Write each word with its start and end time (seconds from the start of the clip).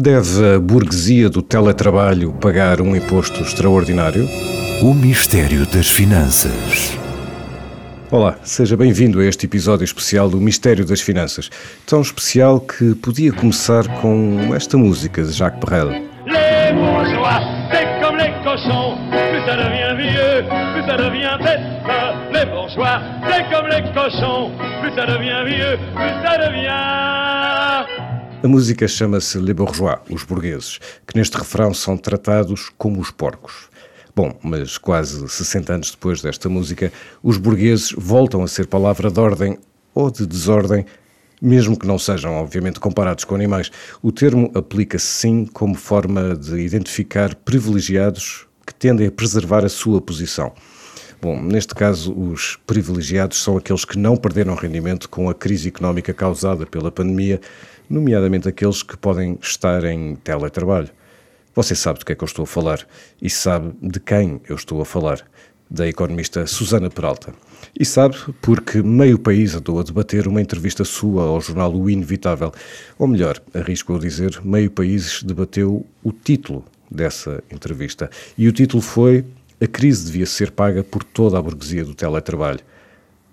Deve 0.00 0.54
a 0.54 0.60
burguesia 0.60 1.28
do 1.28 1.42
teletrabalho 1.42 2.32
pagar 2.34 2.80
um 2.80 2.94
imposto 2.94 3.42
extraordinário? 3.42 4.28
O 4.80 4.94
mistério 4.94 5.66
das 5.66 5.88
finanças. 5.88 6.96
Olá, 8.08 8.36
seja 8.44 8.76
bem-vindo 8.76 9.18
a 9.18 9.24
este 9.24 9.46
episódio 9.46 9.82
especial 9.82 10.30
do 10.30 10.40
Mistério 10.40 10.86
das 10.86 11.00
Finanças. 11.00 11.50
Tão 11.84 12.00
especial 12.00 12.60
que 12.60 12.94
podia 12.94 13.32
começar 13.32 13.88
com 14.00 14.54
esta 14.54 14.78
música 14.78 15.20
de 15.20 15.32
Jacques 15.32 15.58
Brel. 15.58 15.88
Les 15.88 16.72
bourgeois, 16.74 17.40
c'est 17.72 18.00
comme 18.00 18.18
les 18.18 18.30
cochons, 18.44 18.96
plus 19.10 19.44
ça 19.46 19.56
devient 19.56 19.96
vieux, 19.98 20.44
plus 20.74 20.86
ça 20.86 20.96
devient 20.96 21.38
bête. 21.42 21.60
Les 22.32 22.46
bourgeois, 22.46 23.02
c'est 23.28 23.42
comme 23.52 23.66
les 23.66 23.82
cochons, 23.92 24.52
plus 24.80 24.94
ça 24.94 25.06
devient 25.06 25.42
vieux, 25.44 25.76
plus 25.96 26.06
ça 26.06 26.06
devient... 26.06 26.17
A 28.48 28.50
música 28.50 28.88
chama-se 28.88 29.36
Les 29.36 29.54
Bourgeois, 29.54 29.98
os 30.08 30.22
burgueses, 30.22 30.80
que 31.06 31.14
neste 31.14 31.36
refrão 31.36 31.74
são 31.74 31.98
tratados 31.98 32.70
como 32.78 32.98
os 32.98 33.10
porcos. 33.10 33.68
Bom, 34.16 34.38
mas 34.42 34.78
quase 34.78 35.28
60 35.28 35.74
anos 35.74 35.90
depois 35.90 36.22
desta 36.22 36.48
música, 36.48 36.90
os 37.22 37.36
burgueses 37.36 37.92
voltam 37.94 38.42
a 38.42 38.48
ser 38.48 38.66
palavra 38.66 39.10
de 39.10 39.20
ordem 39.20 39.58
ou 39.94 40.10
de 40.10 40.24
desordem, 40.24 40.86
mesmo 41.42 41.78
que 41.78 41.86
não 41.86 41.98
sejam, 41.98 42.36
obviamente, 42.36 42.80
comparados 42.80 43.22
com 43.24 43.34
animais. 43.34 43.70
O 44.02 44.10
termo 44.10 44.50
aplica-se 44.54 45.04
sim 45.04 45.44
como 45.44 45.74
forma 45.74 46.34
de 46.34 46.58
identificar 46.58 47.34
privilegiados 47.34 48.46
que 48.66 48.74
tendem 48.74 49.08
a 49.08 49.12
preservar 49.12 49.62
a 49.62 49.68
sua 49.68 50.00
posição. 50.00 50.54
Bom, 51.20 51.38
neste 51.42 51.74
caso, 51.74 52.14
os 52.18 52.56
privilegiados 52.64 53.42
são 53.42 53.56
aqueles 53.56 53.84
que 53.84 53.98
não 53.98 54.16
perderam 54.16 54.54
rendimento 54.54 55.08
com 55.08 55.28
a 55.28 55.34
crise 55.34 55.68
económica 55.68 56.14
causada 56.14 56.64
pela 56.64 56.92
pandemia, 56.92 57.40
nomeadamente 57.88 58.48
aqueles 58.48 58.82
que 58.82 58.96
podem 58.96 59.38
estar 59.40 59.84
em 59.84 60.16
teletrabalho. 60.16 60.90
Você 61.54 61.74
sabe 61.74 61.98
do 61.98 62.04
que 62.04 62.12
é 62.12 62.14
que 62.14 62.22
eu 62.22 62.26
estou 62.26 62.44
a 62.44 62.46
falar 62.46 62.86
e 63.20 63.28
sabe 63.28 63.72
de 63.82 63.98
quem 63.98 64.40
eu 64.48 64.56
estou 64.56 64.80
a 64.80 64.84
falar, 64.84 65.24
da 65.70 65.86
economista 65.86 66.46
Susana 66.46 66.88
Peralta. 66.88 67.34
E 67.78 67.84
sabe 67.84 68.16
porque 68.40 68.82
meio 68.82 69.18
país 69.18 69.54
andou 69.54 69.78
a 69.78 69.82
debater 69.82 70.26
uma 70.26 70.40
entrevista 70.40 70.84
sua 70.84 71.24
ao 71.24 71.40
jornal 71.40 71.74
O 71.74 71.90
Inevitável. 71.90 72.52
Ou 72.98 73.06
melhor, 73.06 73.40
arrisco 73.52 73.94
a 73.94 73.98
dizer, 73.98 74.40
meio 74.42 74.70
país 74.70 75.22
debateu 75.22 75.84
o 76.02 76.12
título 76.12 76.64
dessa 76.90 77.42
entrevista. 77.50 78.08
E 78.36 78.48
o 78.48 78.52
título 78.52 78.82
foi 78.82 79.24
A 79.60 79.66
crise 79.66 80.06
devia 80.06 80.26
ser 80.26 80.50
paga 80.50 80.82
por 80.82 81.04
toda 81.04 81.38
a 81.38 81.42
burguesia 81.42 81.84
do 81.84 81.94
teletrabalho. 81.94 82.60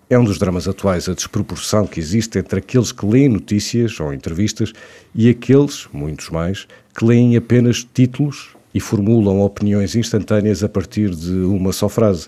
É 0.08 0.20
um 0.20 0.24
dos 0.24 0.38
dramas 0.38 0.68
atuais 0.68 1.10
a 1.10 1.16
desproporção 1.16 1.88
que 1.88 2.00
existe 2.00 2.38
entre 2.38 2.60
aqueles 2.60 2.92
que 2.92 3.04
leem 3.04 3.28
notícias 3.28 4.00
ou 4.00 4.14
entrevistas 4.14 4.72
e 5.16 5.28
aqueles, 5.28 5.88
muitos 5.92 6.30
mais, 6.30 6.68
que 6.96 7.04
leem 7.04 7.36
apenas 7.36 7.84
títulos 7.92 8.50
e 8.72 8.80
formulam 8.80 9.42
opiniões 9.42 9.96
instantâneas 9.96 10.64
a 10.64 10.70
partir 10.70 11.10
de 11.10 11.32
uma 11.32 11.74
só 11.74 11.90
frase. 11.90 12.28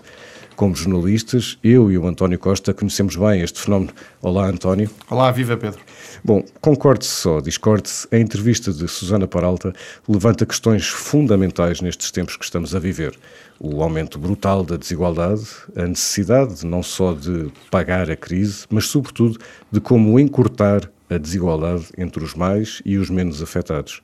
Como 0.58 0.74
jornalistas, 0.74 1.56
eu 1.62 1.88
e 1.88 1.96
o 1.96 2.04
António 2.08 2.36
Costa 2.36 2.74
conhecemos 2.74 3.14
bem 3.14 3.42
este 3.42 3.60
fenómeno. 3.60 3.92
Olá, 4.20 4.48
António. 4.48 4.90
Olá, 5.08 5.30
viva 5.30 5.56
Pedro. 5.56 5.78
Bom, 6.24 6.44
concorde-se 6.60 7.28
ou 7.28 7.40
discorde-se, 7.40 8.08
a 8.10 8.18
entrevista 8.18 8.72
de 8.72 8.88
Susana 8.88 9.28
Paralta 9.28 9.72
levanta 10.08 10.44
questões 10.44 10.88
fundamentais 10.88 11.80
nestes 11.80 12.10
tempos 12.10 12.36
que 12.36 12.44
estamos 12.44 12.74
a 12.74 12.80
viver. 12.80 13.16
O 13.60 13.84
aumento 13.84 14.18
brutal 14.18 14.64
da 14.64 14.76
desigualdade, 14.76 15.46
a 15.76 15.86
necessidade 15.86 16.66
não 16.66 16.82
só 16.82 17.12
de 17.12 17.52
pagar 17.70 18.10
a 18.10 18.16
crise, 18.16 18.66
mas 18.68 18.86
sobretudo 18.86 19.38
de 19.70 19.80
como 19.80 20.18
encurtar 20.18 20.90
a 21.08 21.18
desigualdade 21.18 21.84
entre 21.96 22.24
os 22.24 22.34
mais 22.34 22.82
e 22.84 22.98
os 22.98 23.08
menos 23.08 23.40
afetados. 23.40 24.02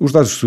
Os 0.00 0.12
dados 0.12 0.44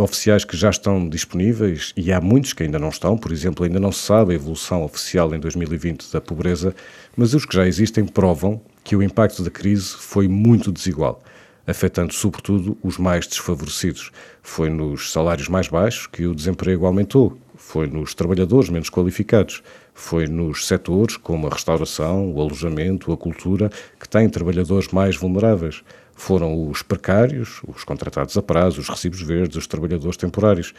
oficiais 0.00 0.46
que 0.46 0.56
já 0.56 0.70
estão 0.70 1.06
disponíveis, 1.06 1.92
e 1.94 2.10
há 2.10 2.22
muitos 2.22 2.54
que 2.54 2.62
ainda 2.62 2.78
não 2.78 2.88
estão, 2.88 3.18
por 3.18 3.32
exemplo, 3.32 3.62
ainda 3.62 3.78
não 3.78 3.92
se 3.92 3.98
sabe 3.98 4.32
a 4.32 4.34
evolução 4.34 4.82
oficial 4.82 5.34
em 5.34 5.38
2020 5.38 6.10
da 6.10 6.22
pobreza, 6.22 6.74
mas 7.14 7.34
os 7.34 7.44
que 7.44 7.54
já 7.54 7.66
existem 7.66 8.06
provam 8.06 8.62
que 8.82 8.96
o 8.96 9.02
impacto 9.02 9.42
da 9.42 9.50
crise 9.50 9.90
foi 9.90 10.26
muito 10.26 10.72
desigual, 10.72 11.22
afetando 11.66 12.14
sobretudo 12.14 12.78
os 12.82 12.96
mais 12.96 13.26
desfavorecidos. 13.26 14.10
Foi 14.42 14.70
nos 14.70 15.12
salários 15.12 15.50
mais 15.50 15.68
baixos 15.68 16.06
que 16.06 16.26
o 16.26 16.34
desemprego 16.34 16.86
aumentou, 16.86 17.36
foi 17.56 17.86
nos 17.86 18.14
trabalhadores 18.14 18.70
menos 18.70 18.88
qualificados, 18.88 19.62
foi 19.92 20.26
nos 20.26 20.66
setores 20.66 21.18
como 21.18 21.46
a 21.46 21.50
restauração, 21.50 22.32
o 22.32 22.40
alojamento, 22.40 23.12
a 23.12 23.18
cultura, 23.18 23.70
que 24.00 24.08
têm 24.08 24.30
trabalhadores 24.30 24.88
mais 24.88 25.14
vulneráveis 25.14 25.84
foram 26.14 26.68
os 26.68 26.82
precários, 26.82 27.60
os 27.66 27.84
contratados 27.84 28.36
a 28.36 28.42
prazo, 28.42 28.80
os 28.80 28.88
recibos 28.88 29.20
verdes, 29.20 29.56
os 29.56 29.66
trabalhadores 29.66 30.16
temporários. 30.16 30.74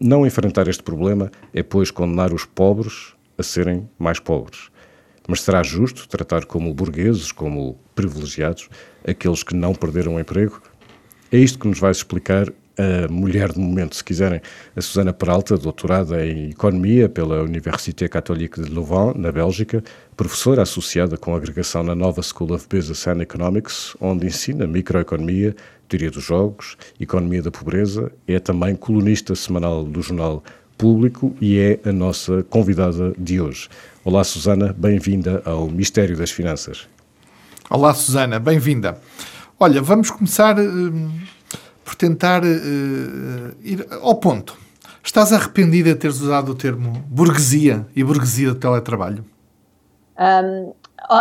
Não 0.00 0.26
enfrentar 0.26 0.68
este 0.68 0.82
problema 0.82 1.30
é, 1.52 1.62
pois, 1.62 1.90
condenar 1.90 2.32
os 2.32 2.44
pobres 2.44 3.14
a 3.36 3.42
serem 3.42 3.88
mais 3.98 4.18
pobres. 4.18 4.70
Mas 5.26 5.42
será 5.42 5.62
justo 5.62 6.08
tratar 6.08 6.44
como 6.44 6.74
burgueses, 6.74 7.32
como 7.32 7.78
privilegiados, 7.94 8.68
aqueles 9.06 9.42
que 9.42 9.54
não 9.54 9.74
perderam 9.74 10.16
o 10.16 10.20
emprego? 10.20 10.60
É 11.32 11.38
isto 11.38 11.58
que 11.58 11.68
nos 11.68 11.78
vai 11.78 11.90
explicar 11.90 12.52
a 12.80 13.12
mulher 13.12 13.52
do 13.52 13.60
momento, 13.60 13.94
se 13.94 14.02
quiserem, 14.02 14.40
a 14.74 14.80
Susana 14.80 15.12
Peralta, 15.12 15.56
doutorada 15.58 16.24
em 16.26 16.50
Economia 16.50 17.08
pela 17.08 17.42
Université 17.42 18.08
Catholique 18.08 18.62
de 18.62 18.70
Louvain, 18.70 19.12
na 19.16 19.30
Bélgica, 19.30 19.84
professora 20.16 20.62
associada 20.62 21.18
com 21.18 21.34
agregação 21.34 21.82
na 21.82 21.94
Nova 21.94 22.22
School 22.22 22.54
of 22.54 22.66
Business 22.68 23.06
and 23.06 23.20
Economics, 23.20 23.94
onde 24.00 24.26
ensina 24.26 24.66
microeconomia, 24.66 25.54
teoria 25.88 26.10
dos 26.10 26.24
jogos, 26.24 26.76
economia 26.98 27.42
da 27.42 27.50
pobreza, 27.50 28.10
é 28.26 28.38
também 28.38 28.74
colunista 28.74 29.34
semanal 29.34 29.84
do 29.84 30.00
jornal 30.00 30.42
Público 30.78 31.36
e 31.40 31.58
é 31.58 31.80
a 31.86 31.92
nossa 31.92 32.42
convidada 32.44 33.12
de 33.18 33.38
hoje. 33.40 33.68
Olá, 34.02 34.24
Susana, 34.24 34.74
bem-vinda 34.76 35.42
ao 35.44 35.68
Mistério 35.68 36.16
das 36.16 36.30
Finanças. 36.30 36.88
Olá, 37.68 37.92
Susana, 37.92 38.38
bem-vinda. 38.38 38.98
Olha, 39.58 39.82
vamos 39.82 40.10
começar. 40.10 40.58
Hum 40.58 41.10
por 41.90 41.96
tentar 41.96 42.44
uh, 42.44 43.56
ir 43.62 43.84
ao 44.00 44.14
ponto. 44.14 44.56
Estás 45.02 45.32
arrependida 45.32 45.92
de 45.92 45.96
teres 45.96 46.20
usado 46.20 46.52
o 46.52 46.54
termo 46.54 46.92
burguesia 47.08 47.84
e 47.96 48.04
burguesia 48.04 48.50
do 48.50 48.54
teletrabalho? 48.54 49.24
Um, 50.16 50.72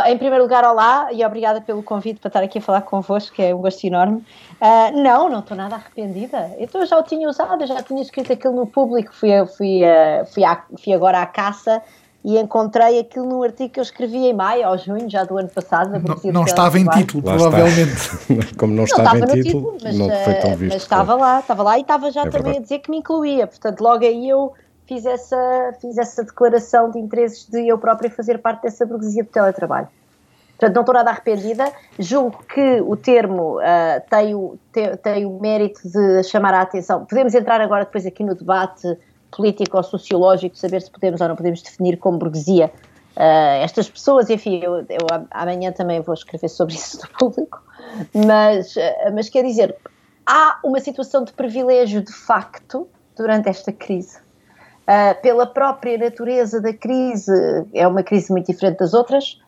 em 0.06 0.18
primeiro 0.18 0.44
lugar, 0.44 0.64
olá 0.64 1.12
e 1.12 1.26
obrigada 1.26 1.60
pelo 1.60 1.82
convite 1.82 2.20
para 2.20 2.28
estar 2.28 2.44
aqui 2.44 2.60
a 2.60 2.62
falar 2.62 2.82
convosco, 2.82 3.36
que 3.36 3.42
é 3.42 3.56
um 3.56 3.62
gosto 3.62 3.84
enorme. 3.86 4.24
Uh, 4.62 5.02
não, 5.02 5.28
não 5.28 5.40
estou 5.40 5.58
nada 5.58 5.76
arrependida. 5.76 6.52
Então, 6.60 6.82
eu 6.82 6.86
já 6.86 7.00
o 7.00 7.04
tinha 7.04 7.28
usado, 7.28 7.66
já 7.66 7.82
tinha 7.82 8.04
escrito 8.04 8.32
aquilo 8.32 8.56
no 8.56 8.68
público, 8.68 9.12
fui, 9.12 9.30
fui, 9.58 9.82
uh, 9.84 10.24
fui, 10.32 10.44
à, 10.44 10.64
fui 10.84 10.94
agora 10.94 11.20
à 11.20 11.26
caça 11.26 11.82
e 12.24 12.38
encontrei 12.38 13.00
aquilo 13.00 13.26
num 13.26 13.44
artigo 13.44 13.74
que 13.74 13.80
eu 13.80 13.84
escrevi 13.84 14.18
em 14.18 14.34
maio 14.34 14.68
ou 14.70 14.78
junho 14.78 15.10
já 15.10 15.24
do 15.24 15.38
ano 15.38 15.50
passado. 15.50 15.92
Não, 15.92 16.32
não 16.34 16.44
estava 16.44 16.78
em 16.78 16.86
título, 16.86 17.26
Lá 17.26 17.38
provavelmente. 17.38 18.56
Como 18.58 18.74
não, 18.74 18.78
não 18.80 18.84
estava, 18.84 19.18
estava 19.18 19.38
em 19.38 19.42
título, 19.42 19.72
título 19.74 19.78
mas, 19.84 19.98
não 19.98 20.10
foi 20.10 20.34
tão 20.36 20.56
visto. 20.56 20.74
Mas 20.74 20.82
estava 20.82 21.16
lá, 21.16 21.40
estava 21.40 21.64
lá 21.64 21.78
e 21.78 21.82
estava 21.82 22.12
já 22.12 22.22
é 22.22 22.24
também 22.26 22.42
verdade. 22.42 22.58
a 22.58 22.62
dizer 22.62 22.80
que 22.80 22.92
me 22.92 22.98
incluía. 22.98 23.48
Portanto, 23.48 23.82
logo 23.82 24.04
aí 24.04 24.28
eu 24.28 24.54
fiz 24.86 25.06
essa, 25.06 25.74
fiz 25.80 25.98
essa 25.98 26.24
declaração 26.24 26.92
de 26.92 27.00
interesses 27.00 27.48
de 27.48 27.68
eu 27.68 27.78
própria 27.78 28.10
fazer 28.10 28.40
parte 28.40 28.64
dessa 28.64 28.86
burguesia 28.86 29.24
do 29.24 29.30
teletrabalho. 29.30 29.88
Portanto, 30.58 30.76
não 30.76 30.82
estou 30.82 30.94
nada 30.94 31.12
arrependida. 31.12 31.72
Julgo 31.98 32.44
que 32.54 32.82
o 32.82 32.98
termo 32.98 33.60
uh, 33.60 34.10
tem, 34.10 34.36
o, 34.36 34.58
tem, 34.74 34.98
tem 34.98 35.26
o 35.26 35.40
mérito 35.40 35.80
de 35.88 36.22
chamar 36.24 36.54
a 36.54 36.62
atenção. 36.62 37.06
Podemos 37.06 37.34
entrar 37.34 37.62
agora 37.62 37.86
depois 37.86 38.06
aqui 38.06 38.26
no 38.26 38.36
debate 38.36 38.98
político 39.32 39.78
ou 39.78 39.84
sociológico, 39.84 40.58
saber 40.58 40.82
se 40.82 40.92
podemos 40.92 41.22
ou 41.22 41.28
não 41.28 41.36
podemos 41.36 41.62
definir 41.62 41.98
como 41.98 42.18
burguesia 42.18 42.72
uh, 43.16 43.64
estas 43.64 43.90
pessoas. 43.90 44.30
Enfim, 44.30 44.60
eu, 44.64 44.78
eu, 44.90 45.08
amanhã 45.32 45.72
também 45.72 46.02
vou 46.02 46.14
escrever 46.14 46.50
sobre 46.50 46.76
isso 46.76 47.00
no 47.02 47.08
público, 47.18 47.62
mas, 48.14 48.76
uh, 48.76 49.14
mas 49.14 49.30
quer 49.30 49.44
dizer, 49.44 49.76
há 50.26 50.60
uma 50.64 50.80
situação 50.80 51.24
de 51.24 51.34
privilégio 51.34 52.02
de 52.02 52.14
facto 52.14 52.88
durante 53.16 53.50
esta 53.50 53.72
crise. 53.72 54.18
Uh, 54.18 55.22
pela 55.22 55.46
própria 55.46 55.98
natureza 55.98 56.60
da 56.60 56.74
crise, 56.74 57.32
é 57.74 57.88
uma 57.88 58.02
crise 58.02 58.32
muito 58.32 58.48
diferente 58.48 58.80
das 58.80 58.94
outras. 58.94 59.40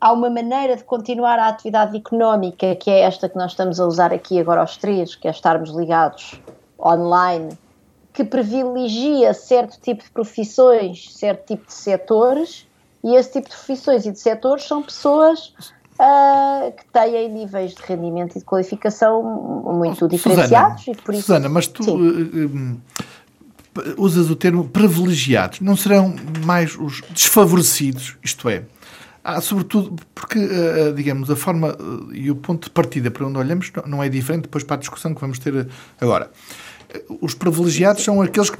há 0.00 0.12
uma 0.12 0.30
maneira 0.30 0.76
de 0.76 0.84
continuar 0.84 1.38
a 1.38 1.48
atividade 1.48 1.96
económica, 1.96 2.76
que 2.76 2.90
é 2.90 3.00
esta 3.00 3.28
que 3.28 3.36
nós 3.36 3.50
estamos 3.50 3.80
a 3.80 3.86
usar 3.86 4.12
aqui 4.12 4.38
agora 4.38 4.60
aos 4.60 4.76
três, 4.76 5.16
que 5.16 5.26
é 5.26 5.32
estarmos 5.32 5.70
ligados 5.70 6.40
online 6.78 7.58
que 8.12 8.24
privilegia 8.24 9.32
certo 9.32 9.80
tipo 9.80 10.02
de 10.02 10.10
profissões, 10.10 11.12
certo 11.14 11.46
tipo 11.46 11.66
de 11.66 11.72
setores, 11.72 12.66
e 13.02 13.14
esse 13.14 13.32
tipo 13.32 13.48
de 13.48 13.54
profissões 13.54 14.04
e 14.04 14.12
de 14.12 14.20
setores 14.20 14.64
são 14.64 14.82
pessoas 14.82 15.54
uh, 15.94 16.72
que 16.76 16.84
têm 16.92 17.28
níveis 17.28 17.74
de 17.74 17.82
rendimento 17.82 18.36
e 18.36 18.40
de 18.40 18.44
qualificação 18.44 19.22
muito 19.22 20.08
diferenciados. 20.08 20.82
Susana, 20.82 20.98
e 20.98 21.02
por 21.02 21.14
isso, 21.14 21.22
Susana 21.22 21.48
mas 21.48 21.66
tu 21.66 21.82
uh, 21.82 22.80
usas 23.96 24.28
o 24.28 24.36
termo 24.36 24.68
privilegiados, 24.68 25.60
não 25.60 25.76
serão 25.76 26.14
mais 26.44 26.76
os 26.76 27.00
desfavorecidos, 27.10 28.18
isto 28.22 28.48
é, 28.48 28.64
há, 29.22 29.40
sobretudo, 29.40 29.94
porque, 30.14 30.38
uh, 30.38 30.92
digamos, 30.94 31.30
a 31.30 31.36
forma 31.36 31.76
e 32.12 32.30
o 32.30 32.34
ponto 32.34 32.64
de 32.64 32.70
partida 32.70 33.10
para 33.10 33.24
onde 33.24 33.38
olhamos 33.38 33.70
não 33.86 34.02
é 34.02 34.08
diferente 34.08 34.42
depois 34.42 34.64
para 34.64 34.76
a 34.76 34.78
discussão 34.80 35.14
que 35.14 35.20
vamos 35.20 35.38
ter 35.38 35.68
agora 36.00 36.30
os 37.20 37.34
privilegiados 37.34 38.02
são 38.02 38.20
aqueles 38.20 38.50
que 38.50 38.58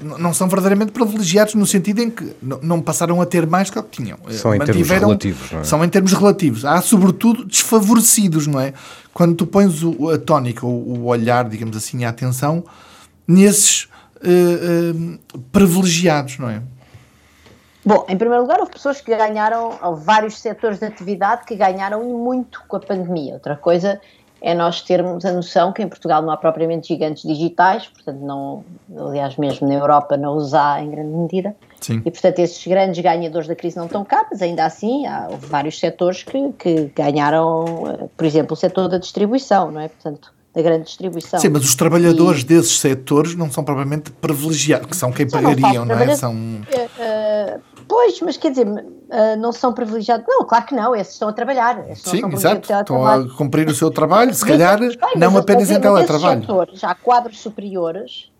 não 0.00 0.32
são 0.32 0.48
verdadeiramente 0.48 0.92
privilegiados 0.92 1.54
no 1.54 1.66
sentido 1.66 2.00
em 2.00 2.10
que 2.10 2.34
não 2.40 2.80
passaram 2.80 3.20
a 3.20 3.26
ter 3.26 3.46
mais 3.46 3.70
do 3.70 3.82
que 3.82 4.02
tinham. 4.02 4.18
São 4.30 4.54
em 4.54 4.58
termos 4.58 4.88
relativos, 4.88 5.52
não 5.52 5.60
é? 5.60 5.64
São 5.64 5.84
em 5.84 5.88
termos 5.88 6.12
relativos. 6.12 6.64
Há, 6.64 6.80
sobretudo, 6.80 7.44
desfavorecidos, 7.44 8.46
não 8.46 8.60
é? 8.60 8.72
Quando 9.12 9.34
tu 9.34 9.46
pões 9.46 9.82
o, 9.82 10.10
a 10.10 10.18
tónica, 10.18 10.66
o, 10.66 11.00
o 11.00 11.04
olhar, 11.06 11.48
digamos 11.48 11.76
assim, 11.76 12.04
a 12.04 12.08
atenção 12.08 12.64
nesses 13.26 13.84
uh, 14.16 15.18
uh, 15.34 15.38
privilegiados, 15.52 16.38
não 16.38 16.48
é? 16.48 16.62
Bom, 17.84 18.04
em 18.08 18.16
primeiro 18.16 18.42
lugar, 18.42 18.60
houve 18.60 18.72
pessoas 18.72 19.00
que 19.00 19.16
ganharam, 19.16 19.78
houve 19.82 20.04
vários 20.04 20.38
setores 20.38 20.78
de 20.78 20.84
atividade 20.84 21.46
que 21.46 21.56
ganharam 21.56 22.04
muito 22.04 22.62
com 22.68 22.76
a 22.76 22.80
pandemia. 22.80 23.34
Outra 23.34 23.56
coisa 23.56 24.00
é 24.40 24.54
nós 24.54 24.80
termos 24.82 25.24
a 25.24 25.32
noção 25.32 25.72
que 25.72 25.82
em 25.82 25.88
Portugal 25.88 26.22
não 26.22 26.30
há 26.30 26.36
propriamente 26.36 26.88
gigantes 26.88 27.22
digitais, 27.22 27.86
portanto, 27.86 28.20
não, 28.20 28.64
aliás, 28.96 29.36
mesmo 29.36 29.68
na 29.68 29.74
Europa 29.74 30.16
não 30.16 30.36
os 30.36 30.54
há 30.54 30.80
em 30.82 30.90
grande 30.90 31.10
medida. 31.10 31.54
Sim. 31.80 32.02
E, 32.04 32.10
portanto, 32.10 32.38
esses 32.38 32.66
grandes 32.66 33.02
ganhadores 33.02 33.48
da 33.48 33.54
crise 33.54 33.76
não 33.76 33.86
estão 33.86 34.04
cá, 34.04 34.26
mas 34.30 34.42
ainda 34.42 34.64
assim 34.64 35.06
há 35.06 35.28
vários 35.38 35.78
setores 35.78 36.22
que, 36.22 36.52
que 36.52 36.92
ganharam, 36.94 37.64
eh, 37.88 38.08
por 38.16 38.26
exemplo, 38.26 38.54
o 38.54 38.56
setor 38.56 38.88
da 38.88 38.98
distribuição, 38.98 39.70
não 39.70 39.80
é? 39.80 39.88
Portanto, 39.88 40.32
da 40.54 40.62
grande 40.62 40.84
distribuição. 40.84 41.38
Sim, 41.38 41.50
mas 41.50 41.62
os 41.64 41.74
trabalhadores 41.74 42.42
e... 42.42 42.44
desses 42.44 42.80
setores 42.80 43.34
não 43.34 43.50
são 43.50 43.62
propriamente 43.62 44.10
privilegiados, 44.10 44.88
que 44.88 44.96
são 44.96 45.12
quem 45.12 45.28
pagariam, 45.28 45.84
não, 45.84 45.96
não 45.96 46.02
é? 46.02 46.16
São... 46.16 46.34
Uh, 46.34 47.60
Pois, 47.90 48.20
mas 48.20 48.36
quer 48.36 48.50
dizer, 48.50 48.68
uh, 49.10 49.36
não 49.38 49.52
são 49.52 49.72
privilegiados. 49.72 50.24
Não, 50.26 50.44
claro 50.44 50.64
que 50.64 50.74
não, 50.74 50.94
esses 50.94 51.14
estão 51.14 51.28
a 51.28 51.32
trabalhar. 51.32 51.84
Sim, 51.96 52.24
exato. 52.32 52.72
Estão 52.72 53.06
a 53.06 53.28
cumprir 53.36 53.68
o 53.68 53.74
seu 53.74 53.90
trabalho, 53.90 54.32
se 54.32 54.46
calhar 54.46 54.78
bem, 54.78 54.96
não 55.16 55.36
apenas 55.36 55.70
em 55.70 55.80
teletrabalho. 55.80 56.40
Setores, 56.40 56.84
há 56.84 56.94
quadros 56.94 57.40
superiores 57.40 58.30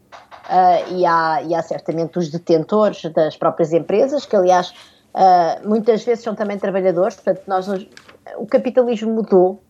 uh, 0.47 0.95
e, 0.95 1.05
há, 1.05 1.43
e 1.43 1.55
há 1.55 1.63
certamente 1.63 2.19
os 2.19 2.31
detentores 2.31 3.03
das 3.13 3.37
próprias 3.37 3.73
empresas, 3.73 4.25
que 4.25 4.37
aliás 4.37 4.73
uh, 5.15 5.69
muitas 5.69 6.05
vezes 6.05 6.25
são 6.25 6.35
também 6.35 6.59
trabalhadores, 6.59 7.17
portanto, 7.17 7.43
nós, 7.47 7.69
o 8.37 8.47
capitalismo 8.47 9.13
mudou. 9.13 9.63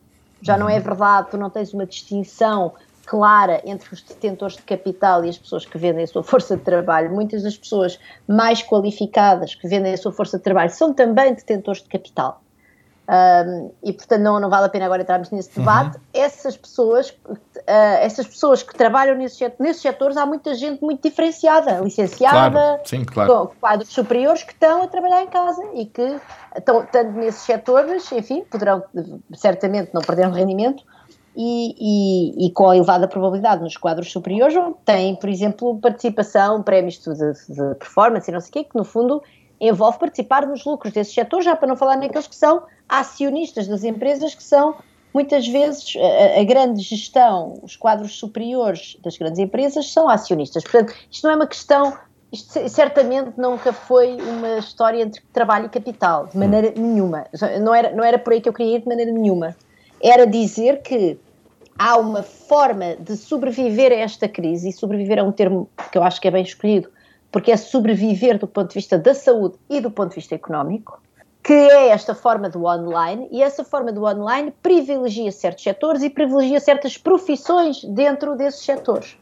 Já 0.42 0.56
não 0.56 0.70
é 0.70 0.76
uhum. 0.76 0.82
verdade, 0.82 1.28
tu 1.30 1.36
não 1.36 1.50
tens 1.50 1.74
uma 1.74 1.84
distinção 1.84 2.72
clara 3.10 3.60
entre 3.64 3.92
os 3.92 4.00
detentores 4.00 4.54
de 4.54 4.62
capital 4.62 5.24
e 5.24 5.28
as 5.28 5.36
pessoas 5.36 5.66
que 5.66 5.76
vendem 5.76 6.04
a 6.04 6.06
sua 6.06 6.22
força 6.22 6.56
de 6.56 6.62
trabalho. 6.62 7.12
Muitas 7.12 7.42
das 7.42 7.56
pessoas 7.56 7.98
mais 8.28 8.62
qualificadas 8.62 9.52
que 9.56 9.66
vendem 9.66 9.92
a 9.92 9.96
sua 9.96 10.12
força 10.12 10.38
de 10.38 10.44
trabalho 10.44 10.70
são 10.70 10.94
também 10.94 11.34
detentores 11.34 11.82
de 11.82 11.88
capital. 11.88 12.40
Um, 13.10 13.72
e 13.82 13.92
portanto 13.92 14.20
não, 14.20 14.38
não 14.38 14.48
vale 14.48 14.66
a 14.66 14.68
pena 14.68 14.84
agora 14.84 15.02
entrarmos 15.02 15.28
nesse 15.32 15.58
debate. 15.58 15.96
Uhum. 15.96 16.02
Essas 16.14 16.56
pessoas, 16.56 17.10
uh, 17.10 17.98
essas 18.00 18.28
pessoas 18.28 18.62
que 18.62 18.72
trabalham 18.72 19.16
nesses, 19.16 19.40
nesses 19.58 19.82
setores, 19.82 20.16
há 20.16 20.24
muita 20.24 20.54
gente 20.54 20.80
muito 20.80 21.02
diferenciada, 21.02 21.80
licenciada, 21.80 22.52
claro. 22.52 22.80
Sim, 22.84 23.04
claro. 23.04 23.48
com 23.48 23.54
quadros 23.60 23.88
superiores 23.88 24.44
que 24.44 24.52
estão 24.52 24.84
a 24.84 24.86
trabalhar 24.86 25.24
em 25.24 25.26
casa 25.26 25.60
e 25.74 25.86
que 25.86 26.20
estão 26.56 26.86
tanto 26.86 27.10
nesses 27.18 27.42
setores, 27.42 28.12
enfim, 28.12 28.44
poderão 28.44 28.84
certamente 29.34 29.92
não 29.92 30.00
perder 30.00 30.28
um 30.28 30.32
rendimento, 30.32 30.84
e, 31.36 31.74
e, 31.78 32.46
e, 32.46 32.50
com 32.50 32.68
a 32.68 32.76
elevada 32.76 33.06
probabilidade 33.06 33.62
nos 33.62 33.76
quadros 33.76 34.10
superiores, 34.10 34.54
tem, 34.84 35.14
por 35.14 35.28
exemplo, 35.28 35.78
participação, 35.78 36.62
prémios 36.62 36.98
de, 36.98 37.14
de, 37.14 37.74
performance 37.76 38.28
e 38.28 38.34
não 38.34 38.40
sei 38.40 38.48
o 38.48 38.52
quê, 38.52 38.64
que 38.64 38.76
no 38.76 38.84
fundo 38.84 39.22
envolve 39.60 39.98
participar 39.98 40.46
nos 40.46 40.64
lucros 40.64 40.92
desses 40.92 41.14
setores, 41.14 41.44
já 41.44 41.54
para 41.54 41.68
não 41.68 41.76
falar 41.76 41.96
naqueles 41.96 42.26
que 42.26 42.34
são 42.34 42.62
acionistas 42.88 43.68
das 43.68 43.84
empresas, 43.84 44.34
que 44.34 44.42
são 44.42 44.74
muitas 45.14 45.46
vezes 45.46 45.94
a, 45.96 46.40
a, 46.40 46.44
grande 46.44 46.82
gestão, 46.82 47.54
os 47.62 47.76
quadros 47.76 48.18
superiores 48.18 48.96
das 49.02 49.16
grandes 49.16 49.38
empresas 49.38 49.92
são 49.92 50.08
acionistas. 50.08 50.64
Portanto, 50.64 50.94
isto 51.10 51.24
não 51.24 51.32
é 51.32 51.36
uma 51.36 51.46
questão, 51.46 51.96
isto 52.32 52.68
certamente 52.68 53.32
nunca 53.36 53.72
foi 53.72 54.16
uma 54.20 54.58
história 54.58 55.02
entre 55.02 55.22
trabalho 55.32 55.66
e 55.66 55.68
capital, 55.68 56.26
de 56.26 56.36
maneira 56.36 56.72
nenhuma. 56.76 57.26
Não 57.60 57.74
era, 57.74 57.94
não 57.94 58.02
era 58.02 58.18
por 58.18 58.32
aí 58.32 58.40
que 58.40 58.48
eu 58.48 58.52
queria 58.52 58.76
ir 58.76 58.80
de 58.80 58.88
maneira 58.88 59.12
nenhuma 59.12 59.54
era 60.02 60.26
dizer 60.26 60.82
que 60.82 61.18
há 61.78 61.96
uma 61.96 62.22
forma 62.22 62.96
de 62.96 63.16
sobreviver 63.16 63.92
a 63.92 63.96
esta 63.96 64.28
crise, 64.28 64.68
e 64.68 64.72
sobreviver 64.72 65.18
é 65.18 65.22
um 65.22 65.32
termo 65.32 65.68
que 65.90 65.98
eu 65.98 66.02
acho 66.02 66.20
que 66.20 66.28
é 66.28 66.30
bem 66.30 66.42
escolhido, 66.42 66.90
porque 67.30 67.50
é 67.50 67.56
sobreviver 67.56 68.38
do 68.38 68.46
ponto 68.46 68.68
de 68.68 68.74
vista 68.74 68.98
da 68.98 69.14
saúde 69.14 69.56
e 69.68 69.80
do 69.80 69.90
ponto 69.90 70.10
de 70.10 70.16
vista 70.16 70.34
económico, 70.34 71.00
que 71.42 71.52
é 71.52 71.88
esta 71.88 72.14
forma 72.14 72.50
do 72.50 72.64
online, 72.64 73.28
e 73.30 73.42
essa 73.42 73.64
forma 73.64 73.92
do 73.92 74.04
online 74.04 74.52
privilegia 74.62 75.32
certos 75.32 75.64
setores 75.64 76.02
e 76.02 76.10
privilegia 76.10 76.60
certas 76.60 76.98
profissões 76.98 77.82
dentro 77.84 78.36
desses 78.36 78.62
setores. 78.62 79.16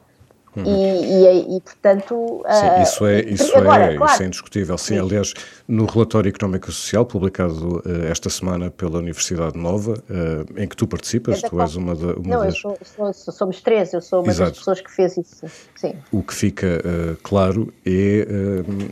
Uhum. 0.57 0.65
E, 0.65 1.53
e, 1.53 1.57
e, 1.57 1.61
portanto. 1.61 2.45
Sim, 2.51 2.67
uh, 2.67 2.83
isso, 2.83 3.07
é, 3.07 3.21
isso, 3.21 3.57
agora, 3.57 3.93
é, 3.93 3.97
claro, 3.97 4.13
isso 4.13 4.23
é 4.23 4.27
indiscutível. 4.27 4.79
Sim, 4.79 4.95
sim, 4.95 5.01
aliás, 5.01 5.35
no 5.67 5.87
relatório 5.87 6.29
Económico 6.29 6.71
e 6.71 6.73
Social, 6.73 7.05
publicado 7.05 7.79
uh, 7.79 8.05
esta 8.11 8.29
semana 8.31 8.71
pela 8.71 8.99
Universidade 8.99 9.59
Nova, 9.59 9.95
uh, 10.11 10.61
em 10.61 10.67
que 10.67 10.77
tu 10.77 10.87
participas, 10.87 11.43
tu 11.43 11.61
és 11.61 11.77
uma, 11.77 11.95
uma 11.95 12.37
Não, 12.37 12.45
das. 12.45 12.63
Não, 12.99 13.13
somos 13.13 13.61
três, 13.61 13.93
eu 13.93 14.01
sou 14.01 14.23
uma 14.23 14.31
Exato. 14.31 14.51
das 14.51 14.59
pessoas 14.59 14.81
que 14.81 14.91
fez 14.91 15.17
isso. 15.17 15.47
Sim. 15.77 15.95
O 16.11 16.23
que 16.23 16.35
fica 16.35 16.83
claro 17.23 17.73
é. 17.87 18.27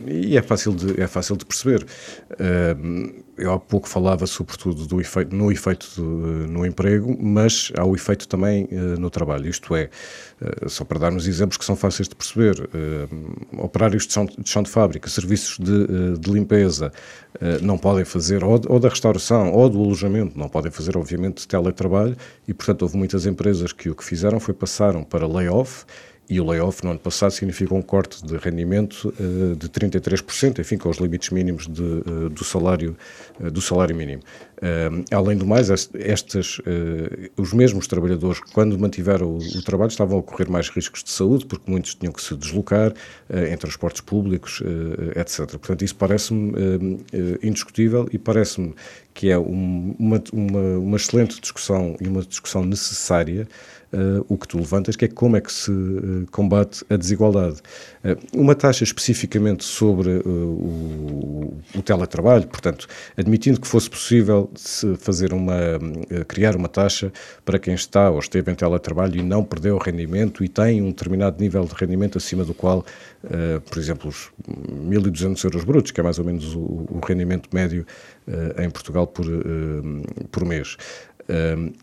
e 0.07 0.37
é 0.37 0.41
fácil 0.41 0.73
de, 0.73 1.01
é 1.01 1.07
fácil 1.07 1.35
de 1.35 1.45
perceber 1.45 1.85
eu 3.37 3.53
há 3.53 3.59
pouco 3.59 3.87
falava 3.87 4.25
sobretudo 4.25 4.87
do 4.87 4.99
efeito, 4.99 5.35
no 5.35 5.51
efeito 5.51 6.01
no 6.01 6.65
emprego, 6.65 7.15
mas 7.19 7.71
há 7.77 7.85
o 7.85 7.95
efeito 7.95 8.27
também 8.27 8.65
uh, 8.65 8.99
no 8.99 9.09
trabalho. 9.09 9.47
Isto 9.47 9.75
é, 9.75 9.89
uh, 10.41 10.69
só 10.69 10.83
para 10.83 10.99
darmos 10.99 11.27
exemplos 11.27 11.57
que 11.57 11.65
são 11.65 11.75
fáceis 11.75 12.07
de 12.07 12.15
perceber, 12.15 12.59
uh, 12.61 13.63
operários 13.63 14.07
de 14.07 14.13
chão, 14.13 14.25
de 14.25 14.49
chão, 14.49 14.63
de 14.63 14.69
fábrica, 14.69 15.09
serviços 15.09 15.57
de, 15.59 16.17
de 16.17 16.31
limpeza, 16.31 16.91
não 17.61 17.77
podem 17.77 18.03
fazer, 18.03 18.43
ou, 18.43 18.59
ou, 18.67 18.79
da 18.79 18.89
restauração, 18.89 19.51
ou 19.51 19.69
do 19.69 19.79
alojamento, 19.79 20.37
não 20.37 20.49
podem 20.49 20.71
fazer, 20.71 20.97
obviamente, 20.97 21.47
teletrabalho, 21.47 22.17
e 22.47 22.53
portanto 22.53 22.81
houve 22.81 22.97
muitas 22.97 23.27
empresas 23.27 23.71
que 23.71 23.89
o 23.91 23.95
que 23.95 24.03
fizeram 24.03 24.39
foi 24.39 24.55
passaram 24.55 25.03
para 25.03 25.27
layoff 25.27 25.85
e 26.29 26.41
o 26.41 26.45
layoff 26.45 26.83
no 26.83 26.91
ano 26.91 26.99
passado 26.99 27.31
significou 27.31 27.77
um 27.77 27.81
corte 27.81 28.25
de 28.25 28.35
rendimento 28.37 29.13
uh, 29.19 29.55
de 29.55 29.69
33%, 29.69 30.59
enfim, 30.59 30.77
com 30.77 30.89
os 30.89 30.97
limites 30.97 31.29
mínimos 31.29 31.67
de, 31.67 31.81
uh, 31.81 32.29
do, 32.29 32.43
salário, 32.43 32.97
uh, 33.39 33.49
do 33.49 33.61
salário 33.61 33.95
mínimo. 33.95 34.21
além 35.11 35.37
do 35.37 35.45
mais, 35.45 35.69
estas, 35.69 36.59
os 37.37 37.53
mesmos 37.53 37.87
trabalhadores, 37.87 38.39
quando 38.53 38.77
mantiveram 38.77 39.27
o, 39.27 39.37
o, 39.37 39.61
trabalho, 39.63 39.89
estavam 39.89 40.19
a 40.19 40.23
correr 40.23 40.49
mais 40.49 40.69
riscos 40.69 41.03
de 41.03 41.11
saúde, 41.11 41.45
porque 41.45 41.69
muitos 41.69 41.95
tinham 41.95 42.11
que 42.11 42.21
se 42.21 42.35
deslocar 42.35 42.91
em 43.29 43.55
transportes 43.55 44.01
públicos, 44.01 44.61
etc. 45.15 45.47
Portanto, 45.57 45.83
isso 45.83 45.95
parece-me 45.95 46.53
indiscutível 47.43 48.07
e 48.11 48.17
parece-me 48.17 48.73
que 49.13 49.29
é 49.29 49.37
um, 49.37 49.95
uma, 49.97 50.23
uma, 50.33 50.77
uma 50.77 50.97
excelente 50.97 51.39
discussão 51.39 51.95
e 51.99 52.07
uma 52.07 52.21
discussão 52.23 52.63
necessária 52.63 53.47
uh, 53.93 54.25
o 54.27 54.37
que 54.37 54.47
tu 54.47 54.57
levantas, 54.57 54.95
que 54.95 55.05
é 55.05 55.07
como 55.07 55.37
é 55.37 55.41
que 55.41 55.51
se 55.51 55.71
uh, 55.71 56.25
combate 56.31 56.83
a 56.89 56.95
desigualdade. 56.95 57.61
Uh, 58.03 58.17
uma 58.33 58.55
taxa 58.55 58.83
especificamente 58.83 59.63
sobre 59.63 60.21
o, 60.25 61.53
o, 61.75 61.81
teletrabalho, 61.81 62.47
portanto, 62.47 62.87
admitindo 63.15 63.59
que 63.59 63.67
fosse 63.67 63.89
possível 63.89 64.49
fazer 64.99 65.33
uma, 65.33 65.55
criar 66.27 66.55
uma 66.55 66.67
taxa 66.67 67.11
para 67.45 67.57
quem 67.57 67.73
está 67.73 68.09
ou 68.09 68.19
esteve 68.19 68.51
em 68.51 68.55
teletrabalho 68.55 69.19
e 69.19 69.23
não 69.23 69.43
perdeu 69.43 69.75
o 69.75 69.77
rendimento 69.77 70.43
e 70.43 70.49
tem 70.49 70.81
um 70.81 70.87
determinado 70.87 71.41
nível 71.41 71.63
de 71.65 71.73
rendimento 71.73 72.17
acima 72.17 72.43
do 72.43 72.53
qual, 72.53 72.85
por 73.65 73.77
exemplo, 73.77 74.09
os 74.09 74.29
1.200 74.49 75.43
euros 75.45 75.63
brutos, 75.63 75.91
que 75.91 75.99
é 75.99 76.03
mais 76.03 76.19
ou 76.19 76.25
menos 76.25 76.53
o, 76.55 76.59
o 76.59 77.01
rendimento 77.05 77.49
médio 77.53 77.85
em 78.61 78.69
Portugal 78.69 79.07
por, 79.07 79.25
por 80.31 80.45
mês. 80.45 80.77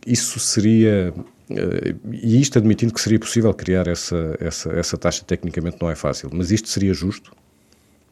isso 0.07 0.39
seria 0.39 1.15
e 1.51 2.41
isto 2.41 2.59
admitindo 2.59 2.93
que 2.93 3.01
seria 3.01 3.19
possível 3.19 3.53
criar 3.53 3.87
essa, 3.87 4.37
essa, 4.41 4.73
essa 4.73 4.97
taxa, 4.97 5.25
tecnicamente 5.27 5.77
não 5.81 5.91
é 5.91 5.95
fácil, 5.95 6.31
mas 6.33 6.51
isto 6.51 6.69
seria 6.69 6.95
justo? 6.95 7.33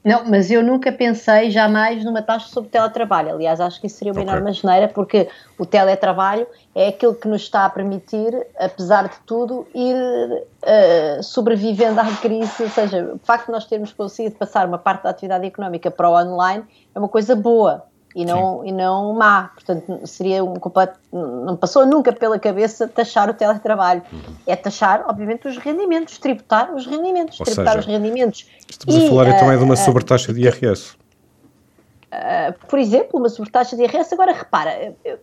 Não, 0.05 0.25
mas 0.29 0.51
eu 0.51 0.65
nunca 0.65 0.91
pensei 0.91 1.49
jamais 1.49 2.05
numa 2.05 2.21
taxa 2.21 2.49
sobre 2.49 2.71
teletrabalho. 2.71 3.31
Aliás, 3.31 3.61
acho 3.61 3.81
que 3.81 3.87
isso 3.87 3.99
seria 3.99 4.13
uma 4.13 4.23
okay. 4.23 4.33
enorme 4.33 4.53
geneira, 4.53 4.89
porque 4.89 5.29
o 5.57 5.65
teletrabalho 5.65 6.45
é 6.75 6.89
aquilo 6.89 7.15
que 7.15 7.29
nos 7.29 7.43
está 7.43 7.65
a 7.65 7.71
permitir, 7.71 8.35
apesar 8.59 9.09
de 9.09 9.15
tudo, 9.25 9.65
ir 9.73 9.95
uh, 9.95 11.23
sobrevivendo 11.23 12.01
à 12.01 12.17
crise. 12.17 12.65
Ou 12.65 12.69
seja, 12.69 13.13
o 13.15 13.19
facto 13.19 13.47
de 13.47 13.53
nós 13.53 13.65
termos 13.65 13.93
conseguido 13.93 14.35
passar 14.35 14.67
uma 14.67 14.79
parte 14.79 15.05
da 15.05 15.11
atividade 15.11 15.47
económica 15.47 15.89
para 15.89 16.11
o 16.11 16.15
online 16.15 16.65
é 16.93 16.99
uma 16.99 17.09
coisa 17.09 17.37
boa 17.37 17.85
e 18.15 18.25
não, 18.25 18.65
e 18.65 18.73
não 18.73 19.13
má. 19.15 19.51
Portanto, 19.55 20.07
seria 20.07 20.45
um 20.45 20.55
completo. 20.55 20.99
Não 21.13 21.57
passou 21.57 21.87
nunca 21.87 22.13
pela 22.13 22.39
cabeça 22.39 22.87
taxar 22.87 23.31
o 23.31 23.35
teletrabalho. 23.35 24.03
Uhum. 24.13 24.35
É 24.47 24.55
taxar, 24.55 25.05
obviamente, 25.09 25.49
os 25.49 25.57
rendimentos, 25.57 26.19
tributar 26.19 26.75
os 26.75 26.87
rendimentos, 26.87 27.41
Ou 27.41 27.47
tributar 27.47 27.75
seja, 27.75 27.81
os 27.81 27.87
rendimentos. 27.87 28.47
Estamos 28.69 29.03
e, 29.03 29.07
a 29.07 29.09
falar 29.09 29.29
então 29.29 29.51
é 29.51 29.57
de 29.57 29.65
uma 29.65 29.75
uh, 29.75 29.77
sobretaxa 29.77 30.33
de 30.33 30.43
IRS. 30.43 30.93
uh, 30.93 32.67
por 32.69 32.79
exemplo, 32.79 33.19
uma 33.19 33.29
sobretaxa 33.29 33.77
de 33.77 33.83
IRS. 33.83 34.13
Agora, 34.13 34.33
repara, 34.33 34.95
uh, 35.07 35.19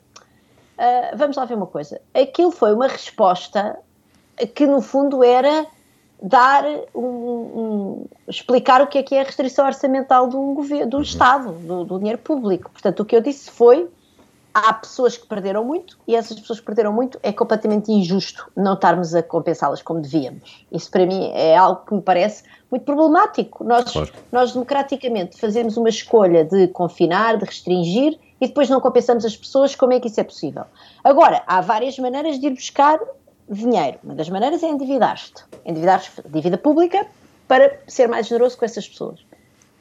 vamos 1.15 1.38
lá 1.38 1.46
ver 1.46 1.55
uma 1.55 1.67
coisa. 1.67 2.01
Aquilo 2.13 2.51
foi 2.51 2.74
uma 2.74 2.88
resposta 2.88 3.77
que, 4.55 4.65
no 4.65 4.81
fundo, 4.81 5.24
era 5.24 5.67
dar 6.21 6.65
um, 6.93 7.01
um, 7.01 8.05
explicar 8.27 8.81
o 8.81 8.88
que 8.88 8.97
é 8.97 9.03
que 9.03 9.15
é 9.15 9.21
a 9.21 9.23
restrição 9.23 9.65
orçamental 9.65 10.27
do, 10.27 10.53
governo, 10.53 10.89
do 10.89 10.97
uhum. 10.97 11.03
Estado, 11.03 11.51
do, 11.51 11.85
do 11.85 11.97
dinheiro 11.97 12.19
público. 12.19 12.69
Portanto, 12.71 12.99
o 13.01 13.05
que 13.05 13.15
eu 13.15 13.21
disse 13.21 13.49
foi 13.49 13.89
há 14.53 14.73
pessoas 14.73 15.15
que 15.15 15.27
perderam 15.27 15.63
muito 15.63 15.97
e 16.07 16.15
essas 16.15 16.39
pessoas 16.39 16.59
que 16.59 16.65
perderam 16.65 16.91
muito 16.91 17.19
é 17.21 17.31
completamente 17.31 17.91
injusto 17.91 18.51
não 18.55 18.73
estarmos 18.73 19.13
a 19.15 19.23
compensá-las 19.23 19.81
como 19.81 20.01
devíamos. 20.01 20.65
Isso 20.71 20.89
para 20.89 21.05
mim 21.05 21.31
é 21.33 21.55
algo 21.55 21.85
que 21.85 21.93
me 21.93 22.01
parece 22.01 22.43
muito 22.69 22.83
problemático. 22.83 23.63
Nós, 23.63 23.91
claro. 23.91 24.11
nós 24.31 24.51
democraticamente 24.51 25.39
fazemos 25.39 25.77
uma 25.77 25.89
escolha 25.89 26.43
de 26.43 26.67
confinar, 26.67 27.38
de 27.38 27.45
restringir 27.45 28.19
e 28.41 28.47
depois 28.47 28.69
não 28.69 28.79
compensamos 28.79 29.25
as 29.25 29.35
pessoas. 29.35 29.75
Como 29.75 29.93
é 29.93 29.99
que 29.99 30.07
isso 30.07 30.19
é 30.19 30.23
possível? 30.23 30.65
Agora, 31.03 31.43
há 31.47 31.61
várias 31.61 31.97
maneiras 31.97 32.39
de 32.39 32.47
ir 32.47 32.51
buscar 32.51 32.99
dinheiro. 33.50 34.00
Uma 34.03 34.15
das 34.15 34.29
maneiras 34.29 34.63
é 34.63 34.68
endividar-te. 34.68 35.44
Endividar-te 35.65 36.12
dívida 36.27 36.58
pública 36.58 37.06
para 37.48 37.79
ser 37.88 38.08
mais 38.08 38.27
generoso 38.27 38.58
com 38.58 38.65
essas 38.65 38.88
pessoas. 38.88 39.20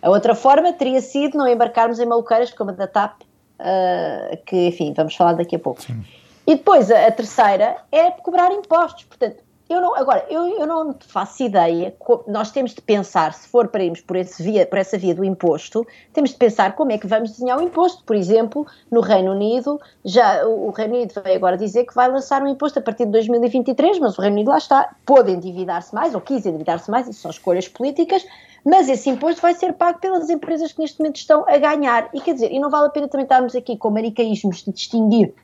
A 0.00 0.10
outra 0.10 0.34
forma 0.34 0.72
teria 0.72 1.00
sido 1.00 1.36
não 1.36 1.46
embarcarmos 1.46 1.98
em 1.98 2.06
maluqueiras 2.06 2.52
como 2.52 2.70
a 2.70 2.72
da 2.72 2.86
TAP 2.86 3.20
uh, 3.22 4.36
que, 4.46 4.68
enfim, 4.68 4.92
vamos 4.96 5.14
falar 5.14 5.34
daqui 5.34 5.56
a 5.56 5.58
pouco. 5.58 5.82
Sim. 5.82 6.04
E 6.46 6.54
depois 6.54 6.90
a, 6.90 7.06
a, 7.06 7.10
terceira 7.10 7.76
é 7.92 8.10
cobrar 8.10 8.50
impostos. 8.52 9.04
Portanto, 9.04 9.42
eu 9.68 9.82
não, 9.82 9.94
agora, 9.94 10.24
eu, 10.30 10.46
eu 10.46 10.66
não 10.66 10.96
faço 10.98 11.42
ideia, 11.42 11.94
nós 12.26 12.50
temos 12.50 12.74
de 12.74 12.80
pensar, 12.80 13.34
se 13.34 13.46
for 13.48 13.68
para 13.68 13.84
irmos 13.84 14.00
por, 14.00 14.16
esse 14.16 14.42
via, 14.42 14.64
por 14.64 14.78
essa 14.78 14.96
via 14.96 15.14
do 15.14 15.22
imposto, 15.22 15.86
temos 16.12 16.30
de 16.30 16.36
pensar 16.36 16.74
como 16.74 16.90
é 16.90 16.96
que 16.96 17.06
vamos 17.06 17.32
desenhar 17.32 17.58
o 17.58 17.62
imposto. 17.62 18.02
Por 18.04 18.16
exemplo, 18.16 18.66
no 18.90 19.00
Reino 19.00 19.32
Unido, 19.32 19.78
já 20.02 20.46
o 20.46 20.70
Reino 20.70 20.94
Unido 20.94 21.20
veio 21.22 21.36
agora 21.36 21.58
dizer 21.58 21.84
que 21.84 21.94
vai 21.94 22.10
lançar 22.10 22.42
um 22.42 22.48
imposto 22.48 22.78
a 22.78 22.82
partir 22.82 23.04
de 23.04 23.12
2023, 23.12 23.98
mas 23.98 24.16
o 24.16 24.22
Reino 24.22 24.36
Unido 24.36 24.48
lá 24.48 24.58
está, 24.58 24.94
pode 25.04 25.32
endividar-se 25.32 25.94
mais, 25.94 26.14
ou 26.14 26.20
quis 26.20 26.46
endividar-se 26.46 26.90
mais, 26.90 27.06
isso 27.06 27.20
são 27.20 27.30
escolhas 27.30 27.68
políticas, 27.68 28.24
mas 28.64 28.88
esse 28.88 29.10
imposto 29.10 29.42
vai 29.42 29.52
ser 29.52 29.74
pago 29.74 29.98
pelas 29.98 30.30
empresas 30.30 30.72
que 30.72 30.80
neste 30.80 30.98
momento 30.98 31.16
estão 31.16 31.44
a 31.46 31.58
ganhar. 31.58 32.08
E 32.14 32.20
quer 32.22 32.32
dizer, 32.32 32.50
e 32.50 32.58
não 32.58 32.70
vale 32.70 32.86
a 32.86 32.90
pena 32.90 33.06
também 33.06 33.24
estarmos 33.24 33.54
aqui 33.54 33.76
com 33.76 33.90
maricaísmos 33.90 34.64
de 34.64 34.72
distinguir 34.72 35.34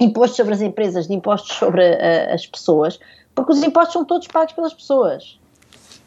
impostos 0.00 0.36
sobre 0.36 0.54
as 0.54 0.60
empresas 0.60 1.06
de 1.06 1.14
impostos 1.14 1.56
sobre 1.56 1.82
uh, 1.82 2.34
as 2.34 2.46
pessoas, 2.46 2.98
porque 3.34 3.52
os 3.52 3.62
impostos 3.62 3.92
são 3.92 4.04
todos 4.04 4.26
pagos 4.28 4.52
pelas 4.52 4.74
pessoas. 4.74 5.38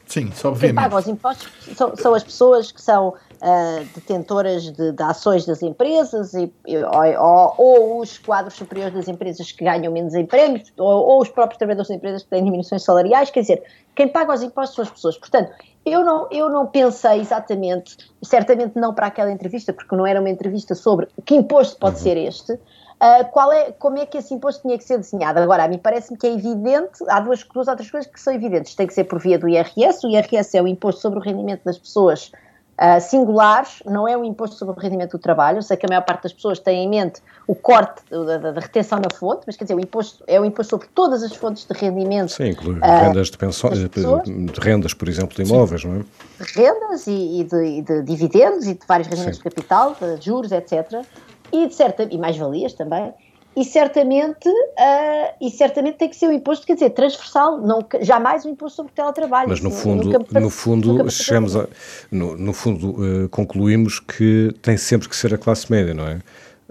Sim, 0.09 0.31
só 0.31 0.49
obviamente. 0.49 0.75
Quem 0.75 0.83
paga 0.83 0.97
os 0.97 1.07
impostos 1.07 1.49
são, 1.75 1.95
são 1.95 2.13
as 2.15 2.23
pessoas 2.23 2.71
que 2.71 2.81
são 2.81 3.09
uh, 3.09 3.85
detentoras 3.93 4.63
de, 4.63 4.91
de, 4.91 5.03
ações 5.03 5.45
das 5.45 5.61
empresas 5.61 6.33
e, 6.33 6.51
ou, 6.67 7.23
ou, 7.23 7.53
ou, 7.57 7.99
os 7.99 8.17
quadros 8.17 8.55
superiores 8.55 8.95
das 8.95 9.07
empresas 9.07 9.51
que 9.51 9.63
ganham 9.63 9.93
menos 9.93 10.15
em 10.15 10.25
prémios 10.25 10.73
ou, 10.79 10.87
ou, 10.87 11.21
os 11.21 11.29
próprios 11.29 11.59
trabalhadores 11.59 11.89
das 11.89 11.97
empresas 11.97 12.23
que 12.23 12.29
têm 12.29 12.43
diminuições 12.43 12.83
salariais, 12.83 13.29
quer 13.29 13.41
dizer, 13.41 13.63
quem 13.95 14.07
paga 14.07 14.33
os 14.33 14.41
impostos 14.41 14.75
são 14.75 14.83
as 14.83 14.89
pessoas. 14.89 15.17
Portanto, 15.19 15.51
eu 15.85 16.03
não, 16.03 16.27
eu 16.31 16.49
não 16.49 16.65
pensei 16.65 17.19
exatamente, 17.19 17.95
certamente 18.23 18.79
não 18.79 18.95
para 18.95 19.07
aquela 19.07 19.31
entrevista, 19.31 19.71
porque 19.73 19.95
não 19.95 20.07
era 20.07 20.19
uma 20.19 20.29
entrevista 20.29 20.73
sobre 20.73 21.07
que 21.23 21.35
imposto 21.35 21.77
pode 21.77 21.97
uhum. 21.97 22.01
ser 22.01 22.17
este, 22.17 22.59
uh, 23.01 23.25
qual 23.31 23.51
é, 23.51 23.71
como 23.71 23.97
é 23.97 24.05
que 24.05 24.17
esse 24.17 24.33
imposto 24.33 24.61
tinha 24.61 24.77
que 24.77 24.83
ser 24.83 24.97
desenhado. 24.97 25.39
Agora, 25.39 25.63
a 25.63 25.67
mim 25.67 25.77
parece-me 25.77 26.17
que 26.17 26.27
é 26.27 26.33
evidente, 26.33 27.03
há 27.07 27.19
duas, 27.19 27.43
duas 27.43 27.67
outras 27.67 27.89
coisas 27.89 28.11
que 28.11 28.19
são 28.19 28.33
evidentes. 28.33 28.75
Tem 28.75 28.85
que 28.85 28.93
ser 28.93 29.05
por 29.05 29.19
via 29.19 29.37
do 29.37 29.47
IRS, 29.47 30.05
o 30.05 30.09
IRS 30.09 30.57
é 30.57 30.61
o 30.61 30.67
imposto 30.67 31.01
sobre 31.01 31.19
o 31.19 31.21
rendimento 31.21 31.63
das 31.63 31.77
pessoas 31.77 32.31
uh, 32.79 33.01
singulares, 33.01 33.81
não 33.85 34.07
é 34.07 34.17
um 34.17 34.23
imposto 34.23 34.55
sobre 34.55 34.77
o 34.77 34.79
rendimento 34.79 35.11
do 35.11 35.19
trabalho. 35.19 35.59
Eu 35.59 35.61
sei 35.61 35.77
que 35.77 35.85
a 35.85 35.89
maior 35.89 36.01
parte 36.01 36.23
das 36.23 36.33
pessoas 36.33 36.59
tem 36.59 36.85
em 36.85 36.89
mente 36.89 37.21
o 37.47 37.55
corte 37.55 38.01
da, 38.09 38.37
da, 38.37 38.51
da 38.51 38.59
retenção 38.59 38.99
na 38.99 39.09
fonte, 39.13 39.43
mas 39.45 39.55
quer 39.55 39.65
dizer, 39.65 39.75
o 39.75 39.79
imposto 39.79 40.23
é 40.27 40.39
o 40.39 40.45
imposto 40.45 40.71
sobre 40.71 40.87
todas 40.93 41.23
as 41.23 41.35
fontes 41.35 41.65
de 41.65 41.73
rendimento. 41.73 42.31
Sim, 42.31 42.49
inclui 42.49 42.77
uh, 42.79 42.81
rendas 42.81 43.29
de 43.29 43.37
pensões, 43.37 43.79
de 43.79 44.59
rendas, 44.61 44.93
por 44.93 45.07
exemplo, 45.07 45.35
de 45.35 45.49
imóveis, 45.49 45.81
Sim. 45.81 45.87
não 45.89 45.99
é? 46.01 46.03
Rendas 46.39 47.07
e, 47.07 47.41
e, 47.41 47.43
de, 47.43 47.65
e, 47.65 47.81
de, 47.81 48.01
dividendos 48.03 48.67
e 48.67 48.73
de 48.73 48.85
vários 48.87 49.07
rendimentos 49.07 49.37
Sim. 49.37 49.43
de 49.43 49.49
capital, 49.49 49.95
de 49.99 50.25
juros, 50.25 50.51
etc. 50.51 51.03
E 51.51 51.67
de 51.67 51.73
certa, 51.73 52.07
e 52.09 52.17
mais-valias 52.17 52.73
também 52.73 53.13
e 53.59 53.65
certamente, 53.65 54.47
uh, 54.47 55.33
e 55.41 55.49
certamente 55.49 55.97
tem 55.97 56.09
que 56.09 56.15
ser 56.15 56.27
um 56.27 56.31
imposto, 56.31 56.65
quer 56.65 56.75
dizer, 56.75 56.91
transversal, 56.91 57.59
não, 57.59 57.85
jamais 57.99 58.45
um 58.45 58.51
imposto 58.51 58.77
sobre 58.77 58.91
o 58.91 58.95
teletrabalho. 58.95 59.49
Mas 59.49 59.59
no 59.59 59.71
fundo, 59.71 60.05
nunca, 60.05 60.39
no 60.39 60.49
fundo 60.49 61.11
chegamos 61.11 61.55
a, 61.55 61.67
no, 62.11 62.37
no 62.37 62.53
fundo 62.53 62.91
uh, 62.91 63.29
concluímos 63.29 63.99
que 63.99 64.53
tem 64.61 64.77
sempre 64.77 65.09
que 65.09 65.15
ser 65.15 65.33
a 65.33 65.37
classe 65.37 65.69
média, 65.69 65.93
não 65.93 66.07
é? 66.07 66.19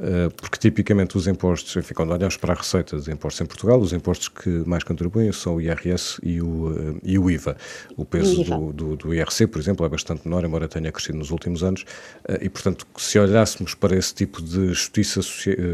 Eh, 0.00 0.28
porque 0.36 0.58
tipicamente 0.58 1.16
os 1.16 1.26
impostos, 1.26 1.74
enfim, 1.76 1.92
quando 1.92 2.12
olhamos 2.12 2.36
para 2.36 2.52
a 2.52 2.56
receita 2.56 2.94
dos 2.94 3.08
impostos 3.08 3.40
em 3.40 3.46
Portugal, 3.46 3.80
os 3.80 3.92
impostos 3.92 4.28
que 4.28 4.48
mais 4.48 4.84
contribuem 4.84 5.32
são 5.32 5.56
o 5.56 5.60
IRS 5.60 6.20
e 6.22 6.40
o, 6.40 6.72
eh, 6.72 7.00
e 7.02 7.18
o 7.18 7.28
IVA. 7.28 7.56
O 7.96 8.04
peso 8.04 8.42
IVA. 8.42 8.56
Do, 8.56 8.72
do, 8.72 8.96
do, 8.96 9.14
IRC, 9.14 9.48
por 9.48 9.58
exemplo, 9.60 9.84
é 9.84 9.88
bastante 9.88 10.22
menor, 10.24 10.44
embora 10.44 10.68
tenha 10.68 10.92
crescido 10.92 11.18
nos 11.18 11.32
últimos 11.32 11.64
anos, 11.64 11.84
eh, 12.28 12.38
e 12.42 12.48
portanto, 12.48 12.86
se 12.96 13.18
olhássemos 13.18 13.74
para 13.74 13.96
esse 13.96 14.14
tipo 14.14 14.40
de 14.40 14.68
justiça, 14.68 15.20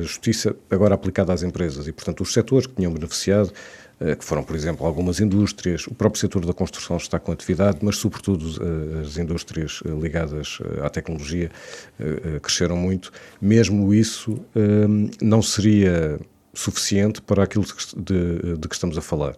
justiça 0.01 0.57
agora 0.71 0.95
aplicada 0.95 1.31
às 1.31 1.43
empresas, 1.43 1.87
e 1.87 1.93
portanto 1.93 2.23
os 2.23 2.33
setores 2.33 2.67
que 2.67 2.75
tinham 2.75 2.93
beneficiado, 2.93 3.53
que 4.19 4.25
foram, 4.25 4.43
por 4.43 4.57
exemplo, 4.57 4.87
algumas 4.87 5.21
indústrias. 5.21 5.87
O 5.87 5.95
próprio 5.95 6.21
setor 6.21 6.45
da 6.45 6.53
construção 6.53 6.97
está 6.97 7.19
com 7.19 7.33
atividade, 7.33 7.79
mas, 7.83 7.97
sobretudo, 7.97 8.45
eh, 8.61 9.01
as 9.03 9.17
indústrias 9.17 9.81
eh, 9.85 9.89
ligadas 9.91 10.59
à 10.83 10.91
tecnologia 10.91 11.51
cresceram 12.43 12.77
muito. 12.77 13.13
Mesmo 13.41 13.95
isso 13.95 14.39
não 15.23 15.43
seria 15.43 16.19
suficiente 16.53 17.21
para 17.21 17.43
aquilo 17.43 17.65
de, 17.97 18.57
de 18.57 18.69
que 18.69 18.75
estamos 18.75 18.97
a 18.97 19.03
falar. 19.03 19.37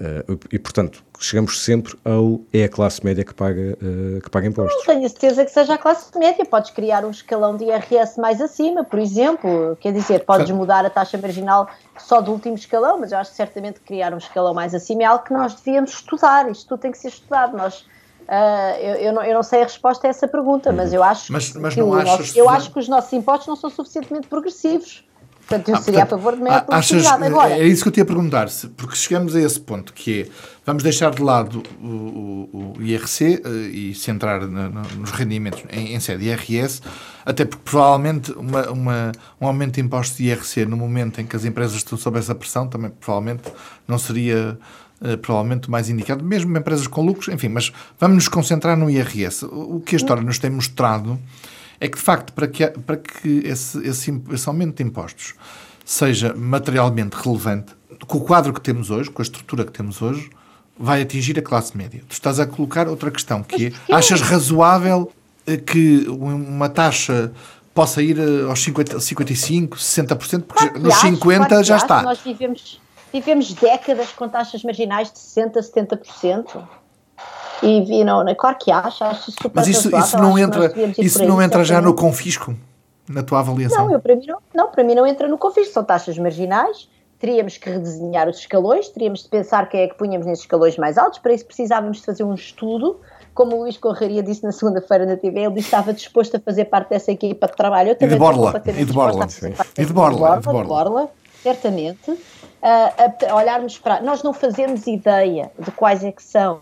Uh, 0.00 0.40
e, 0.50 0.58
portanto, 0.58 1.04
chegamos 1.18 1.62
sempre 1.62 1.94
ao 2.06 2.40
é 2.54 2.64
a 2.64 2.68
classe 2.70 3.04
média 3.04 3.22
que 3.22 3.34
paga, 3.34 3.76
uh, 3.82 4.18
que 4.22 4.30
paga 4.30 4.46
impostos. 4.46 4.74
Não 4.78 4.94
tenho 4.94 5.06
certeza 5.06 5.44
que 5.44 5.50
seja 5.50 5.74
a 5.74 5.78
classe 5.78 6.18
média. 6.18 6.42
Podes 6.46 6.70
criar 6.70 7.04
um 7.04 7.10
escalão 7.10 7.54
de 7.54 7.64
IRS 7.64 8.18
mais 8.18 8.40
acima, 8.40 8.82
por 8.82 8.98
exemplo. 8.98 9.76
Quer 9.78 9.92
dizer, 9.92 10.24
podes 10.24 10.50
mudar 10.52 10.86
a 10.86 10.90
taxa 10.90 11.18
marginal 11.18 11.68
só 11.98 12.22
do 12.22 12.32
último 12.32 12.54
escalão, 12.54 12.98
mas 12.98 13.12
eu 13.12 13.18
acho 13.18 13.32
que 13.32 13.36
certamente 13.36 13.80
criar 13.80 14.14
um 14.14 14.16
escalão 14.16 14.54
mais 14.54 14.74
acima 14.74 15.02
é 15.02 15.04
algo 15.04 15.22
que 15.22 15.34
nós 15.34 15.54
devíamos 15.54 15.90
estudar. 15.90 16.50
Isto 16.50 16.66
tudo 16.66 16.80
tem 16.80 16.92
que 16.92 16.98
ser 16.98 17.08
estudado. 17.08 17.54
Nós, 17.54 17.80
uh, 17.80 18.78
eu, 18.80 18.94
eu, 18.94 19.12
não, 19.12 19.22
eu, 19.22 19.34
não, 19.34 19.42
sei 19.42 19.60
a 19.60 19.64
resposta 19.64 20.06
a 20.06 20.10
essa 20.10 20.26
pergunta, 20.26 20.72
mas 20.72 20.94
eu 20.94 21.02
acho, 21.02 21.30
mas, 21.30 21.52
mas 21.52 21.74
que, 21.74 21.82
nosso, 21.82 22.38
eu 22.38 22.48
acho 22.48 22.72
que 22.72 22.78
os 22.78 22.88
nossos 22.88 23.12
impostos 23.12 23.48
não 23.48 23.56
são 23.56 23.68
suficientemente 23.68 24.28
progressivos. 24.28 25.04
Portanto, 25.50 25.68
eu 25.68 25.74
ah, 25.74 25.80
seria 25.80 26.00
portanto, 26.06 26.14
a 26.14 26.22
favor 26.22 26.36
de 26.36 26.42
maior 26.44 26.64
achas, 26.68 27.06
Agora, 27.06 27.58
é 27.58 27.66
isso 27.66 27.82
que 27.82 27.88
eu 27.88 27.92
te 27.92 27.98
ia 27.98 28.04
perguntar, 28.04 28.48
porque 28.76 28.94
chegamos 28.94 29.34
a 29.34 29.40
esse 29.40 29.58
ponto, 29.58 29.92
que 29.92 30.22
é, 30.22 30.28
vamos 30.64 30.84
deixar 30.84 31.10
de 31.10 31.20
lado 31.20 31.60
o, 31.82 31.86
o, 31.86 32.74
o 32.78 32.82
IRC 32.82 33.42
uh, 33.44 33.48
e 33.48 33.92
centrar 33.92 34.46
na, 34.46 34.68
na, 34.68 34.82
nos 34.96 35.10
rendimentos 35.10 35.64
em, 35.72 35.92
em 35.92 35.98
sede 35.98 36.26
IRS, 36.26 36.80
até 37.26 37.44
porque 37.44 37.64
provavelmente 37.64 38.30
uma, 38.30 38.70
uma, 38.70 39.12
um 39.40 39.46
aumento 39.48 39.74
de 39.74 39.80
impostos 39.80 40.18
de 40.18 40.28
IRC 40.28 40.66
no 40.66 40.76
momento 40.76 41.20
em 41.20 41.26
que 41.26 41.34
as 41.34 41.44
empresas 41.44 41.78
estão 41.78 41.98
sob 41.98 42.16
essa 42.16 42.34
pressão, 42.34 42.68
também 42.68 42.88
provavelmente 42.88 43.42
não 43.88 43.98
seria 43.98 44.56
uh, 45.00 45.18
provavelmente 45.18 45.68
mais 45.68 45.88
indicado, 45.88 46.24
mesmo 46.24 46.56
empresas 46.56 46.86
com 46.86 47.04
lucros, 47.04 47.26
enfim, 47.26 47.48
mas 47.48 47.72
vamos 47.98 48.14
nos 48.14 48.28
concentrar 48.28 48.76
no 48.76 48.88
IRS. 48.88 49.44
O 49.46 49.80
que 49.80 49.96
a 49.96 49.98
história 49.98 50.22
nos 50.22 50.38
tem 50.38 50.48
mostrado 50.48 51.18
é 51.80 51.88
que, 51.88 51.96
de 51.96 52.02
facto, 52.02 52.32
para 52.32 52.46
que, 52.46 52.66
para 52.66 52.96
que 52.96 53.42
esse, 53.44 53.78
esse, 53.86 54.22
esse 54.30 54.48
aumento 54.48 54.76
de 54.76 54.82
impostos 54.82 55.34
seja 55.84 56.34
materialmente 56.34 57.16
relevante, 57.16 57.74
com 58.06 58.18
o 58.18 58.20
quadro 58.20 58.52
que 58.52 58.60
temos 58.60 58.90
hoje, 58.90 59.10
com 59.10 59.22
a 59.22 59.24
estrutura 59.24 59.64
que 59.64 59.72
temos 59.72 60.00
hoje, 60.02 60.30
vai 60.78 61.02
atingir 61.02 61.38
a 61.38 61.42
classe 61.42 61.76
média. 61.76 62.02
Tu 62.08 62.12
estás 62.12 62.38
a 62.38 62.46
colocar 62.46 62.88
outra 62.88 63.10
questão, 63.10 63.42
que 63.42 63.66
é, 63.66 63.94
achas 63.94 64.20
razoável 64.20 65.10
eh, 65.46 65.56
que 65.56 66.06
uma 66.08 66.68
taxa 66.68 67.32
possa 67.74 68.02
ir 68.02 68.18
eh, 68.18 68.48
aos 68.48 68.62
50, 68.62 69.00
55, 69.00 69.76
60%, 69.76 70.42
porque 70.42 70.68
claro 70.68 70.80
nos 70.80 70.94
50% 70.94 71.48
claro 71.48 71.64
já 71.64 71.76
está. 71.76 72.02
Nós 72.02 72.20
vivemos, 72.20 72.80
vivemos 73.12 73.52
décadas 73.52 74.10
com 74.12 74.28
taxas 74.28 74.62
marginais 74.62 75.12
de 75.12 75.18
60%, 75.18 75.54
70%. 75.60 76.62
E, 77.62 78.00
e 78.00 78.04
não, 78.04 78.24
claro 78.34 78.56
que 78.58 78.70
acho, 78.70 79.04
acho 79.04 79.30
super 79.30 79.50
Mas 79.54 79.68
isso, 79.68 79.94
isso 79.96 80.16
não 80.18 80.38
entra, 80.38 80.72
isso 80.98 81.24
não 81.24 81.42
entra 81.42 81.64
já 81.64 81.80
no 81.80 81.94
confisco, 81.94 82.54
na 83.08 83.22
tua 83.22 83.40
avaliação? 83.40 83.86
Não, 83.86 83.92
eu, 83.92 84.00
para 84.00 84.16
mim 84.16 84.26
não, 84.26 84.38
não, 84.54 84.70
para 84.70 84.84
mim 84.84 84.94
não 84.94 85.06
entra 85.06 85.28
no 85.28 85.36
confisco, 85.36 85.72
são 85.72 85.84
taxas 85.84 86.16
marginais, 86.18 86.88
teríamos 87.18 87.58
que 87.58 87.68
redesenhar 87.68 88.28
os 88.28 88.38
escalões, 88.38 88.88
teríamos 88.88 89.22
de 89.22 89.28
pensar 89.28 89.68
quem 89.68 89.82
é 89.82 89.88
que 89.88 89.94
punhamos 89.94 90.26
nesses 90.26 90.44
escalões 90.44 90.76
mais 90.78 90.96
altos, 90.96 91.18
para 91.18 91.32
isso 91.32 91.44
precisávamos 91.44 91.98
de 91.98 92.06
fazer 92.06 92.24
um 92.24 92.34
estudo, 92.34 92.98
como 93.34 93.56
o 93.56 93.60
Luís 93.60 93.76
Correria 93.76 94.22
disse 94.22 94.42
na 94.42 94.52
segunda-feira 94.52 95.06
na 95.06 95.16
TV, 95.16 95.40
ele 95.40 95.60
estava 95.60 95.92
disposto 95.92 96.36
a 96.36 96.40
fazer 96.40 96.64
parte 96.66 96.90
dessa 96.90 97.12
equipa 97.12 97.46
de 97.46 97.56
trabalho. 97.56 97.90
Eu 97.90 97.94
também 97.94 98.08
e 98.08 98.18
de 98.18 98.18
Borla, 98.18 98.62
e 98.66 98.84
de 98.84 98.92
Borla, 98.92 99.26
e 99.78 99.84
de 99.84 99.92
Borla, 99.92 100.38
de 100.38 100.44
Borla, 100.44 100.64
Borla, 100.64 101.10
certamente. 101.42 102.10
Uh, 102.10 103.30
a 103.30 103.34
olharmos 103.34 103.78
para... 103.78 104.02
Nós 104.02 104.22
não 104.22 104.34
fazemos 104.34 104.86
ideia 104.86 105.50
de 105.58 105.70
quais 105.70 106.04
é 106.04 106.12
que 106.12 106.22
são 106.22 106.60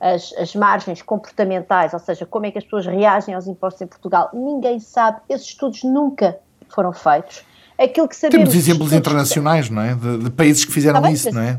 as, 0.00 0.32
as, 0.38 0.54
margens 0.54 1.02
comportamentais, 1.02 1.92
ou 1.92 2.00
seja, 2.00 2.24
como 2.24 2.46
é 2.46 2.50
que 2.50 2.58
as 2.58 2.64
pessoas 2.64 2.86
reagem 2.86 3.34
aos 3.34 3.46
impostos 3.46 3.82
em 3.82 3.86
Portugal, 3.86 4.30
ninguém 4.32 4.80
sabe, 4.80 5.20
esses 5.28 5.48
estudos 5.48 5.84
nunca 5.84 6.38
foram 6.68 6.92
feitos. 6.92 7.44
Aquilo 7.78 8.08
que 8.08 8.16
sabemos, 8.16 8.50
Temos 8.50 8.54
exemplos 8.54 8.92
internacionais, 8.92 9.68
não 9.70 9.82
é? 9.82 9.94
De, 9.94 10.18
de 10.24 10.30
países 10.30 10.64
que 10.64 10.72
fizeram 10.72 11.00
tá 11.00 11.10
isso, 11.10 11.30
não 11.30 11.42
é? 11.42 11.58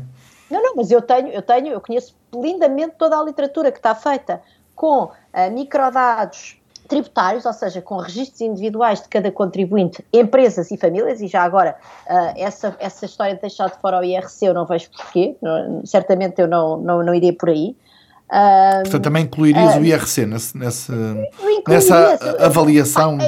Não, 0.50 0.62
não, 0.62 0.76
mas 0.76 0.90
eu 0.90 1.00
tenho, 1.00 1.28
eu 1.28 1.42
tenho, 1.42 1.68
eu 1.68 1.80
conheço 1.80 2.14
lindamente 2.34 2.94
toda 2.98 3.18
a 3.18 3.24
literatura 3.24 3.72
que 3.72 3.78
está 3.78 3.94
feita 3.94 4.42
com 4.74 5.04
uh, 5.04 5.10
microdados 5.52 6.60
tributários, 6.88 7.46
ou 7.46 7.52
seja, 7.52 7.80
com 7.80 7.96
registros 7.96 8.40
individuais 8.42 9.00
de 9.00 9.08
cada 9.08 9.32
contribuinte, 9.32 10.04
empresas 10.12 10.70
e 10.70 10.76
famílias, 10.76 11.22
e 11.22 11.26
já 11.26 11.42
agora 11.42 11.76
uh, 12.06 12.34
essa, 12.36 12.76
essa 12.78 13.06
história 13.06 13.34
de 13.34 13.40
deixar 13.40 13.70
de 13.70 13.80
fora 13.80 13.98
o 13.98 14.04
IRC 14.04 14.46
eu 14.46 14.52
não 14.52 14.66
vejo 14.66 14.90
porquê, 14.90 15.34
não, 15.40 15.86
certamente 15.86 16.40
eu 16.40 16.46
não, 16.46 16.76
não, 16.76 17.02
não 17.02 17.14
iria 17.14 17.32
por 17.32 17.48
aí. 17.48 17.74
Uh, 18.32 18.80
Portanto, 18.84 19.02
também 19.02 19.24
incluirias 19.24 19.74
uh, 19.74 19.78
o 19.78 19.84
IRC 19.84 20.24
nesse, 20.24 20.56
nesse, 20.56 20.90
nessa 21.68 22.18
avaliação 22.40 23.18
de... 23.18 23.26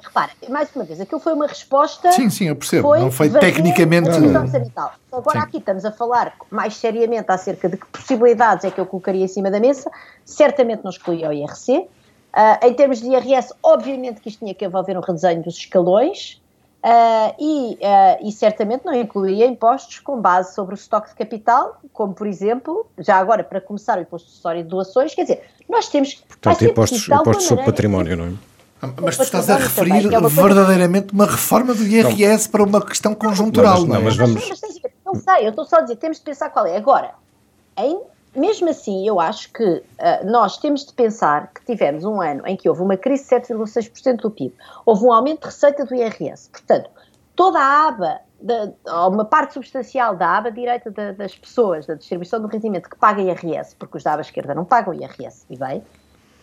Repara, 0.00 0.30
mais 0.48 0.68
uma 0.72 0.84
vez, 0.84 1.00
aquilo 1.00 1.20
foi 1.20 1.32
uma 1.32 1.48
resposta... 1.48 2.12
Sim, 2.12 2.30
sim, 2.30 2.44
eu 2.46 2.54
percebo, 2.54 2.82
foi 2.82 3.00
não 3.00 3.10
foi 3.10 3.28
tecnicamente... 3.28 4.08
Agora 4.08 5.40
sim. 5.40 5.46
aqui 5.46 5.56
estamos 5.56 5.84
a 5.84 5.90
falar 5.90 6.32
mais 6.48 6.76
seriamente 6.76 7.28
acerca 7.28 7.68
de 7.68 7.76
que 7.76 7.86
possibilidades 7.86 8.64
é 8.64 8.70
que 8.70 8.80
eu 8.80 8.86
colocaria 8.86 9.24
em 9.24 9.28
cima 9.28 9.50
da 9.50 9.58
mesa, 9.58 9.90
certamente 10.24 10.84
não 10.84 10.90
excluía 10.90 11.28
o 11.28 11.32
IRC, 11.32 11.88
Uh, 12.36 12.66
em 12.66 12.74
termos 12.74 13.00
de 13.00 13.06
IRS, 13.06 13.50
obviamente 13.62 14.20
que 14.20 14.28
isto 14.28 14.40
tinha 14.40 14.52
que 14.52 14.62
envolver 14.62 14.94
um 14.94 15.00
redesenho 15.00 15.42
dos 15.42 15.56
escalões 15.56 16.38
uh, 16.84 17.34
e, 17.38 17.74
uh, 17.74 18.28
e, 18.28 18.32
certamente 18.32 18.84
não 18.84 18.94
incluía 18.94 19.46
impostos 19.46 19.98
com 19.98 20.20
base 20.20 20.54
sobre 20.54 20.74
o 20.74 20.76
estoque 20.76 21.10
de 21.10 21.14
capital, 21.14 21.80
como 21.92 22.14
por 22.14 22.26
exemplo, 22.26 22.86
já 22.98 23.16
agora 23.16 23.42
para 23.42 23.60
começar 23.60 23.98
o 23.98 24.02
imposto 24.02 24.28
acessório 24.28 24.62
de 24.62 24.68
doações, 24.68 25.14
quer 25.14 25.22
dizer, 25.22 25.42
nós 25.68 25.88
temos 25.88 26.14
que. 26.14 26.26
Portanto, 26.26 26.64
impostos, 26.64 27.08
impostos 27.08 27.46
sobre 27.46 27.64
património, 27.64 28.16
não 28.16 28.26
é? 28.26 28.32
Ah, 28.82 28.90
mas 29.00 29.16
tu 29.16 29.22
estás 29.22 29.48
a 29.48 29.56
referir 29.56 30.02
também, 30.02 30.18
é 30.18 30.28
verdadeiramente 30.28 31.14
uma 31.14 31.24
reforma 31.24 31.74
do 31.74 31.82
IRS 31.82 32.44
não. 32.44 32.52
para 32.52 32.62
uma 32.62 32.84
questão 32.84 33.14
conjuntural, 33.14 33.80
não, 33.80 33.86
não, 33.86 33.96
é? 33.96 34.00
Mas 34.00 34.16
vamos... 34.16 34.48
Não 35.04 35.14
sei, 35.14 35.46
eu 35.46 35.50
estou 35.50 35.64
só 35.64 35.76
a 35.76 35.80
dizer, 35.80 35.96
temos 35.96 36.18
de 36.18 36.24
pensar 36.24 36.50
qual 36.50 36.66
é. 36.66 36.76
Agora, 36.76 37.14
em 37.76 38.00
mesmo 38.36 38.68
assim, 38.68 39.06
eu 39.06 39.18
acho 39.18 39.52
que 39.52 39.64
uh, 39.64 39.82
nós 40.24 40.58
temos 40.58 40.84
de 40.84 40.92
pensar 40.92 41.52
que 41.52 41.64
tivemos 41.64 42.04
um 42.04 42.20
ano 42.20 42.42
em 42.46 42.56
que 42.56 42.68
houve 42.68 42.82
uma 42.82 42.96
crise 42.96 43.24
de 43.24 43.46
7,6% 43.46 44.16
do 44.16 44.30
PIB, 44.30 44.54
houve 44.84 45.04
um 45.04 45.12
aumento 45.12 45.40
de 45.40 45.46
receita 45.46 45.84
do 45.84 45.94
IRS. 45.94 46.48
Portanto, 46.50 46.90
toda 47.34 47.58
a 47.58 47.88
aba, 47.88 48.20
de, 48.40 48.72
uma 49.08 49.24
parte 49.24 49.54
substancial 49.54 50.14
da 50.14 50.38
aba 50.38 50.50
direita 50.50 50.90
das 50.90 51.34
pessoas, 51.34 51.86
da 51.86 51.94
distribuição 51.94 52.40
do 52.40 52.46
rendimento 52.46 52.88
que 52.88 52.96
paga 52.96 53.22
IRS, 53.22 53.74
porque 53.76 53.96
os 53.96 54.02
da 54.02 54.12
aba 54.12 54.22
esquerda 54.22 54.54
não 54.54 54.64
pagam 54.64 54.94
IRS, 54.94 55.44
e 55.50 55.56
bem, 55.56 55.82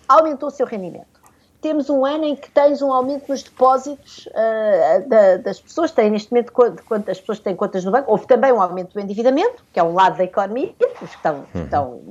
aumentou 0.08 0.50
o 0.50 0.52
seu 0.52 0.66
rendimento 0.66 1.23
temos 1.64 1.90
um 1.90 2.06
ano 2.06 2.26
em 2.26 2.36
que 2.36 2.52
tens 2.52 2.82
um 2.82 2.92
aumento 2.92 3.30
nos 3.30 3.42
depósitos 3.42 4.28
uh, 4.28 5.08
da, 5.08 5.38
das 5.38 5.62
pessoas, 5.62 5.92
têm 5.92 6.12
neste 6.12 6.30
momento 6.30 6.52
quanto 6.52 7.10
as 7.10 7.20
pessoas 7.20 7.40
têm 7.40 7.56
contas 7.56 7.86
no 7.86 7.92
banco, 7.92 8.12
houve 8.12 8.28
também 8.28 8.52
um 8.52 8.62
aumento 8.62 8.94
do 8.94 9.00
endividamento, 9.00 9.64
que 9.72 9.80
é 9.80 9.84
um 9.84 9.94
lado 9.94 10.18
da 10.18 10.26
economia, 10.26 10.76
os 11.02 11.10
que 11.10 11.16
estão, 11.16 11.46
uhum. 11.56 11.64
estão 11.64 12.02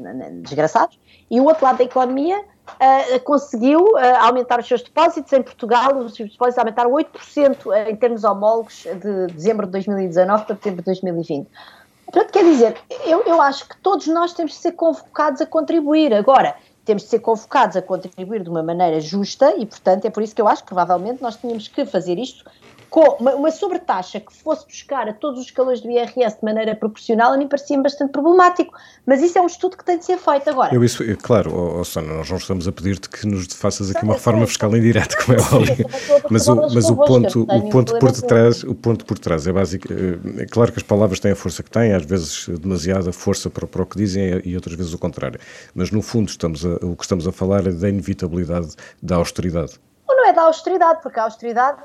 desgraçados, 0.40 0.98
e 1.30 1.38
o 1.38 1.44
outro 1.44 1.66
lado 1.66 1.76
da 1.76 1.84
economia 1.84 2.40
uh, 2.40 3.20
conseguiu 3.24 3.80
uh, 3.80 3.98
aumentar 4.20 4.58
os 4.58 4.66
seus 4.66 4.82
depósitos. 4.82 5.30
Em 5.34 5.42
Portugal, 5.42 5.98
os 5.98 6.14
seus 6.14 6.30
depósitos 6.32 6.58
aumentaram 6.58 6.90
8% 6.90 7.88
em 7.88 7.96
termos 7.96 8.24
homólogos 8.24 8.84
de 8.84 9.26
dezembro 9.34 9.66
de 9.66 9.72
2019 9.72 10.46
para 10.46 10.56
dezembro 10.56 10.80
de 10.80 10.86
2020. 10.86 11.46
Portanto, 12.06 12.32
quer 12.32 12.44
dizer, 12.44 12.76
eu, 13.04 13.22
eu 13.22 13.40
acho 13.40 13.68
que 13.68 13.76
todos 13.78 14.06
nós 14.06 14.32
temos 14.32 14.52
de 14.52 14.58
ser 14.58 14.72
convocados 14.72 15.40
a 15.40 15.46
contribuir. 15.46 16.12
Agora, 16.14 16.54
temos 16.84 17.04
de 17.04 17.08
ser 17.08 17.20
convocados 17.20 17.76
a 17.76 17.82
contribuir 17.82 18.42
de 18.42 18.50
uma 18.50 18.62
maneira 18.62 19.00
justa 19.00 19.54
e, 19.56 19.64
portanto, 19.66 20.04
é 20.04 20.10
por 20.10 20.22
isso 20.22 20.34
que 20.34 20.42
eu 20.42 20.48
acho 20.48 20.62
que 20.62 20.68
provavelmente 20.68 21.22
nós 21.22 21.36
tínhamos 21.36 21.68
que 21.68 21.84
fazer 21.84 22.18
isto 22.18 22.44
com 22.92 23.16
uma, 23.18 23.34
uma 23.34 23.50
sobretaxa 23.50 24.20
que 24.20 24.30
fosse 24.34 24.66
buscar 24.66 25.08
a 25.08 25.14
todos 25.14 25.40
os 25.40 25.46
escalões 25.46 25.80
do 25.80 25.90
IRS 25.90 26.36
de 26.36 26.44
maneira 26.44 26.76
proporcional, 26.76 27.32
a 27.32 27.38
mim 27.38 27.48
parecia-me 27.48 27.82
bastante 27.82 28.12
problemático. 28.12 28.74
Mas 29.06 29.22
isso 29.22 29.38
é 29.38 29.40
um 29.40 29.46
estudo 29.46 29.78
que 29.78 29.84
tem 29.84 29.98
de 29.98 30.04
ser 30.04 30.18
feito 30.18 30.50
agora. 30.50 30.74
Eu 30.74 30.84
isso, 30.84 31.02
claro, 31.22 31.50
oh, 31.54 31.80
oh 31.80 31.84
Sana, 31.84 32.12
nós 32.12 32.28
não 32.28 32.36
estamos 32.36 32.68
a 32.68 32.72
pedir-te 32.72 33.08
que 33.08 33.26
nos 33.26 33.46
faças 33.54 33.90
aqui 33.90 34.04
uma 34.04 34.12
reforma 34.12 34.46
fiscal 34.46 34.76
indireta, 34.76 35.16
como 35.24 35.38
é 35.38 35.40
óbvio. 35.40 35.86
Mas 36.28 36.46
o, 36.46 36.54
mas 36.54 36.90
o 36.90 36.96
ponto, 36.96 37.42
o 37.44 37.70
ponto 37.70 37.98
por 37.98 38.12
detrás, 38.12 38.62
o 38.62 38.74
ponto 38.74 39.06
por 39.06 39.18
trás 39.18 39.46
é 39.46 39.52
básico. 39.52 39.88
Eh, 39.90 40.42
é 40.42 40.46
claro 40.46 40.70
que 40.70 40.78
as 40.78 40.84
palavras 40.84 41.18
têm 41.18 41.32
a 41.32 41.36
força 41.36 41.62
que 41.62 41.70
têm, 41.70 41.94
às 41.94 42.04
vezes 42.04 42.46
demasiada 42.60 43.10
força 43.10 43.48
para, 43.48 43.66
para 43.66 43.82
o 43.82 43.86
que 43.86 43.96
dizem 43.96 44.42
e 44.44 44.54
outras 44.54 44.76
vezes 44.76 44.92
o 44.92 44.98
contrário. 44.98 45.40
Mas 45.74 45.90
no 45.90 46.02
fundo 46.02 46.28
estamos 46.28 46.62
a, 46.66 46.74
o 46.82 46.94
que 46.94 47.04
estamos 47.04 47.26
a 47.26 47.32
falar 47.32 47.66
é 47.66 47.72
da 47.72 47.88
inevitabilidade 47.88 48.74
da 49.02 49.16
austeridade 49.16 49.80
é 50.32 50.34
da 50.34 50.42
austeridade, 50.42 51.00
porque 51.02 51.20
a 51.20 51.24
austeridade 51.24 51.78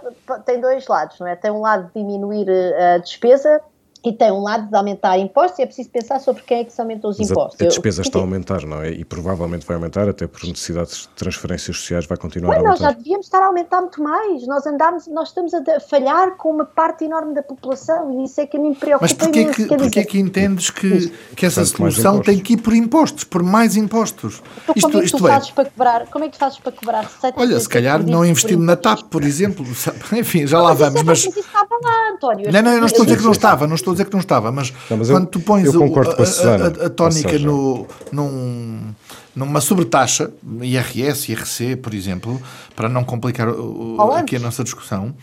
tem 0.46 0.60
dois 0.60 0.88
lados, 0.88 1.20
não 1.20 1.28
é? 1.28 1.36
Tem 1.36 1.52
um 1.52 1.62
lado 1.62 1.88
de 1.88 1.94
diminuir 1.94 2.50
eh, 2.50 2.96
a 2.96 2.98
despesa 2.98 3.62
e 4.08 4.14
tem 4.14 4.32
um 4.32 4.42
lado 4.42 4.70
de 4.70 4.76
aumentar 4.76 5.18
impostos 5.18 5.60
e 5.60 5.64
é 5.64 5.66
preciso 5.66 5.90
pensar 5.90 6.20
sobre 6.20 6.42
quem 6.44 6.60
é 6.60 6.64
que 6.64 6.72
se 6.72 6.80
aumentou 6.80 7.12
os 7.12 7.20
impostos. 7.20 7.60
A, 7.60 7.66
a 7.66 7.68
despesa 7.68 8.02
Eu, 8.02 8.04
está 8.04 8.20
a 8.20 8.22
aumentar, 8.22 8.66
não 8.66 8.82
é? 8.82 8.92
E 8.92 9.04
provavelmente 9.04 9.66
vai 9.66 9.76
aumentar, 9.76 10.08
até 10.08 10.26
por 10.26 10.44
necessidades 10.44 11.02
de 11.02 11.10
transferências 11.10 11.78
sociais 11.78 12.06
vai 12.06 12.18
continuar 12.18 12.52
Ué, 12.52 12.56
a 12.56 12.60
aumentar. 12.60 12.72
Nós 12.72 12.80
já 12.80 12.92
devíamos 12.92 13.26
estar 13.26 13.42
a 13.42 13.48
aumentar 13.48 13.82
muito 13.82 14.02
mais. 14.02 14.48
Nós 14.48 14.66
andamos, 14.66 15.08
nós 15.08 15.28
estamos 15.30 15.54
a 15.54 15.80
falhar 15.82 16.38
com 16.38 16.52
uma 16.52 16.66
parte 16.66 17.04
enorme 17.04 17.34
da 17.34 17.44
população 17.44 18.22
e 18.22 18.26
isso 18.26 18.40
é 18.40 18.46
que 18.46 18.56
a 18.56 18.60
mim 18.60 18.70
me 18.70 18.76
preocupa. 18.76 19.04
Mas 19.04 19.14
porquê 19.14 19.46
que, 19.46 19.66
porquê 19.66 20.06
que 20.06 20.20
entendes 20.20 20.70
que, 20.70 21.10
que 21.36 21.46
essa 21.46 21.66
solução 21.66 22.22
tem 22.22 22.40
que 22.40 22.54
ir 22.54 22.58
por 22.58 22.74
impostos, 22.74 23.26
por 23.26 23.44
mais 23.44 23.76
impostos? 23.76 24.42
Então, 24.64 24.76
isto, 24.76 24.90
como 24.90 24.98
é 24.98 25.06
que 25.06 25.12
tu 25.12 25.18
fazes 25.20 25.50
é... 25.50 25.54
para 25.54 25.66
cobrar, 25.66 26.08
como 26.08 26.26
é 26.26 26.28
que 26.30 26.34
tu 26.34 26.40
fazes 26.40 26.60
para 26.60 26.72
cobrar 26.72 27.02
receitas? 27.02 27.42
Olha, 27.42 27.60
se 27.60 27.68
calhar 27.68 28.02
não 28.06 28.26
investir 28.26 28.58
na 28.58 28.76
TAP, 28.76 29.02
por 29.10 29.24
exemplo. 29.24 29.66
Enfim, 30.14 30.48
já 30.48 30.62
lá 30.62 30.74
vamos. 30.74 31.04
Mas, 31.04 31.26
mas... 31.26 31.26
isso 31.26 31.40
estava 31.40 31.78
lá, 31.84 32.12
António. 32.14 32.52
Não, 32.52 32.62
não, 32.62 32.72
eu 32.72 32.80
não 32.80 32.88
estou 32.88 33.02
a 33.02 33.06
dizer 33.06 33.18
que 33.18 33.24
não 33.24 33.32
estava, 33.32 33.68
não 33.68 33.76
estou 33.76 33.92
a 33.92 33.96
dizer 33.98 34.06
que 34.06 34.14
não 34.14 34.20
estava, 34.20 34.52
mas 34.52 34.74
não, 34.90 34.98
quando 34.98 35.24
eu, 35.24 35.26
tu 35.26 35.40
pões 35.40 35.74
o, 35.74 35.84
a, 35.84 36.84
a, 36.84 36.86
a, 36.86 36.90
tónica 36.90 37.38
no, 37.40 37.88
num, 38.12 38.94
numa 39.36 39.62
sobretaxa, 39.62 40.32
IRS, 40.62 41.32
IRC, 41.32 41.76
por 41.78 41.94
exemplo, 41.94 42.42
para 42.76 42.88
não 42.88 43.04
complicar 43.04 43.50
o, 43.50 44.02
aqui 44.14 44.36
a 44.36 44.40
nossa 44.40 44.64
discussão, 44.64 45.16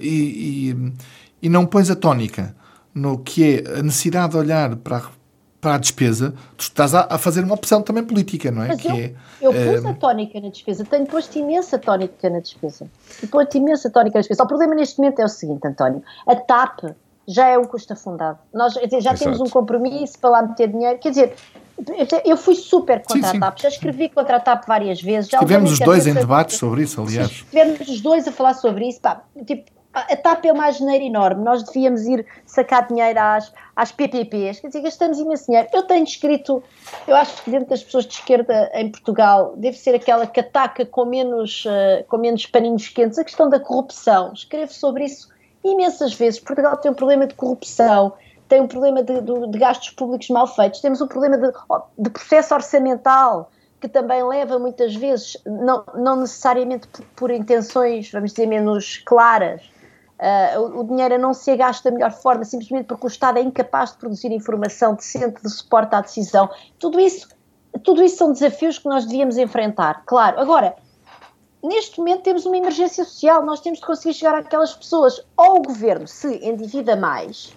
e, 0.00 0.72
e, 0.72 0.92
e 1.42 1.48
não 1.48 1.66
pões 1.66 1.90
a 1.90 1.96
tónica 1.96 2.54
no 2.94 3.18
que 3.18 3.42
é 3.44 3.78
a 3.78 3.82
necessidade 3.82 4.32
de 4.32 4.38
olhar 4.38 4.76
para 4.76 4.98
a 4.98 5.02
para 5.64 5.76
a 5.76 5.78
despesa, 5.78 6.34
tu 6.58 6.60
estás 6.60 6.94
a, 6.94 7.06
a, 7.08 7.16
fazer 7.16 7.42
uma 7.42 7.54
opção 7.54 7.80
também 7.80 8.04
política, 8.04 8.50
não 8.50 8.62
é? 8.62 8.68
Mas 8.68 8.82
que 8.82 8.86
eu, 8.86 8.94
é, 8.94 9.14
eu 9.40 9.50
pus 9.50 9.84
é... 9.86 9.88
a 9.88 9.94
tónica 9.94 10.38
na 10.38 10.50
despesa, 10.50 10.84
tenho 10.84 11.06
posto 11.06 11.38
imensa 11.38 11.78
tónica 11.78 12.28
na 12.28 12.40
despesa. 12.40 12.86
E 13.22 13.26
posto 13.26 13.56
imensa 13.56 13.88
tónica 13.88 14.18
na 14.18 14.20
despesa. 14.20 14.44
O 14.44 14.46
problema 14.46 14.74
neste 14.74 14.98
momento 14.98 15.20
é 15.20 15.24
o 15.24 15.28
seguinte, 15.28 15.66
António: 15.66 16.02
a 16.28 16.36
TAP 16.36 16.94
já 17.26 17.48
é 17.48 17.58
um 17.58 17.64
custo 17.64 17.92
afundado. 17.92 18.38
Nós 18.52 18.74
dizer, 18.74 19.00
já 19.00 19.12
Exato. 19.12 19.18
temos 19.18 19.40
um 19.40 19.48
compromisso 19.48 20.18
para 20.18 20.30
lá 20.30 20.42
meter 20.42 20.68
dinheiro. 20.68 20.98
Quer 20.98 21.10
dizer, 21.10 21.34
eu 22.24 22.36
fui 22.36 22.54
super 22.54 23.02
contra 23.02 23.30
sim, 23.30 23.36
a 23.36 23.40
TAP, 23.40 23.60
já 23.60 23.68
escrevi 23.68 24.08
contra 24.08 24.36
a 24.36 24.40
TAP 24.40 24.66
várias 24.66 25.00
vezes. 25.02 25.30
Já 25.30 25.38
Tivemos 25.38 25.72
os 25.72 25.78
dois 25.78 26.06
em 26.06 26.14
debates 26.14 26.56
sobre 26.56 26.82
isso, 26.82 27.00
aliás. 27.00 27.30
Tivemos 27.30 27.80
os 27.80 28.00
dois 28.00 28.28
a 28.28 28.32
falar 28.32 28.54
sobre 28.54 28.88
isso. 28.88 29.00
Pá, 29.00 29.22
tipo, 29.44 29.70
a 29.92 30.16
TAP 30.16 30.44
é 30.46 30.52
uma 30.52 30.70
geneira 30.70 31.04
enorme. 31.04 31.42
Nós 31.42 31.62
devíamos 31.62 32.02
ir 32.02 32.26
sacar 32.46 32.86
dinheiro 32.86 33.18
às, 33.18 33.52
às 33.74 33.92
PPPs. 33.92 34.60
Quer 34.60 34.68
dizer, 34.68 34.82
gastamos 34.82 35.18
imenso 35.18 35.46
dinheiro. 35.46 35.68
Eu 35.72 35.82
tenho 35.82 36.04
escrito, 36.04 36.62
eu 37.06 37.16
acho 37.16 37.42
que 37.42 37.50
dentro 37.50 37.68
das 37.70 37.82
pessoas 37.82 38.06
de 38.06 38.14
esquerda 38.14 38.70
em 38.74 38.90
Portugal 38.90 39.54
deve 39.56 39.76
ser 39.76 39.94
aquela 39.94 40.26
que 40.26 40.40
ataca 40.40 40.86
com 40.86 41.04
menos, 41.04 41.64
uh, 41.64 42.04
com 42.08 42.18
menos 42.18 42.46
paninhos 42.46 42.88
quentes 42.88 43.18
a 43.18 43.24
questão 43.24 43.48
da 43.48 43.58
corrupção. 43.58 44.32
Escrevo 44.32 44.72
sobre 44.72 45.04
isso 45.04 45.33
imensas 45.64 46.14
vezes. 46.14 46.40
Portugal 46.40 46.76
tem 46.76 46.90
um 46.90 46.94
problema 46.94 47.26
de 47.26 47.34
corrupção, 47.34 48.12
tem 48.48 48.60
um 48.60 48.68
problema 48.68 49.02
de, 49.02 49.20
de, 49.20 49.48
de 49.48 49.58
gastos 49.58 49.90
públicos 49.90 50.28
mal 50.28 50.46
feitos, 50.46 50.80
temos 50.80 51.00
um 51.00 51.08
problema 51.08 51.38
de, 51.38 51.50
de, 51.98 52.10
processo 52.10 52.54
orçamental 52.54 53.50
que 53.80 53.88
também 53.88 54.22
leva 54.22 54.58
muitas 54.58 54.94
vezes, 54.94 55.36
não, 55.44 55.84
não 55.94 56.16
necessariamente 56.16 56.86
por, 56.88 57.04
por 57.16 57.30
intenções, 57.30 58.10
vamos 58.10 58.32
dizer, 58.32 58.46
menos 58.46 58.98
claras, 59.04 59.62
uh, 60.18 60.60
o, 60.60 60.80
o, 60.80 60.84
dinheiro 60.84 61.18
não 61.18 61.34
se 61.34 61.54
gasta 61.56 61.90
da 61.90 61.94
melhor 61.94 62.12
forma, 62.12 62.44
simplesmente 62.44 62.86
porque 62.86 63.06
o 63.06 63.08
Estado 63.08 63.38
é 63.38 63.42
incapaz 63.42 63.92
de 63.92 63.98
produzir 63.98 64.30
informação 64.32 64.94
decente 64.94 65.42
de 65.42 65.50
suporte 65.50 65.94
à 65.94 66.00
decisão. 66.00 66.48
Tudo 66.78 66.98
isso, 66.98 67.28
tudo 67.82 68.02
isso 68.02 68.16
são 68.16 68.32
desafios 68.32 68.78
que 68.78 68.88
nós 68.88 69.04
devíamos 69.04 69.36
enfrentar, 69.36 70.02
claro. 70.06 70.40
Agora, 70.40 70.76
neste 71.64 71.98
momento 71.98 72.22
temos 72.22 72.44
uma 72.44 72.56
emergência 72.56 73.04
social, 73.04 73.44
nós 73.44 73.60
temos 73.60 73.80
de 73.80 73.86
conseguir 73.86 74.14
chegar 74.14 74.34
àquelas 74.34 74.74
pessoas. 74.74 75.20
Ou 75.36 75.56
o 75.56 75.62
governo 75.62 76.06
se 76.06 76.36
endivida 76.46 76.94
mais, 76.94 77.52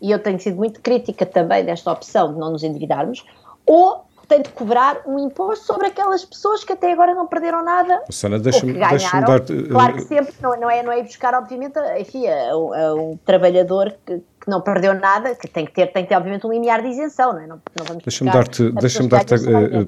e 0.00 0.10
eu 0.10 0.18
tenho 0.18 0.38
sido 0.38 0.56
muito 0.56 0.80
crítica 0.80 1.24
também 1.24 1.64
desta 1.64 1.90
opção 1.90 2.32
de 2.32 2.38
não 2.38 2.50
nos 2.50 2.62
endividarmos, 2.62 3.24
ou 3.66 4.04
tem 4.28 4.42
de 4.42 4.50
cobrar 4.50 5.00
um 5.06 5.18
imposto 5.18 5.66
sobre 5.66 5.88
aquelas 5.88 6.24
pessoas 6.24 6.62
que 6.62 6.72
até 6.72 6.92
agora 6.92 7.14
não 7.14 7.26
perderam 7.26 7.64
nada. 7.64 8.00
Sana, 8.10 8.38
deixa-me 8.38 8.74
deixa 8.74 9.20
dar. 9.20 9.40
Claro 9.40 9.94
que 9.94 10.02
sempre, 10.02 10.32
não, 10.40 10.60
não, 10.60 10.70
é, 10.70 10.84
não 10.84 10.92
é 10.92 11.02
buscar, 11.02 11.34
obviamente, 11.34 11.74
enfim, 11.98 12.28
a, 12.28 12.52
a 12.52 12.94
um 12.94 13.18
trabalhador 13.24 13.92
que 14.06 14.22
não 14.50 14.60
perdeu 14.60 14.92
nada, 14.94 15.34
que 15.34 15.48
tem 15.48 15.64
que 15.64 15.72
ter, 15.72 15.86
tem 15.86 16.02
que 16.02 16.08
ter 16.08 16.16
obviamente 16.16 16.46
um 16.46 16.52
limiar 16.52 16.82
de 16.82 16.88
isenção, 16.88 17.32
não 17.32 17.40
é? 17.40 17.46
Não, 17.46 17.60
não 17.78 17.98
Deixa-me 18.04 18.30
dar-te 18.30 18.70
deixa 18.72 19.06
dar 19.06 19.24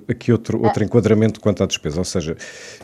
aqui 0.08 0.32
outro, 0.32 0.62
outro 0.62 0.84
enquadramento 0.84 1.40
quanto 1.40 1.62
à 1.62 1.66
despesa, 1.66 1.98
ou 1.98 2.04
seja, 2.04 2.36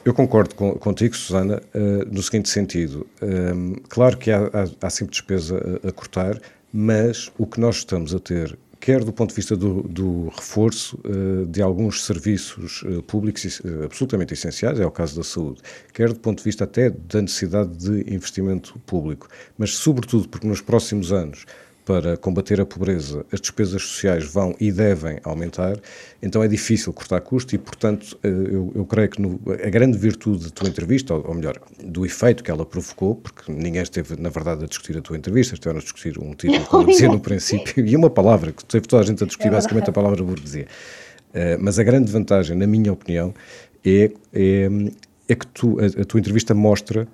eu 0.05 0.12
concordo 0.12 0.55
com, 0.55 0.73
contigo, 0.75 1.17
Susana, 1.17 1.62
uh, 1.75 2.12
no 2.12 2.23
seguinte 2.23 2.49
sentido, 2.49 3.07
um, 3.23 3.77
claro 3.88 4.17
que 4.17 4.31
há, 4.31 4.41
há, 4.41 4.87
há 4.87 4.91
sempre 4.91 5.12
despesa 5.12 5.81
a, 5.85 5.88
a 5.88 5.93
cortar, 5.93 6.38
mas 6.73 7.31
o 7.38 7.47
que 7.47 7.61
nós 7.61 7.77
estamos 7.77 8.14
a 8.14 8.19
ter 8.19 8.59
quer 8.81 9.05
do 9.05 9.12
ponto 9.12 9.31
de 9.31 9.37
vista 9.37 9.57
do, 9.57 9.83
do 9.83 10.29
reforço 10.29 10.99
uh, 11.05 11.47
de 11.47 11.61
alguns 11.61 12.05
serviços 12.05 12.83
uh, 12.83 13.03
públicos 13.03 13.61
uh, 13.61 13.85
absolutamente 13.85 14.35
essenciais, 14.35 14.79
é 14.79 14.87
o 14.87 14.91
caso 14.91 15.17
da 15.17 15.25
saúde, 15.25 15.61
quer 15.93 16.09
do 16.12 16.21
ponto 16.21 16.38
de 16.38 16.45
vista 16.45 16.64
até 16.64 16.91
da 16.91 17.21
necessidade 17.21 17.77
de 17.77 18.12
investimento 18.12 18.79
público, 18.81 19.29
mas 19.57 19.75
sobretudo 19.75 20.29
porque 20.29 20.47
nos 20.47 20.61
próximos 20.61 21.12
anos 21.12 21.45
para 21.88 22.18
combater 22.18 22.61
a 22.61 22.66
pobreza, 22.66 23.24
as 23.33 23.40
despesas 23.40 23.81
sociais 23.81 24.22
vão 24.22 24.55
e 24.61 24.70
devem 24.70 25.18
aumentar, 25.24 25.74
então 26.22 26.42
é 26.42 26.46
difícil 26.46 26.92
cortar 26.92 27.18
custos 27.22 27.55
e, 27.55 27.59
portanto, 27.59 28.18
eh, 28.22 28.29
eu, 28.29 28.70
eu 28.74 28.85
creio 28.85 29.09
que 29.09 29.22
no, 29.22 29.40
a 29.46 29.70
grande 29.70 29.96
virtude 29.96 30.44
da 30.44 30.51
tua 30.51 30.68
entrevista, 30.68 31.14
ou, 31.14 31.27
ou, 31.27 31.35
melhor, 31.35 31.59
do 31.83 32.05
efeito 32.05 32.44
que 32.44 32.51
ela 32.51 32.66
provocou, 32.66 33.14
porque 33.14 33.51
ninguém 33.51 33.81
esteve, 33.81 34.20
na 34.20 34.29
verdade, 34.29 34.64
a 34.64 34.66
discutir 34.66 34.98
a 34.98 35.01
tua 35.01 35.16
entrevista, 35.16 35.55
estiveram 35.55 35.79
a 35.79 35.83
discutir 35.83 36.18
um 36.18 36.35
título, 36.35 36.66
como 36.66 36.83
eu 36.83 36.88
dizia 36.92 37.09
no 37.09 37.20
princípio, 37.20 37.87
e 37.87 37.96
uma 37.96 38.11
palavra, 38.11 38.53
que 38.53 38.62
teve 38.66 38.87
toda 38.87 39.03
a 39.03 39.07
gente 39.07 39.24
a 39.24 39.27
discutir, 39.27 39.48
é 39.48 39.53
basicamente 39.53 39.88
a 39.88 39.92
palavra 39.92 40.22
burguesia. 40.22 40.66
Uh, 41.31 41.57
mas 41.59 41.79
a 41.79 41.83
grande 41.83 42.12
vantagem, 42.12 42.55
na 42.55 42.66
minha 42.66 42.92
opinião, 42.92 43.33
é, 43.83 44.11
é, 44.35 44.68
é 45.27 45.35
que 45.35 45.46
tu, 45.46 45.79
a, 45.81 46.03
a 46.03 46.05
tua 46.05 46.20
entrevista 46.20 46.55
mostra 46.55 47.09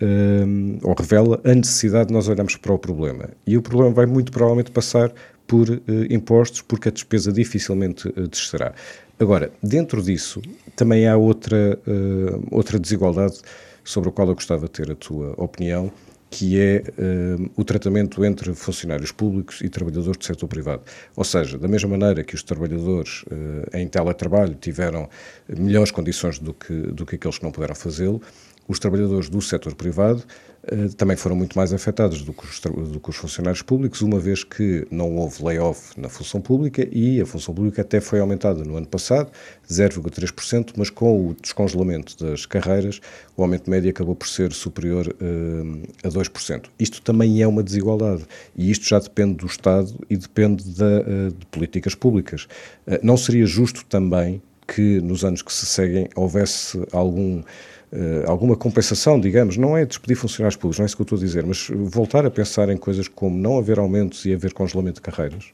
uh, 0.00 0.78
ou 0.82 0.94
revela 0.94 1.40
a 1.44 1.54
necessidade 1.54 2.08
de 2.08 2.14
nós 2.14 2.28
olharmos 2.28 2.56
para 2.56 2.72
o 2.72 2.78
problema. 2.78 3.30
E 3.46 3.56
o 3.56 3.62
problema 3.62 3.92
vai 3.92 4.06
muito 4.06 4.32
provavelmente 4.32 4.70
passar 4.70 5.12
por 5.46 5.68
uh, 5.68 5.82
impostos, 6.10 6.62
porque 6.62 6.88
a 6.88 6.92
despesa 6.92 7.32
dificilmente 7.32 8.08
uh, 8.08 8.28
descerá. 8.28 8.74
Agora, 9.18 9.52
dentro 9.62 10.02
disso, 10.02 10.42
também 10.74 11.06
há 11.06 11.16
outra, 11.16 11.78
uh, 11.86 12.46
outra 12.50 12.78
desigualdade 12.78 13.40
sobre 13.84 14.08
a 14.08 14.12
qual 14.12 14.28
eu 14.28 14.34
gostava 14.34 14.66
de 14.66 14.70
ter 14.70 14.90
a 14.90 14.94
tua 14.94 15.34
opinião, 15.36 15.92
que 16.30 16.58
é 16.58 16.82
uh, 16.98 17.50
o 17.56 17.62
tratamento 17.62 18.24
entre 18.24 18.52
funcionários 18.54 19.12
públicos 19.12 19.60
e 19.60 19.68
trabalhadores 19.68 20.16
do 20.16 20.24
setor 20.24 20.48
privado. 20.48 20.82
Ou 21.14 21.22
seja, 21.22 21.56
da 21.56 21.68
mesma 21.68 21.90
maneira 21.90 22.24
que 22.24 22.34
os 22.34 22.42
trabalhadores 22.42 23.22
uh, 23.24 23.76
em 23.76 23.86
teletrabalho 23.86 24.56
tiveram 24.60 25.08
melhores 25.48 25.92
condições 25.92 26.40
do 26.40 26.52
que, 26.52 26.74
do 26.74 27.06
que 27.06 27.14
aqueles 27.14 27.38
que 27.38 27.44
não 27.44 27.52
puderam 27.52 27.76
fazê-lo, 27.76 28.20
os 28.66 28.78
trabalhadores 28.78 29.28
do 29.28 29.40
setor 29.42 29.74
privado 29.74 30.24
eh, 30.66 30.88
também 30.96 31.16
foram 31.16 31.36
muito 31.36 31.56
mais 31.56 31.72
afetados 31.72 32.22
do 32.22 32.32
que, 32.32 32.44
os, 32.44 32.60
do 32.60 32.98
que, 32.98 33.10
os, 33.10 33.16
funcionários 33.16 33.60
públicos, 33.60 34.00
uma 34.00 34.18
vez 34.18 34.42
que 34.42 34.86
não 34.90 35.16
houve 35.16 35.44
layoff 35.44 35.98
na 36.00 36.08
função 36.08 36.40
pública 36.40 36.86
e 36.90 37.20
a 37.20 37.26
função 37.26 37.54
pública 37.54 37.82
até 37.82 38.00
foi 38.00 38.20
aumentada 38.20 38.64
no 38.64 38.76
ano 38.76 38.86
passado, 38.86 39.30
0,3%, 39.68 40.72
mas 40.76 40.88
com 40.88 41.28
o 41.28 41.34
descongelamento 41.34 42.16
das 42.24 42.46
carreiras, 42.46 43.00
o 43.36 43.42
aumento 43.42 43.68
médio 43.68 43.90
acabou 43.90 44.14
por 44.14 44.26
ser 44.26 44.52
superior 44.52 45.08
uh, 45.08 45.82
a 46.02 46.08
2%. 46.08 46.66
Isto 46.78 47.02
também 47.02 47.42
é 47.42 47.46
uma 47.46 47.62
desigualdade 47.62 48.24
e 48.56 48.70
isto 48.70 48.86
já 48.86 48.98
depende 48.98 49.34
do 49.34 49.46
Estado 49.46 49.94
e 50.08 50.16
depende 50.16 50.64
da, 50.70 51.00
uh, 51.00 51.30
de 51.30 51.46
políticas 51.46 51.94
públicas. 51.94 52.44
Uh, 52.86 52.98
não 53.02 53.16
seria 53.16 53.44
justo 53.44 53.84
também 53.84 54.40
que 54.66 55.00
nos 55.00 55.24
anos 55.24 55.42
que 55.42 55.52
se 55.52 55.66
seguem 55.66 56.08
houvesse 56.14 56.82
algum 56.90 57.42
alguma 58.26 58.56
compensação, 58.56 59.20
digamos, 59.20 59.56
não 59.56 59.76
é 59.76 59.84
despedir 59.84 60.16
funcionários 60.16 60.56
públicos, 60.56 60.78
não 60.78 60.84
é 60.84 60.86
isso 60.86 60.96
que 60.96 61.02
eu 61.02 61.04
estou 61.04 61.16
a 61.16 61.20
dizer, 61.20 61.46
mas 61.46 61.68
voltar 61.70 62.26
a 62.26 62.30
pensar 62.30 62.68
em 62.68 62.76
coisas 62.76 63.06
como 63.06 63.36
não 63.36 63.58
haver 63.58 63.78
aumentos 63.78 64.24
e 64.24 64.34
haver 64.34 64.52
congelamento 64.52 64.96
de 64.96 65.02
carreiras? 65.02 65.52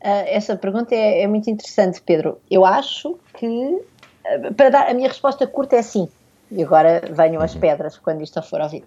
Uh, 0.00 0.24
essa 0.26 0.54
pergunta 0.56 0.94
é, 0.94 1.22
é, 1.22 1.26
muito 1.26 1.48
interessante, 1.48 2.00
Pedro. 2.04 2.38
Eu 2.50 2.64
acho 2.64 3.18
que, 3.38 3.46
uh, 3.46 4.54
para 4.54 4.68
dar 4.70 4.90
a 4.90 4.94
minha 4.94 5.08
resposta 5.08 5.46
curta 5.46 5.76
é 5.76 5.82
sim, 5.82 6.08
e 6.50 6.62
agora 6.62 7.02
venham 7.10 7.42
as 7.42 7.54
uhum. 7.54 7.60
pedras 7.60 7.96
quando 7.98 8.22
isto 8.22 8.40
for 8.42 8.60
ouvido. 8.60 8.86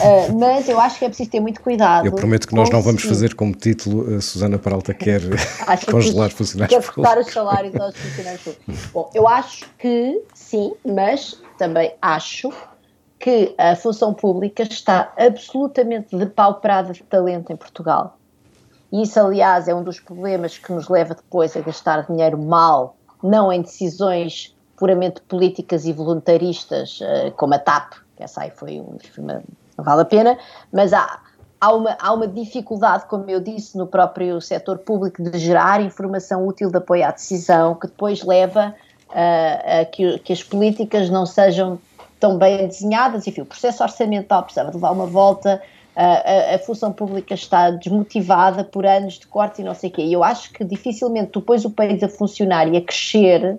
Uh, 0.00 0.38
mas 0.38 0.68
eu 0.68 0.80
acho 0.80 0.98
que 0.98 1.04
é 1.04 1.08
preciso 1.08 1.30
ter 1.30 1.40
muito 1.40 1.60
cuidado. 1.60 2.06
Eu 2.06 2.12
prometo 2.12 2.48
que 2.48 2.54
nós 2.54 2.70
não 2.70 2.82
vamos 2.82 3.02
fazer 3.02 3.34
como 3.34 3.54
título 3.54 4.16
a 4.16 4.20
Susana 4.20 4.58
Peralta 4.58 4.94
quer 4.94 5.20
congelar 5.90 6.30
que, 6.30 6.36
funcionários 6.36 6.74
quer 6.76 6.92
públicos. 6.92 7.14
Quer 7.14 7.20
os 7.20 7.32
salários 7.32 7.80
aos 7.80 7.96
funcionários 7.96 8.42
públicos. 8.42 8.86
Bom, 8.92 9.10
eu 9.14 9.28
acho 9.28 9.66
que 9.78 10.22
sim, 10.34 10.72
mas 10.84 11.40
também 11.58 11.94
acho 12.00 12.52
que 13.18 13.54
a 13.58 13.76
função 13.76 14.14
pública 14.14 14.62
está 14.62 15.12
absolutamente 15.16 16.16
depauperada 16.16 16.92
de 16.92 17.02
talento 17.02 17.52
em 17.52 17.56
Portugal. 17.56 18.16
E 18.90 19.02
isso, 19.02 19.20
aliás, 19.20 19.68
é 19.68 19.74
um 19.74 19.84
dos 19.84 20.00
problemas 20.00 20.58
que 20.58 20.72
nos 20.72 20.88
leva 20.88 21.14
depois 21.14 21.56
a 21.56 21.60
gastar 21.60 22.06
dinheiro 22.06 22.38
mal, 22.38 22.96
não 23.22 23.52
em 23.52 23.62
decisões 23.62 24.56
puramente 24.76 25.20
políticas 25.20 25.84
e 25.84 25.92
voluntaristas, 25.92 26.98
eh, 27.02 27.30
como 27.36 27.54
a 27.54 27.58
TAP, 27.58 27.92
que 28.16 28.22
essa 28.22 28.42
aí 28.42 28.50
foi 28.50 28.80
uma, 29.18 29.42
vale 29.82 30.02
a 30.02 30.04
pena, 30.04 30.38
mas 30.72 30.92
há, 30.92 31.20
há, 31.60 31.72
uma, 31.72 31.96
há 32.00 32.12
uma 32.12 32.26
dificuldade, 32.26 33.04
como 33.06 33.28
eu 33.30 33.40
disse, 33.40 33.76
no 33.76 33.86
próprio 33.86 34.40
setor 34.40 34.78
público 34.78 35.22
de 35.22 35.38
gerar 35.38 35.80
informação 35.80 36.46
útil 36.46 36.70
de 36.70 36.78
apoio 36.78 37.06
à 37.06 37.10
decisão, 37.10 37.74
que 37.74 37.86
depois 37.86 38.22
leva 38.22 38.74
uh, 39.10 39.90
que, 39.92 40.18
que, 40.20 40.32
as 40.32 40.42
políticas 40.42 41.10
não 41.10 41.26
sejam 41.26 41.78
tão 42.18 42.38
bem 42.38 42.66
desenhadas. 42.66 43.26
Enfim, 43.26 43.42
o 43.42 43.46
processo 43.46 43.82
orçamental 43.82 44.42
precisava 44.42 44.70
levar 44.72 44.90
uma 44.92 45.06
volta. 45.06 45.60
Uh, 45.96 46.52
a, 46.52 46.54
a, 46.54 46.58
função 46.60 46.92
pública 46.92 47.34
está 47.34 47.70
desmotivada 47.70 48.64
por 48.64 48.86
anos 48.86 49.14
de 49.14 49.26
corte 49.26 49.60
e 49.60 49.64
não 49.64 49.74
sei 49.74 49.90
o 49.90 49.92
quê. 49.92 50.02
E 50.02 50.12
eu 50.12 50.24
acho 50.24 50.52
que 50.52 50.64
dificilmente 50.64 51.30
tu 51.30 51.40
pões 51.40 51.64
o 51.64 51.70
país 51.70 52.02
a 52.02 52.08
funcionar 52.08 52.68
e 52.68 52.76
a 52.76 52.80
crescer 52.80 53.58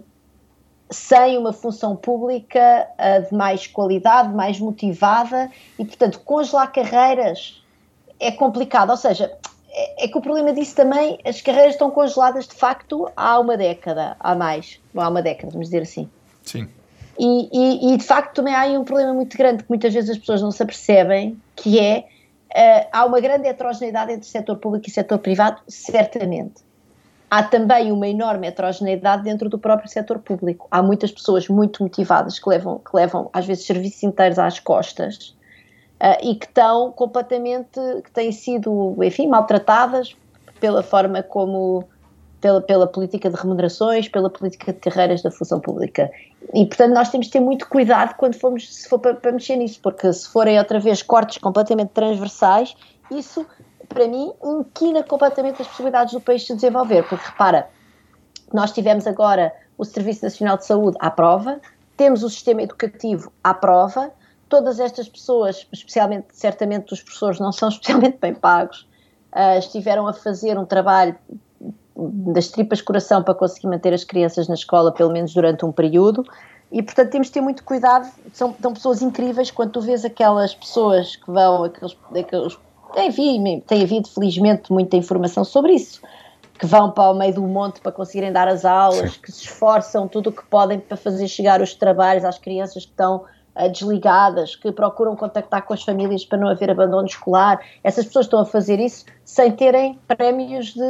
sem 0.91 1.37
uma 1.37 1.53
função 1.53 1.95
pública 1.95 2.87
uh, 2.99 3.29
de 3.29 3.33
mais 3.33 3.65
qualidade, 3.65 4.33
mais 4.33 4.59
motivada 4.59 5.49
e, 5.79 5.85
portanto, 5.85 6.19
congelar 6.19 6.71
carreiras 6.71 7.63
é 8.19 8.31
complicado. 8.31 8.89
Ou 8.89 8.97
seja, 8.97 9.31
é, 9.69 10.05
é, 10.05 10.07
que 10.07 10.17
o 10.17 10.21
problema 10.21 10.53
disso 10.53 10.75
também, 10.75 11.17
as 11.25 11.41
carreiras 11.41 11.73
estão 11.73 11.89
congeladas 11.89 12.47
de 12.47 12.55
facto 12.55 13.09
há 13.15 13.39
uma 13.39 13.55
década, 13.55 14.17
há 14.19 14.35
mais, 14.35 14.79
há 14.95 15.09
uma 15.09 15.21
década, 15.21 15.51
vamos 15.51 15.67
dizer 15.67 15.83
assim. 15.83 16.09
Sim. 16.43 16.67
E, 17.17 17.49
e, 17.51 17.93
e, 17.93 17.97
de 17.97 18.03
facto 18.03 18.35
também 18.35 18.53
há 18.53 18.61
aí 18.61 18.77
um 18.77 18.83
problema 18.83 19.13
muito 19.13 19.37
grande 19.37 19.63
que 19.63 19.69
muitas 19.69 19.93
vezes 19.93 20.09
as 20.09 20.17
pessoas 20.17 20.41
não 20.41 20.51
se 20.51 20.61
apercebem, 20.61 21.39
que 21.55 21.79
é, 21.79 21.99
uh, 21.99 22.87
há 22.91 23.05
uma 23.05 23.19
grande 23.19 23.47
heterogeneidade 23.47 24.11
entre 24.11 24.27
setor 24.27 24.57
público 24.57 24.87
e 24.87 24.91
setor 24.91 25.19
privado, 25.19 25.61
certamente. 25.67 26.63
Há 27.33 27.43
também 27.43 27.93
uma 27.93 28.09
enorme 28.09 28.45
heterogeneidade 28.45 29.23
dentro 29.23 29.47
do 29.47 29.57
próprio 29.57 29.89
setor 29.89 30.19
público. 30.19 30.67
Há 30.69 30.83
muitas 30.83 31.13
pessoas 31.13 31.47
muito 31.47 31.81
motivadas 31.81 32.37
que 32.37 32.49
levam, 32.49 32.79
que 32.79 32.93
levam 32.93 33.29
às 33.31 33.45
vezes 33.45 33.65
serviços 33.65 34.03
inteiros 34.03 34.37
às 34.37 34.59
costas 34.59 35.29
uh, 36.01 36.17
e 36.21 36.35
que 36.35 36.45
estão 36.45 36.91
completamente, 36.91 37.79
que 38.03 38.11
têm 38.11 38.33
sido, 38.33 38.97
enfim, 39.01 39.27
maltratadas 39.27 40.13
pela 40.59 40.83
forma 40.83 41.23
como, 41.23 41.85
pela, 42.41 42.59
pela 42.59 42.85
política 42.85 43.29
de 43.29 43.37
remunerações, 43.37 44.09
pela 44.09 44.29
política 44.29 44.73
de 44.73 44.79
carreiras 44.79 45.21
da 45.21 45.31
função 45.31 45.61
pública. 45.61 46.11
E, 46.53 46.65
portanto, 46.65 46.93
nós 46.93 47.09
temos 47.11 47.27
de 47.27 47.31
ter 47.31 47.39
muito 47.39 47.65
cuidado 47.69 48.13
quando 48.17 48.35
formos, 48.35 48.67
se 48.75 48.89
for 48.89 48.99
para, 48.99 49.13
para 49.13 49.31
mexer 49.31 49.55
nisso, 49.55 49.79
porque 49.81 50.11
se 50.11 50.27
forem 50.27 50.59
outra 50.59 50.81
vez 50.81 51.01
cortes 51.01 51.37
completamente 51.37 51.91
transversais, 51.91 52.75
isso, 53.09 53.45
para 53.93 54.07
mim, 54.07 54.31
inquina 54.43 55.03
completamente 55.03 55.61
as 55.61 55.67
possibilidades 55.67 56.13
do 56.13 56.21
país 56.21 56.45
se 56.45 56.55
desenvolver, 56.55 57.07
porque 57.07 57.25
repara, 57.25 57.69
nós 58.53 58.71
tivemos 58.71 59.05
agora 59.05 59.53
o 59.77 59.85
Serviço 59.85 60.23
Nacional 60.23 60.57
de 60.57 60.65
Saúde 60.65 60.97
à 60.99 61.09
prova, 61.09 61.59
temos 61.97 62.23
o 62.23 62.29
sistema 62.29 62.61
educativo 62.61 63.31
à 63.43 63.53
prova, 63.53 64.11
todas 64.49 64.79
estas 64.79 65.07
pessoas, 65.07 65.67
especialmente, 65.71 66.27
certamente 66.31 66.93
os 66.93 67.01
professores 67.01 67.39
não 67.39 67.51
são 67.51 67.69
especialmente 67.69 68.17
bem 68.19 68.33
pagos, 68.33 68.87
uh, 69.33 69.57
estiveram 69.59 70.07
a 70.07 70.13
fazer 70.13 70.57
um 70.57 70.65
trabalho 70.65 71.15
das 71.95 72.47
tripas 72.47 72.81
coração 72.81 73.21
para 73.21 73.33
conseguir 73.33 73.67
manter 73.67 73.93
as 73.93 74.03
crianças 74.03 74.47
na 74.47 74.55
escola, 74.55 74.91
pelo 74.91 75.11
menos 75.11 75.33
durante 75.33 75.65
um 75.65 75.71
período, 75.71 76.25
e 76.71 76.81
portanto 76.81 77.09
temos 77.09 77.27
de 77.27 77.33
ter 77.33 77.41
muito 77.41 77.63
cuidado, 77.63 78.09
são, 78.33 78.55
são 78.61 78.73
pessoas 78.73 79.01
incríveis, 79.01 79.51
quando 79.51 79.71
tu 79.71 79.81
vês 79.81 80.05
aquelas 80.05 80.55
pessoas 80.55 81.17
que 81.17 81.29
vão, 81.29 81.65
aqueles, 81.65 81.97
aqueles 82.17 82.57
enfim, 82.97 83.61
tem 83.65 83.83
havido 83.83 84.09
felizmente 84.09 84.71
muita 84.71 84.97
informação 84.97 85.43
sobre 85.43 85.73
isso, 85.73 86.01
que 86.61 86.65
vão 86.65 86.91
para 86.91 87.09
o 87.09 87.13
meio 87.13 87.33
do 87.33 87.41
monte 87.41 87.81
para 87.81 87.91
conseguirem 87.91 88.31
dar 88.31 88.47
as 88.47 88.65
aulas, 88.65 89.13
Sim. 89.13 89.21
que 89.21 89.31
se 89.31 89.43
esforçam 89.43 90.07
tudo 90.07 90.29
o 90.29 90.31
que 90.31 90.45
podem 90.45 90.79
para 90.79 90.95
fazer 90.95 91.27
chegar 91.27 91.61
os 91.61 91.73
trabalhos 91.73 92.23
às 92.23 92.37
crianças 92.37 92.85
que 92.85 92.91
estão 92.91 93.25
uh, 93.55 93.69
desligadas, 93.69 94.55
que 94.55 94.71
procuram 94.71 95.15
contactar 95.15 95.63
com 95.63 95.73
as 95.73 95.83
famílias 95.83 96.23
para 96.23 96.37
não 96.37 96.47
haver 96.47 96.69
abandono 96.69 97.07
escolar. 97.07 97.59
Essas 97.83 98.05
pessoas 98.05 98.25
estão 98.25 98.39
a 98.39 98.45
fazer 98.45 98.79
isso 98.79 99.05
sem 99.25 99.51
terem 99.51 99.99
prémios 100.07 100.73
de. 100.73 100.83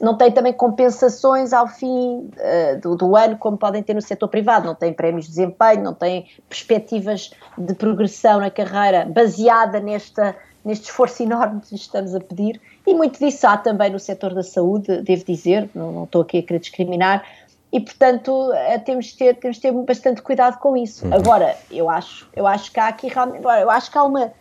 não 0.00 0.16
têm 0.16 0.30
também 0.30 0.52
compensações 0.52 1.52
ao 1.52 1.66
fim 1.66 2.30
uh, 2.36 2.80
do, 2.80 2.94
do, 2.94 3.16
ano, 3.16 3.36
como 3.38 3.56
podem 3.56 3.82
ter 3.82 3.94
no 3.94 4.02
setor 4.02 4.28
privado. 4.28 4.66
Não 4.66 4.74
têm 4.74 4.92
prémios 4.92 5.24
de 5.24 5.30
desempenho, 5.30 5.82
não 5.82 5.94
têm 5.94 6.26
perspectivas 6.48 7.30
de 7.58 7.74
progressão 7.74 8.38
na 8.38 8.50
carreira 8.50 9.04
baseada 9.04 9.80
nesta, 9.80 10.36
neste 10.66 10.90
esforço 10.90 11.22
enorme 11.22 11.60
que 11.60 11.76
estamos 11.76 12.12
a 12.12 12.20
pedir. 12.20 12.60
E 12.84 12.92
muito 12.92 13.20
disso 13.20 13.46
há 13.46 13.56
também 13.56 13.88
no 13.88 14.00
setor 14.00 14.34
da 14.34 14.42
saúde, 14.42 15.00
devo 15.00 15.24
dizer, 15.24 15.70
não, 15.72 15.92
não 15.92 16.04
estou 16.04 16.22
aqui 16.22 16.38
a 16.38 16.42
querer 16.42 16.58
discriminar, 16.58 17.24
e 17.72 17.80
portanto 17.80 18.52
eh, 18.52 18.78
temos 18.78 19.06
de 19.06 19.16
ter, 19.16 19.36
temos 19.36 19.56
de 19.56 19.62
ter 19.62 19.72
bastante 19.72 20.22
cuidado 20.22 20.58
com 20.58 20.76
isso. 20.76 21.06
Uhum. 21.06 21.14
Agora, 21.14 21.56
eu 21.70 21.88
acho, 21.88 22.28
eu 22.34 22.46
acho 22.48 22.72
que 22.72 22.80
há 22.80 22.88
aqui 22.88 23.06
realmente, 23.06 23.44
eu 23.44 23.70
acho 23.70 23.90
que 23.90 23.96
há 23.96 24.02
uma, 24.02 24.32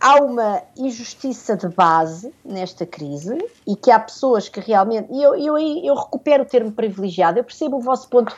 há 0.00 0.14
uma 0.16 0.62
injustiça 0.78 1.54
de 1.54 1.68
base 1.68 2.32
nesta 2.42 2.86
crise 2.86 3.36
e 3.66 3.76
que 3.76 3.90
há 3.90 4.00
pessoas 4.00 4.48
que 4.48 4.60
realmente, 4.60 5.12
e 5.12 5.22
eu, 5.22 5.36
eu, 5.36 5.58
eu 5.58 5.94
recupero 5.94 6.42
o 6.42 6.46
termo 6.46 6.72
privilegiado, 6.72 7.38
eu 7.38 7.44
percebo 7.44 7.76
o 7.76 7.80
vosso 7.80 8.08
ponto 8.08 8.34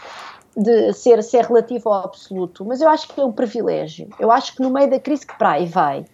de 0.56 0.92
ser, 0.92 1.22
ser 1.22 1.44
relativo 1.44 1.88
ao 1.88 2.04
absoluto, 2.04 2.64
mas 2.64 2.80
eu 2.80 2.88
acho 2.88 3.06
que 3.06 3.20
é 3.20 3.24
um 3.24 3.30
privilégio. 3.30 4.08
Eu 4.18 4.32
acho 4.32 4.56
que 4.56 4.62
no 4.62 4.70
meio 4.70 4.90
da 4.90 4.98
crise 4.98 5.24
que 5.24 5.38
para 5.38 5.52
aí 5.52 5.66
vai, 5.66 6.04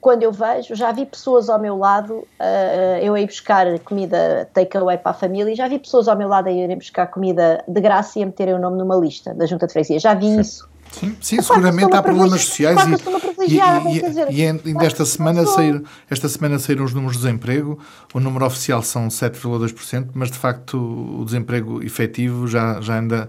quando 0.00 0.22
eu 0.22 0.30
vejo, 0.30 0.74
já 0.74 0.92
vi 0.92 1.06
pessoas 1.06 1.48
ao 1.48 1.58
meu 1.58 1.76
lado, 1.78 2.14
uh, 2.18 2.98
eu 3.02 3.16
ia 3.16 3.26
buscar 3.26 3.78
comida 3.80 4.48
takeaway 4.52 4.98
para 4.98 5.12
a 5.12 5.14
família, 5.14 5.52
e 5.52 5.54
já 5.54 5.66
vi 5.66 5.78
pessoas 5.78 6.08
ao 6.08 6.16
meu 6.16 6.28
lado 6.28 6.48
a 6.48 6.52
irem 6.52 6.76
buscar 6.76 7.06
comida 7.06 7.64
de 7.66 7.80
graça 7.80 8.18
e 8.18 8.22
a 8.22 8.26
meterem 8.26 8.54
o 8.54 8.58
nome 8.58 8.76
numa 8.76 8.96
lista 8.96 9.32
da 9.34 9.46
junta 9.46 9.66
de 9.66 9.72
freguesia. 9.72 9.98
Já 9.98 10.14
vi 10.14 10.26
Sim. 10.26 10.40
isso. 10.40 10.68
Sim, 10.90 11.16
sim 11.20 11.42
seguramente 11.42 11.94
há 11.94 12.02
problemas 12.02 12.46
sociais 12.46 12.80
e, 13.46 13.54
e, 13.54 13.58
e, 14.30 14.40
e, 14.40 14.46
ainda 14.46 14.86
esta 14.86 15.04
semana, 15.04 15.44
sair, 15.46 15.82
esta 16.10 16.30
semana 16.30 16.58
saíram 16.58 16.82
os 16.82 16.94
números 16.94 17.18
de 17.18 17.24
desemprego, 17.24 17.78
o 18.14 18.20
número 18.20 18.46
oficial 18.46 18.82
são 18.82 19.08
7,2%, 19.08 20.08
mas 20.14 20.30
de 20.30 20.38
facto 20.38 20.78
o 21.20 21.24
desemprego 21.26 21.82
efetivo 21.82 22.46
já, 22.46 22.80
já 22.80 22.98
anda 22.98 23.28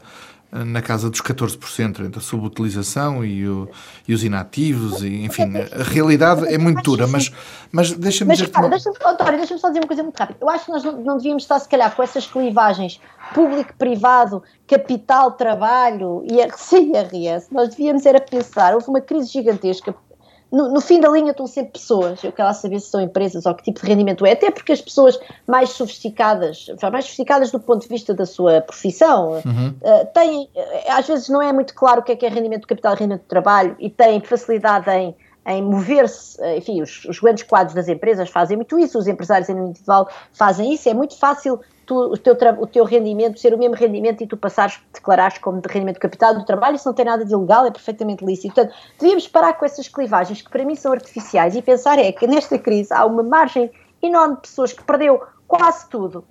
na 0.51 0.81
casa 0.81 1.09
dos 1.09 1.21
14%, 1.21 2.05
entre 2.05 2.19
a 2.19 2.21
subutilização 2.21 3.23
e, 3.23 3.47
o, 3.47 3.69
e 4.07 4.13
os 4.13 4.23
inativos, 4.23 5.03
e, 5.03 5.23
enfim, 5.23 5.43
a 5.57 5.83
realidade 5.83 6.51
é 6.51 6.57
muito 6.57 6.81
dura, 6.81 7.05
mas, 7.07 7.31
mas 7.71 7.91
deixa-me 7.91 8.33
dizer... 8.33 8.49
Mas, 8.53 8.69
deixa-me, 8.69 8.97
António, 9.05 9.37
deixa-me 9.37 9.59
só 9.59 9.67
dizer 9.67 9.79
uma 9.79 9.87
coisa 9.87 10.01
muito 10.01 10.17
rápida. 10.17 10.39
Eu 10.41 10.49
acho 10.49 10.65
que 10.65 10.71
nós 10.71 10.83
não, 10.83 10.93
não 11.01 11.17
devíamos 11.17 11.43
estar, 11.43 11.59
se 11.59 11.69
calhar, 11.69 11.95
com 11.95 12.01
essas 12.01 12.25
clivagens 12.25 12.99
público-privado, 13.33 14.41
capital-trabalho, 14.67 16.23
IRC-IRS, 16.25 17.47
nós 17.53 17.69
devíamos 17.69 18.05
era 18.05 18.19
pensar, 18.19 18.73
houve 18.73 18.87
uma 18.87 19.01
crise 19.01 19.31
gigantesca 19.31 19.93
no, 20.51 20.73
no, 20.73 20.81
fim 20.81 20.99
da 20.99 21.09
linha 21.09 21.31
estão 21.31 21.45
sempre 21.45 21.73
pessoas. 21.73 22.23
Eu 22.23 22.31
quero 22.31 22.53
saber 22.53 22.79
se 22.79 22.89
são 22.89 23.01
empresas 23.01 23.45
ou 23.45 23.53
que 23.53 23.63
tipo 23.63 23.81
de 23.81 23.87
rendimento 23.87 24.25
é. 24.25 24.31
Até 24.31 24.49
porque 24.49 24.71
as 24.71 24.81
pessoas 24.81 25.19
mais 25.47 25.69
sofisticadas, 25.69 26.67
mais 26.91 27.05
sofisticadas 27.05 27.51
do 27.51 27.59
ponto 27.59 27.81
de 27.83 27.87
vista 27.87 28.13
da 28.13 28.25
sua 28.25 28.61
profissão, 28.61 29.41
uhum. 29.45 29.75
uh, 29.81 30.05
têm, 30.13 30.49
uh, 30.55 30.91
às 30.91 31.07
vezes 31.07 31.29
não 31.29 31.41
é 31.41 31.53
muito 31.53 31.73
claro 31.73 32.01
o 32.01 32.03
que 32.03 32.11
é 32.11 32.15
que 32.15 32.25
é 32.25 32.29
rendimento 32.29 32.61
do 32.61 32.67
capital 32.67 32.93
e 32.93 32.97
rendimento 32.97 33.21
do 33.21 33.27
trabalho 33.27 33.75
e 33.79 33.89
têm 33.89 34.19
facilidade 34.21 34.89
em, 34.89 35.15
em 35.45 35.61
mover-se. 35.61 36.41
Uh, 36.41 36.57
enfim, 36.57 36.81
os, 36.81 37.05
os 37.05 37.19
grandes 37.19 37.43
quadros 37.43 37.75
das 37.75 37.87
empresas 37.87 38.29
fazem 38.29 38.57
muito 38.57 38.79
isso, 38.79 38.97
os 38.97 39.07
empresários 39.07 39.49
em 39.49 39.53
individual 39.53 40.09
fazem 40.33 40.73
isso. 40.73 40.89
É 40.89 40.93
muito 40.93 41.17
fácil 41.17 41.59
tu, 41.89 42.13
o, 42.13 42.17
teu, 42.17 42.37
o 42.59 42.67
teu 42.67 42.85
rendimento 42.85 43.39
ser 43.39 43.51
o 43.51 43.57
mesmo 43.57 43.75
rendimento 43.75 44.23
e 44.23 44.27
tu 44.27 44.37
passares, 44.37 44.79
declarares 44.93 45.39
como 45.39 45.59
de 45.59 45.67
rendimento 45.67 45.99
capital 45.99 46.35
do 46.35 46.45
trabalho, 46.45 46.75
isso 46.75 46.87
não 46.87 46.93
tem 46.93 47.03
nada 47.03 47.25
de 47.25 47.33
ilegal, 47.33 47.65
é 47.65 47.71
perfeitamente 47.71 48.23
lícito. 48.23 48.53
Portanto, 48.53 48.75
devíamos 48.99 49.27
parar 49.27 49.53
com 49.53 49.65
essas 49.65 49.87
clivagens 49.87 50.43
que 50.43 50.49
para 50.51 50.63
mim 50.63 50.75
são 50.75 50.91
artificiais 50.91 51.55
e 51.55 51.61
pensar 51.63 51.97
é 51.97 52.11
que 52.11 52.27
nesta 52.27 52.59
crise 52.59 52.93
há 52.93 53.03
uma 53.07 53.23
margem 53.23 53.71
enorme 54.03 54.35
de 54.35 54.41
pessoas 54.41 54.71
que 54.71 54.83
perdeu 54.83 55.19
quase 55.47 55.89
tudo 55.89 56.23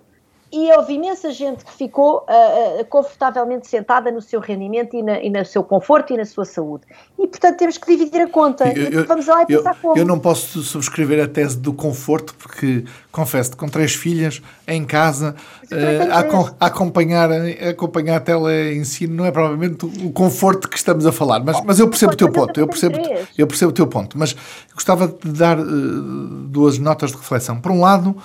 e 0.51 0.73
houve 0.73 0.95
imensa 0.95 1.31
gente 1.31 1.63
que 1.63 1.73
ficou 1.73 2.25
uh, 2.29 2.81
uh, 2.81 2.85
confortavelmente 2.87 3.69
sentada 3.69 4.11
no 4.11 4.23
seu 4.23 4.41
rendimento 4.41 4.97
e, 4.97 5.03
na, 5.03 5.21
e 5.21 5.29
no 5.29 5.45
seu 5.45 5.63
conforto 5.63 6.15
e 6.15 6.17
na 6.17 6.25
sua 6.25 6.47
saúde. 6.47 6.85
E, 7.19 7.27
portanto, 7.27 7.59
temos 7.59 7.77
que 7.77 7.87
dividir 7.87 8.23
a 8.23 8.29
conta. 8.29 8.67
Eu, 8.69 9.05
Vamos 9.07 9.27
lá 9.27 9.43
e 9.43 9.47
pensar 9.47 9.73
eu, 9.73 9.77
como. 9.83 9.99
Eu 9.99 10.07
não 10.07 10.19
posso 10.19 10.63
subscrever 10.63 11.23
a 11.23 11.29
tese 11.29 11.59
do 11.59 11.73
conforto, 11.75 12.35
porque, 12.37 12.85
confesso 13.13 13.57
com 13.59 13.69
três 13.69 13.95
filhas, 13.95 14.41
em 14.67 14.85
casa, 14.87 15.35
uh, 15.71 16.13
a, 16.13 16.65
a, 16.65 16.67
acompanhar, 16.69 17.31
a 17.31 17.71
acompanhar 17.71 18.17
a 18.17 18.21
tele-ensino 18.21 19.15
não 19.15 19.27
é 19.27 19.31
provavelmente 19.31 19.85
o 19.85 20.11
conforto 20.13 20.67
que 20.67 20.79
estamos 20.79 21.05
a 21.05 21.13
falar. 21.13 21.41
Mas, 21.45 21.63
mas 21.63 21.79
eu 21.79 21.89
percebo 21.89 22.15
o 22.15 22.17
teu 22.17 22.33
ponto. 22.33 22.59
Eu 22.59 22.67
percebo, 22.67 22.99
eu 23.37 23.47
percebo 23.47 23.71
o 23.71 23.75
teu 23.75 23.87
ponto. 23.87 24.19
Mas 24.19 24.35
gostava 24.73 25.09
de 25.09 25.33
dar 25.33 25.59
duas 25.59 26.79
notas 26.79 27.11
de 27.11 27.19
reflexão. 27.19 27.61
Por 27.61 27.71
um 27.71 27.81
lado 27.81 28.17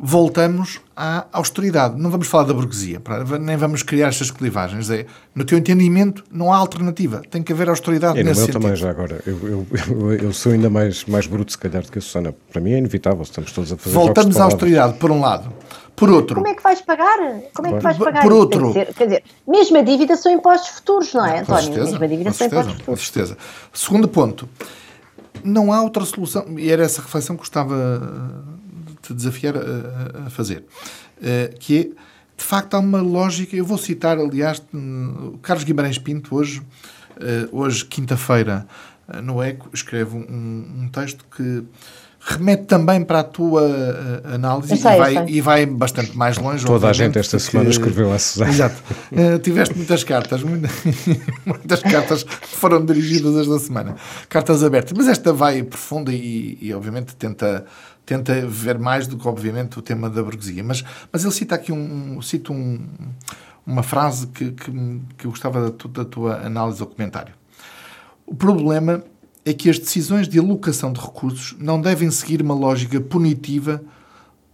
voltamos 0.00 0.80
à 0.96 1.26
austeridade. 1.32 2.00
Não 2.00 2.10
vamos 2.10 2.28
falar 2.28 2.44
da 2.44 2.54
burguesia, 2.54 3.02
nem 3.40 3.56
vamos 3.56 3.82
criar 3.82 4.08
estas 4.08 4.30
clivagens. 4.30 4.88
É, 4.90 5.06
no 5.34 5.44
teu 5.44 5.58
entendimento, 5.58 6.24
não 6.30 6.52
há 6.52 6.56
alternativa. 6.56 7.20
Tem 7.28 7.42
que 7.42 7.52
haver 7.52 7.68
austeridade 7.68 8.20
é, 8.20 8.22
nesse 8.22 8.42
meu 8.42 8.52
também, 8.52 8.76
já 8.76 8.90
agora. 8.90 9.20
Eu, 9.26 9.66
eu, 9.72 10.12
eu, 10.12 10.32
sou 10.32 10.52
ainda 10.52 10.70
mais, 10.70 11.04
mais 11.04 11.26
bruto, 11.26 11.52
se 11.52 11.58
calhar, 11.58 11.82
do 11.82 11.90
que 11.90 11.98
a 11.98 12.02
Susana. 12.02 12.34
Para 12.50 12.60
mim 12.60 12.72
é 12.72 12.78
inevitável, 12.78 13.22
estamos 13.22 13.50
todos 13.52 13.72
a 13.72 13.76
fazer 13.76 13.94
Voltamos 13.94 14.36
à 14.36 14.44
austeridade, 14.44 14.94
por 14.98 15.10
um 15.10 15.20
lado. 15.20 15.52
Por 15.96 16.10
outro... 16.10 16.36
Como 16.36 16.46
é 16.46 16.54
que 16.54 16.62
vais 16.62 16.80
pagar? 16.80 17.18
Como 17.52 17.66
é 17.66 17.72
que 17.72 17.82
vais 17.82 17.98
pagar? 17.98 18.22
Por 18.22 18.32
outro... 18.32 18.68
Dizer, 18.68 18.94
quer 18.94 19.04
dizer, 19.04 19.24
mesmo 19.46 19.78
a 19.78 19.82
dívida 19.82 20.16
são 20.16 20.30
impostos 20.30 20.70
futuros, 20.70 21.12
não 21.12 21.26
é, 21.26 21.40
António? 21.40 21.64
Certeza, 21.64 21.90
mesmo 21.90 22.04
a 22.04 22.06
dívida 22.06 22.32
são 22.32 22.46
impostos 22.46 22.74
futuros. 22.74 22.86
Com 22.86 23.12
certeza. 23.12 23.38
Segundo 23.72 24.06
ponto, 24.06 24.48
não 25.42 25.72
há 25.72 25.82
outra 25.82 26.04
solução, 26.04 26.44
e 26.56 26.70
era 26.70 26.84
essa 26.84 27.02
reflexão 27.02 27.34
que 27.34 27.40
gostava 27.40 27.74
te 29.08 29.14
desafiar 29.14 29.56
a, 29.56 30.26
a 30.26 30.30
fazer, 30.30 30.64
uh, 31.18 31.58
que 31.58 31.78
é, 31.78 31.82
de 32.38 32.44
facto, 32.44 32.74
há 32.74 32.78
uma 32.78 33.00
lógica, 33.00 33.56
eu 33.56 33.64
vou 33.64 33.76
citar, 33.76 34.16
aliás, 34.18 34.62
o 34.72 35.38
Carlos 35.38 35.64
Guimarães 35.64 35.98
Pinto, 35.98 36.36
hoje, 36.36 36.60
uh, 36.60 37.48
hoje 37.50 37.84
quinta-feira, 37.84 38.66
uh, 39.08 39.20
no 39.20 39.42
ECO, 39.42 39.68
escreve 39.72 40.16
um, 40.16 40.82
um 40.82 40.88
texto 40.88 41.24
que 41.36 41.64
remete 42.20 42.64
também 42.64 43.02
para 43.02 43.20
a 43.20 43.24
tua 43.24 43.62
uh, 43.62 44.34
análise 44.34 44.76
sei, 44.76 44.92
e, 44.92 44.98
vai, 44.98 45.28
e, 45.28 45.40
vai, 45.40 45.66
bastante 45.66 46.16
mais 46.16 46.36
longe. 46.36 46.64
Toda 46.64 46.88
a 46.88 46.92
gente 46.92 47.18
esta 47.18 47.38
porque... 47.38 47.50
semana 47.50 47.70
escreveu 47.70 48.12
a 48.12 48.18
Susana. 48.18 48.50
Exato. 48.50 48.82
Uh, 49.10 49.38
tiveste 49.38 49.76
muitas 49.76 50.04
cartas, 50.04 50.42
muitas, 50.42 50.70
muitas 51.46 51.82
cartas 51.82 52.26
foram 52.42 52.84
dirigidas 52.84 53.36
esta 53.36 53.58
semana. 53.58 53.96
Cartas 54.28 54.62
abertas. 54.62 54.92
Mas 54.96 55.08
esta 55.08 55.32
vai 55.32 55.62
profunda 55.62 56.12
e, 56.12 56.58
e, 56.60 56.74
obviamente, 56.74 57.16
tenta 57.16 57.64
tenta 58.08 58.46
ver 58.46 58.78
mais 58.78 59.06
do 59.06 59.18
que, 59.18 59.28
obviamente, 59.28 59.78
o 59.78 59.82
tema 59.82 60.08
da 60.08 60.22
burguesia. 60.22 60.64
Mas, 60.64 60.82
mas 61.12 61.24
ele 61.24 61.32
cita 61.32 61.54
aqui 61.54 61.70
um, 61.70 62.22
cita 62.22 62.54
um, 62.54 62.80
uma 63.66 63.82
frase 63.82 64.28
que, 64.28 64.50
que, 64.52 64.72
que 65.18 65.26
eu 65.26 65.30
gostava 65.30 65.60
da, 65.60 65.70
tu, 65.70 65.88
da 65.88 66.06
tua 66.06 66.40
análise 66.40 66.80
ou 66.80 66.88
comentário. 66.88 67.34
O 68.26 68.34
problema 68.34 69.04
é 69.44 69.52
que 69.52 69.68
as 69.68 69.78
decisões 69.78 70.26
de 70.26 70.38
alocação 70.38 70.90
de 70.90 71.00
recursos 71.00 71.54
não 71.60 71.78
devem 71.78 72.10
seguir 72.10 72.40
uma 72.40 72.54
lógica 72.54 72.98
punitiva 72.98 73.82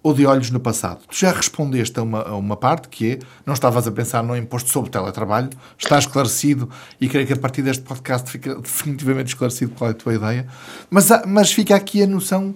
ou 0.02 0.12
de 0.12 0.26
olhos 0.26 0.50
no 0.50 0.58
passado. 0.58 1.02
Tu 1.08 1.16
já 1.16 1.30
respondeste 1.30 1.98
a 1.98 2.02
uma, 2.02 2.22
a 2.22 2.36
uma 2.36 2.56
parte 2.56 2.88
que 2.88 3.12
é, 3.12 3.18
não 3.46 3.54
estavas 3.54 3.86
a 3.86 3.92
pensar 3.92 4.22
no 4.24 4.36
imposto 4.36 4.68
sobre 4.68 4.90
teletrabalho, 4.90 5.48
está 5.78 5.96
esclarecido 5.96 6.68
e 7.00 7.08
creio 7.08 7.26
que 7.26 7.32
a 7.32 7.36
partir 7.36 7.62
deste 7.62 7.84
podcast 7.84 8.28
fica 8.28 8.56
definitivamente 8.56 9.28
esclarecido 9.28 9.72
qual 9.72 9.88
é 9.88 9.92
a 9.92 9.96
tua 9.96 10.14
ideia, 10.14 10.46
mas, 10.90 11.08
mas 11.26 11.52
fica 11.52 11.74
aqui 11.76 12.02
a 12.02 12.06
noção 12.06 12.54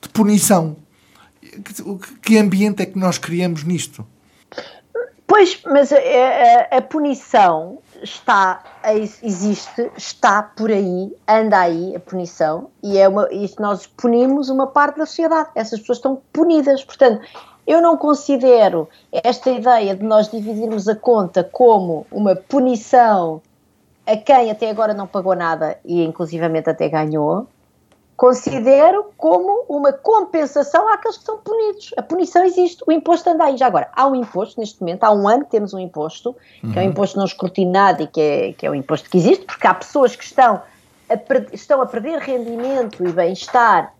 de 0.00 0.08
punição. 0.08 0.76
Que 2.22 2.38
ambiente 2.38 2.82
é 2.82 2.86
que 2.86 2.98
nós 2.98 3.18
criamos 3.18 3.64
nisto? 3.64 4.06
Pois, 5.26 5.60
mas 5.64 5.92
a, 5.92 5.96
a, 5.96 6.78
a 6.78 6.82
punição 6.82 7.78
está, 8.02 8.62
existe, 9.22 9.90
está 9.96 10.42
por 10.42 10.70
aí, 10.70 11.14
anda 11.28 11.60
aí 11.60 11.94
a 11.94 12.00
punição, 12.00 12.68
e 12.82 12.98
é 12.98 13.08
uma, 13.08 13.28
nós 13.58 13.86
punimos 13.86 14.48
uma 14.48 14.66
parte 14.66 14.98
da 14.98 15.06
sociedade. 15.06 15.50
Essas 15.54 15.80
pessoas 15.80 15.98
estão 15.98 16.20
punidas. 16.32 16.84
Portanto, 16.84 17.24
eu 17.66 17.80
não 17.80 17.96
considero 17.96 18.88
esta 19.12 19.50
ideia 19.50 19.94
de 19.94 20.02
nós 20.02 20.28
dividirmos 20.28 20.88
a 20.88 20.96
conta 20.96 21.44
como 21.44 22.06
uma 22.10 22.34
punição 22.34 23.40
a 24.06 24.16
quem 24.16 24.50
até 24.50 24.70
agora 24.70 24.92
não 24.92 25.06
pagou 25.06 25.36
nada 25.36 25.78
e 25.84 26.02
inclusivamente 26.02 26.68
até 26.68 26.88
ganhou, 26.88 27.46
considero 28.20 29.06
como 29.16 29.64
uma 29.66 29.94
compensação 29.94 30.86
àqueles 30.92 31.16
que 31.16 31.24
são 31.24 31.38
punidos. 31.38 31.94
A 31.96 32.02
punição 32.02 32.44
existe, 32.44 32.84
o 32.86 32.92
imposto 32.92 33.30
anda 33.30 33.44
aí. 33.44 33.56
Já 33.56 33.66
agora, 33.66 33.88
há 33.96 34.06
um 34.06 34.14
imposto 34.14 34.60
neste 34.60 34.78
momento, 34.78 35.04
há 35.04 35.10
um 35.10 35.26
ano 35.26 35.46
que 35.46 35.50
temos 35.52 35.72
um 35.72 35.78
imposto, 35.78 36.36
uhum. 36.62 36.70
que 36.70 36.78
é 36.78 36.82
um 36.82 36.84
uhum. 36.84 36.90
imposto 36.90 37.16
não 37.16 37.24
escrutinado 37.24 38.02
e 38.02 38.06
que 38.06 38.20
é, 38.20 38.52
que 38.52 38.66
é 38.66 38.70
um 38.70 38.74
imposto 38.74 39.08
que 39.08 39.16
existe, 39.16 39.46
porque 39.46 39.66
há 39.66 39.72
pessoas 39.72 40.14
que 40.14 40.22
estão 40.22 40.60
a, 41.08 41.54
estão 41.54 41.80
a 41.80 41.86
perder 41.86 42.18
rendimento 42.18 43.02
e 43.02 43.10
bem-estar 43.10 43.94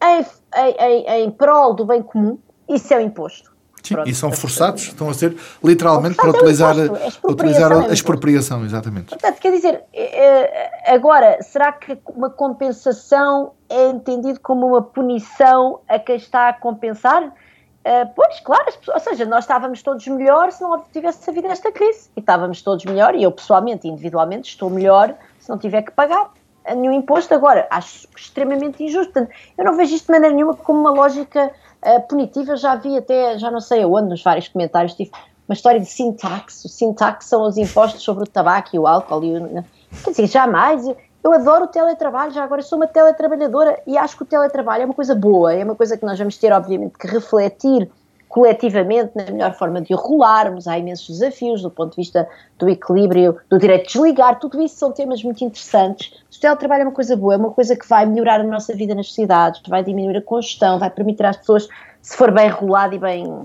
em, 0.00 0.24
em, 0.56 0.76
em, 0.78 1.24
em 1.24 1.30
prol 1.32 1.74
do 1.74 1.84
bem 1.84 2.00
comum, 2.00 2.38
isso 2.68 2.94
é 2.94 2.98
o 2.98 3.00
imposto. 3.00 3.53
Sim, 3.84 3.96
e 4.06 4.14
são 4.14 4.32
forçados, 4.32 4.84
estão 4.84 5.10
a 5.10 5.14
ser 5.14 5.36
literalmente 5.62 6.16
para 6.16 6.30
utilizar, 6.30 6.74
é 6.78 6.88
utilizar 7.22 7.70
a 7.70 7.92
expropriação, 7.92 8.64
exatamente. 8.64 9.10
Portanto, 9.10 9.38
quer 9.38 9.52
dizer, 9.52 9.84
eh, 9.92 10.70
agora, 10.86 11.42
será 11.42 11.70
que 11.70 11.98
uma 12.06 12.30
compensação 12.30 13.52
é 13.68 13.88
entendido 13.88 14.40
como 14.40 14.66
uma 14.66 14.80
punição 14.80 15.80
a 15.86 15.98
quem 15.98 16.16
está 16.16 16.48
a 16.48 16.52
compensar? 16.54 17.24
Uh, 17.24 18.08
pois, 18.16 18.40
claro, 18.40 18.64
pessoas, 18.64 18.88
ou 18.94 19.00
seja, 19.00 19.26
nós 19.26 19.44
estávamos 19.44 19.82
todos 19.82 20.06
melhor 20.06 20.50
se 20.50 20.62
não 20.62 20.82
tivesse 20.90 21.28
havido 21.28 21.48
esta 21.48 21.70
crise. 21.70 22.08
E 22.16 22.20
estávamos 22.20 22.62
todos 22.62 22.82
melhor, 22.86 23.14
e 23.14 23.22
eu 23.22 23.30
pessoalmente, 23.30 23.86
individualmente, 23.86 24.48
estou 24.48 24.70
melhor 24.70 25.14
se 25.38 25.50
não 25.50 25.58
tiver 25.58 25.82
que 25.82 25.90
pagar 25.90 26.30
nenhum 26.74 26.94
imposto. 26.94 27.34
Agora, 27.34 27.66
acho 27.70 28.08
extremamente 28.16 28.82
injusto. 28.82 29.12
Portanto, 29.12 29.36
eu 29.58 29.64
não 29.66 29.76
vejo 29.76 29.94
isto 29.94 30.06
de 30.06 30.12
maneira 30.12 30.34
nenhuma 30.34 30.54
como 30.56 30.80
uma 30.80 30.90
lógica 30.90 31.50
uh, 31.86 32.00
punitiva. 32.08 32.56
Já 32.56 32.74
vi 32.74 32.96
até, 32.96 33.38
já 33.38 33.50
não 33.50 33.60
sei 33.60 33.82
aonde, 33.82 34.08
nos 34.08 34.22
vários 34.22 34.48
comentários, 34.48 34.94
tive 34.94 35.10
uma 35.48 35.54
história 35.54 35.80
de 35.80 35.86
sintaxe. 35.86 36.66
O 36.66 36.68
sintaxe 36.68 37.28
são 37.28 37.42
os 37.42 37.56
impostos 37.56 38.02
sobre 38.02 38.24
o 38.24 38.26
tabaco 38.26 38.70
e 38.72 38.78
o 38.78 38.86
álcool. 38.86 39.24
E 39.24 39.36
o, 39.36 39.64
quer 40.04 40.10
dizer, 40.10 40.26
jamais. 40.26 40.86
Eu, 40.86 40.96
eu 41.22 41.32
adoro 41.32 41.64
o 41.64 41.68
teletrabalho, 41.68 42.32
já 42.32 42.44
agora 42.44 42.62
sou 42.62 42.78
uma 42.78 42.86
teletrabalhadora 42.86 43.80
e 43.86 43.96
acho 43.96 44.16
que 44.16 44.22
o 44.22 44.26
teletrabalho 44.26 44.82
é 44.82 44.84
uma 44.84 44.94
coisa 44.94 45.14
boa, 45.14 45.54
é 45.54 45.64
uma 45.64 45.74
coisa 45.74 45.96
que 45.96 46.04
nós 46.04 46.18
vamos 46.18 46.36
ter, 46.36 46.52
obviamente, 46.52 46.98
que 46.98 47.06
refletir 47.06 47.90
coletivamente 48.34 49.12
na 49.14 49.30
melhor 49.30 49.54
forma 49.54 49.80
de 49.80 49.94
o 49.94 49.96
rolarmos. 49.96 50.66
Há 50.66 50.76
imensos 50.76 51.20
desafios 51.20 51.62
do 51.62 51.70
ponto 51.70 51.90
de 51.90 51.98
vista 51.98 52.28
do 52.58 52.68
equilíbrio, 52.68 53.38
do 53.48 53.60
direito 53.60 53.86
de 53.86 53.92
desligar, 53.92 54.40
tudo 54.40 54.60
isso 54.60 54.74
são 54.74 54.90
temas 54.90 55.22
muito 55.22 55.44
interessantes. 55.44 56.12
O 56.36 56.40
teletrabalho 56.40 56.80
é 56.80 56.84
uma 56.86 56.92
coisa 56.92 57.16
boa, 57.16 57.34
é 57.34 57.36
uma 57.36 57.52
coisa 57.52 57.76
que 57.76 57.88
vai 57.88 58.04
melhorar 58.04 58.40
a 58.40 58.42
nossa 58.42 58.74
vida 58.74 58.92
nas 58.92 59.14
cidades, 59.14 59.62
vai 59.68 59.84
diminuir 59.84 60.16
a 60.16 60.20
congestão, 60.20 60.80
vai 60.80 60.90
permitir 60.90 61.24
às 61.24 61.36
pessoas, 61.36 61.68
se 62.02 62.16
for 62.16 62.32
bem 62.32 62.48
rolado 62.48 62.96
e 62.96 62.98
bem, 62.98 63.44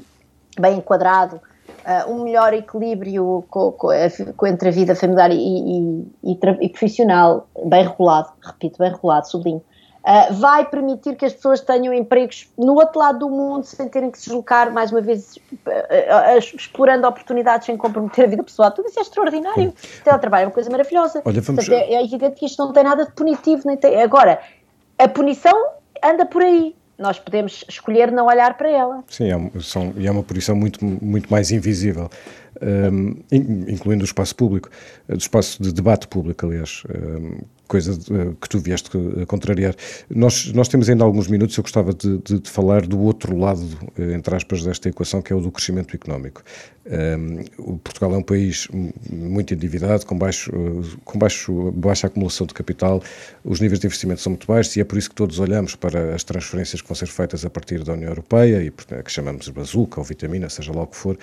bem 0.60 0.78
enquadrado, 0.78 1.36
uh, 1.36 2.12
um 2.12 2.24
melhor 2.24 2.52
equilíbrio 2.56 3.44
com, 3.48 3.72
com, 3.74 3.90
com, 4.36 4.48
entre 4.48 4.70
a 4.70 4.72
vida 4.72 4.96
familiar 4.96 5.30
e, 5.30 5.36
e, 5.36 6.08
e, 6.24 6.40
e 6.62 6.70
profissional, 6.70 7.48
bem 7.64 7.84
regulado, 7.88 8.30
repito, 8.42 8.80
bem 8.80 8.92
regulado, 8.92 9.28
sublinho. 9.28 9.62
Uh, 10.10 10.34
vai 10.40 10.66
permitir 10.66 11.16
que 11.16 11.24
as 11.24 11.34
pessoas 11.34 11.62
tenham 11.62 11.94
empregos 11.94 12.50
no 12.58 12.74
outro 12.74 12.98
lado 12.98 13.20
do 13.20 13.30
mundo 13.30 13.64
sem 13.66 13.88
terem 13.88 14.10
que 14.10 14.18
se 14.18 14.26
deslocar, 14.26 14.74
mais 14.74 14.92
uma 14.92 15.02
vez, 15.02 15.38
uh, 15.38 15.70
uh, 15.70 16.38
explorando 16.40 17.06
oportunidades 17.06 17.68
sem 17.68 17.78
comprometer 17.78 18.26
a 18.26 18.28
vida 18.28 18.44
pessoal. 18.44 18.72
Tudo 18.72 18.90
isso 18.90 18.98
é 18.98 19.04
extraordinário. 19.04 19.70
O 19.70 20.04
teletrabalho 20.04 20.46
é 20.46 20.48
uma 20.48 20.52
coisa 20.52 20.68
maravilhosa. 20.68 21.22
Olha, 21.24 21.40
vamos... 21.42 21.64
Portanto, 21.64 21.88
é, 21.88 21.94
é 21.94 22.04
evidente 22.04 22.38
que 22.38 22.48
isto 22.48 22.58
não 22.58 22.74
tem 22.74 22.84
nada 22.84 23.06
de 23.06 23.12
punitivo. 23.12 23.62
Nem 23.66 23.78
tem... 23.78 24.02
Agora, 24.02 24.42
a 24.98 25.08
punição 25.08 25.54
anda 26.04 26.26
por 26.26 26.42
aí 26.42 26.76
nós 26.98 27.18
podemos 27.18 27.64
escolher 27.70 28.12
não 28.12 28.26
olhar 28.26 28.58
para 28.58 28.70
ela. 28.70 29.04
Sim, 29.08 29.32
é, 29.32 29.60
são, 29.62 29.94
e 29.96 30.06
é 30.06 30.12
uma 30.12 30.22
punição 30.22 30.54
muito, 30.54 30.84
muito 30.84 31.32
mais 31.32 31.50
invisível, 31.50 32.10
um, 32.62 33.16
incluindo 33.32 34.04
o 34.04 34.06
espaço 34.06 34.36
público, 34.36 34.70
o 35.08 35.16
espaço 35.16 35.64
de 35.64 35.72
debate 35.72 36.08
público, 36.08 36.46
aliás. 36.46 36.84
Um, 36.94 37.38
coisa 37.70 37.94
eh, 37.94 38.34
que 38.42 38.50
tu 38.50 38.60
vieste 38.60 38.90
eh, 38.98 39.26
contrariar. 39.26 39.76
Nós, 40.10 40.52
nós 40.52 40.68
temos 40.68 40.90
ainda 40.90 41.04
alguns 41.06 41.28
minutos, 41.28 41.56
eu 41.56 41.62
gostava 41.62 41.94
de, 41.94 42.18
de, 42.18 42.40
de, 42.40 42.50
falar 42.50 42.86
do 42.86 43.00
outro 43.00 43.38
lado, 43.38 43.66
eh, 43.98 44.14
entre 44.14 44.36
aspas, 44.36 44.64
desta 44.64 44.90
equação, 44.90 45.22
que 45.22 45.32
é 45.32 45.36
o 45.36 45.40
do 45.40 45.52
crescimento 45.52 45.96
económico. 45.96 46.44
Um, 46.90 47.78
Portugal 47.84 48.16
é 48.16 48.18
um 48.18 48.24
país 48.24 48.68
muito 49.12 49.54
endividado, 49.54 50.08
com, 50.08 50.18
baixo, 50.18 50.52
com 51.06 51.20
baixo, 51.20 51.72
baixa 51.74 52.08
acumulação 52.08 52.48
de 52.48 52.54
capital, 52.56 53.04
os 53.44 53.60
níveis 53.60 53.80
de 53.80 53.86
investimento 53.86 54.22
são 54.22 54.32
muito 54.32 54.48
baixos 54.48 54.76
e 54.76 54.82
é 54.82 54.84
por 54.84 54.98
isso 54.98 55.10
que 55.10 55.16
todos 55.16 55.38
olhamos 55.40 55.76
para 55.76 56.16
as 56.16 56.24
transferências 56.24 56.82
que 56.82 56.88
vão 56.88 56.96
ser 56.96 57.06
feitas 57.06 57.46
a 57.46 57.50
partir 57.50 57.84
da 57.84 57.94
União 57.94 58.10
Europeia, 58.10 58.64
e 58.64 58.72
que 59.04 59.12
chamamos 59.12 59.46
de 59.46 59.52
bazuca 59.52 60.00
ou 60.00 60.04
vitamina, 60.04 60.50
seja 60.50 60.74
lá 60.74 60.82
o 60.82 60.88
que 60.88 60.96
for, 60.96 61.16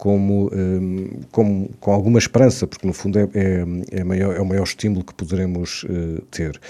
como, 0.00 0.50
um, 0.54 1.20
como, 1.30 1.68
com 1.78 1.92
alguma 1.92 2.18
esperança, 2.18 2.66
porque 2.66 2.86
no 2.86 2.94
fundo 2.94 3.18
é, 3.18 3.28
é, 3.34 4.00
é, 4.00 4.04
maior, 4.04 4.34
é 4.34 4.40
o 4.40 4.46
maior 4.46 4.62
estímulo 4.62 5.04
que 5.04 5.12
poderemos 5.12 5.84
uh, 5.90 6.22
ter. 6.30 6.60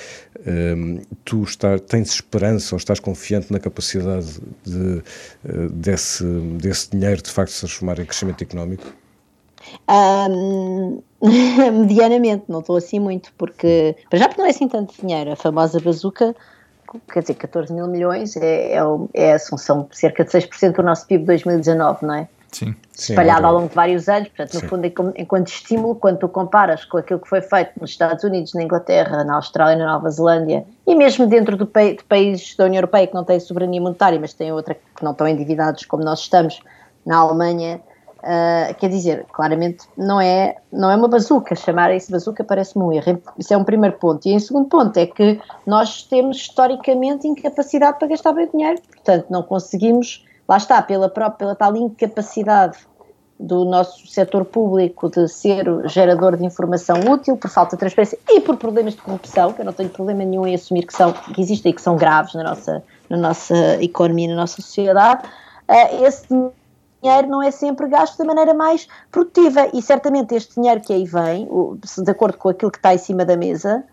Um, 0.47 1.01
tu 1.25 1.43
está, 1.43 1.79
tens 1.79 2.11
esperança 2.11 2.75
ou 2.75 2.79
estás 2.79 2.99
confiante 2.99 3.53
na 3.53 3.61
capacidade 3.61 4.41
de, 4.65 5.03
uh, 5.45 5.69
desse, 5.71 6.25
desse 6.25 6.91
dinheiro 6.91 7.23
de 7.23 7.31
facto 7.31 7.51
se 7.51 7.61
transformar 7.61 7.99
em 7.99 8.07
crescimento 8.07 8.43
económico? 8.43 8.87
Um, 9.89 11.03
medianamente, 11.73 12.45
não 12.49 12.61
estou 12.61 12.77
assim 12.77 12.99
muito, 12.99 13.33
porque 13.37 13.95
já 14.13 14.29
porque 14.29 14.41
não 14.41 14.47
é 14.47 14.51
assim 14.51 14.69
tanto 14.69 14.95
dinheiro, 15.01 15.33
a 15.33 15.37
famosa 15.37 15.79
bazuca 15.81 16.35
quer 17.13 17.21
dizer, 17.21 17.35
14 17.35 17.73
mil 17.73 17.87
milhões 17.87 18.37
é, 18.37 18.75
é, 18.75 18.81
é, 19.15 19.39
são 19.39 19.89
cerca 19.93 20.25
de 20.25 20.31
6% 20.31 20.73
do 20.73 20.83
nosso 20.83 21.07
PIB 21.07 21.21
de 21.21 21.27
2019, 21.27 22.07
não 22.07 22.15
é? 22.15 22.29
Sim. 22.53 22.75
espalhado 22.93 23.47
ao 23.47 23.55
longo 23.55 23.69
de 23.69 23.75
vários 23.75 24.09
anos, 24.09 24.29
portanto, 24.29 24.55
no 24.55 24.61
Sim. 24.61 24.69
fundo, 24.69 25.13
enquanto 25.17 25.49
estímulo, 25.49 25.95
quando 25.95 26.19
tu 26.19 26.29
comparas 26.29 26.85
com 26.85 26.99
aquilo 26.99 27.21
que 27.21 27.29
foi 27.29 27.41
feito 27.41 27.73
nos 27.81 27.91
Estados 27.91 28.25
Unidos, 28.25 28.53
na 28.55 28.63
Inglaterra, 28.63 29.25
na 29.25 29.37
Austrália, 29.37 29.77
na 29.77 29.93
Nova 29.93 30.11
Zelândia, 30.11 30.65
e 30.87 30.95
mesmo 30.95 31.27
dentro 31.27 31.57
do 31.57 31.65
de 31.65 32.05
países 32.05 32.57
da 32.57 32.65
União 32.65 32.79
Europeia 32.79 33.07
que 33.07 33.15
não 33.15 33.25
têm 33.25 33.39
soberania 33.41 33.81
monetária, 33.81 34.19
mas 34.21 34.33
têm 34.33 34.53
outra 34.53 34.75
que 34.75 35.05
não 35.05 35.13
estão 35.13 35.27
endividados 35.27 35.85
como 35.85 36.05
nós 36.05 36.21
estamos, 36.21 36.61
na 37.07 37.19
Alemanha, 37.19 37.81
uh, 38.19 38.75
quer 38.75 38.89
dizer, 38.89 39.27
claramente 39.33 39.87
não 39.97 40.21
é, 40.21 40.57
não 40.73 40.91
é 40.91 40.97
uma 40.97 41.09
bazuca, 41.09 41.55
chamar 41.55 41.95
isso 41.95 42.11
bazuca 42.11 42.45
parece-me 42.45 42.85
um 42.85 42.93
erro, 42.93 43.23
isso 43.39 43.53
é 43.53 43.57
um 43.57 43.65
primeiro 43.65 43.97
ponto. 43.97 44.27
E 44.27 44.33
em 44.33 44.39
segundo 44.39 44.69
ponto 44.69 44.97
é 44.97 45.07
que 45.07 45.41
nós 45.67 46.03
temos 46.03 46.37
historicamente 46.37 47.27
incapacidade 47.27 47.99
para 47.99 48.09
gastar 48.09 48.33
bem 48.33 48.49
dinheiro, 48.53 48.81
portanto 48.83 49.27
não 49.31 49.43
conseguimos 49.43 50.25
lá 50.51 50.57
está, 50.57 50.83
pela 50.83 51.09
própria, 51.09 51.39
pela 51.39 51.55
tal 51.55 51.77
incapacidade 51.77 52.77
do 53.39 53.65
nosso 53.65 54.05
setor 54.09 54.45
público 54.45 55.09
de 55.09 55.29
ser 55.29 55.65
gerador 55.89 56.37
de 56.37 56.45
informação 56.45 56.97
útil, 57.09 57.37
por 57.37 57.49
falta 57.49 57.77
de 57.77 57.81
transparência 57.81 58.19
e 58.29 58.41
por 58.41 58.57
problemas 58.57 58.95
de 58.95 59.01
corrupção, 59.01 59.53
que 59.53 59.61
eu 59.61 59.65
não 59.65 59.73
tenho 59.73 59.89
problema 59.89 60.25
nenhum 60.25 60.45
em 60.45 60.57
assumir 60.57 60.85
que, 60.85 60.93
são, 60.93 61.13
que 61.13 61.41
existem 61.41 61.71
e 61.71 61.73
que 61.73 61.81
são 61.81 61.97
graves 61.97 62.35
na 62.35 62.43
nossa, 62.43 62.83
na 63.09 63.17
nossa 63.17 63.81
economia, 63.81 64.29
na 64.29 64.35
nossa 64.35 64.61
sociedade, 64.61 65.25
uh, 65.25 66.05
esse 66.05 66.27
dinheiro 67.01 67.29
não 67.29 67.41
é 67.41 67.53
sempre 67.53 67.87
gasto 67.87 68.19
da 68.19 68.25
maneira 68.25 68.53
mais 68.53 68.89
produtiva 69.09 69.69
e 69.73 69.81
certamente 69.81 70.35
este 70.35 70.57
dinheiro 70.57 70.81
que 70.81 70.93
aí 70.93 71.05
vem, 71.05 71.49
de 72.05 72.11
acordo 72.11 72.37
com 72.37 72.49
aquilo 72.49 72.73
que 72.73 72.79
está 72.79 72.93
em 72.93 72.99
cima 72.99 73.25
da 73.25 73.37
mesa, 73.37 73.85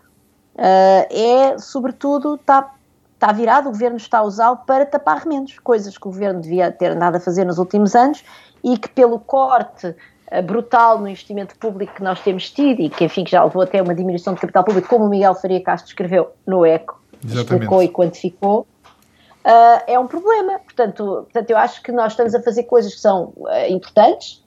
uh, 0.56 1.06
é 1.08 1.56
sobretudo, 1.56 2.34
está 2.34 2.74
está 3.18 3.32
virado, 3.32 3.68
o 3.68 3.72
governo 3.72 3.96
está 3.96 4.18
a 4.18 4.22
usá-lo 4.22 4.58
para 4.58 4.86
tapar 4.86 5.18
remendos, 5.18 5.58
coisas 5.58 5.98
que 5.98 6.06
o 6.06 6.10
governo 6.10 6.40
devia 6.40 6.70
ter 6.70 6.92
andado 6.92 7.16
a 7.16 7.20
fazer 7.20 7.44
nos 7.44 7.58
últimos 7.58 7.94
anos 7.96 8.24
e 8.62 8.78
que 8.78 8.88
pelo 8.88 9.18
corte 9.18 9.88
uh, 9.88 10.42
brutal 10.44 11.00
no 11.00 11.08
investimento 11.08 11.56
público 11.58 11.94
que 11.96 12.02
nós 12.02 12.20
temos 12.20 12.48
tido 12.50 12.80
e 12.80 12.88
que 12.88 13.04
enfim 13.04 13.24
que 13.24 13.32
já 13.32 13.42
levou 13.42 13.62
até 13.62 13.82
uma 13.82 13.94
diminuição 13.94 14.34
de 14.34 14.40
capital 14.40 14.62
público, 14.62 14.88
como 14.88 15.06
o 15.06 15.08
Miguel 15.08 15.34
Faria 15.34 15.60
Castro 15.60 15.88
escreveu 15.88 16.30
no 16.46 16.64
ECO, 16.64 17.00
Exatamente. 17.24 17.52
explicou 17.52 17.82
e 17.82 17.88
quantificou, 17.88 18.60
uh, 19.44 19.82
é 19.84 19.98
um 19.98 20.06
problema. 20.06 20.60
Portanto, 20.60 21.04
portanto, 21.24 21.50
eu 21.50 21.58
acho 21.58 21.82
que 21.82 21.90
nós 21.90 22.12
estamos 22.12 22.36
a 22.36 22.42
fazer 22.42 22.62
coisas 22.64 22.94
que 22.94 23.00
são 23.00 23.32
uh, 23.36 23.48
importantes, 23.68 24.44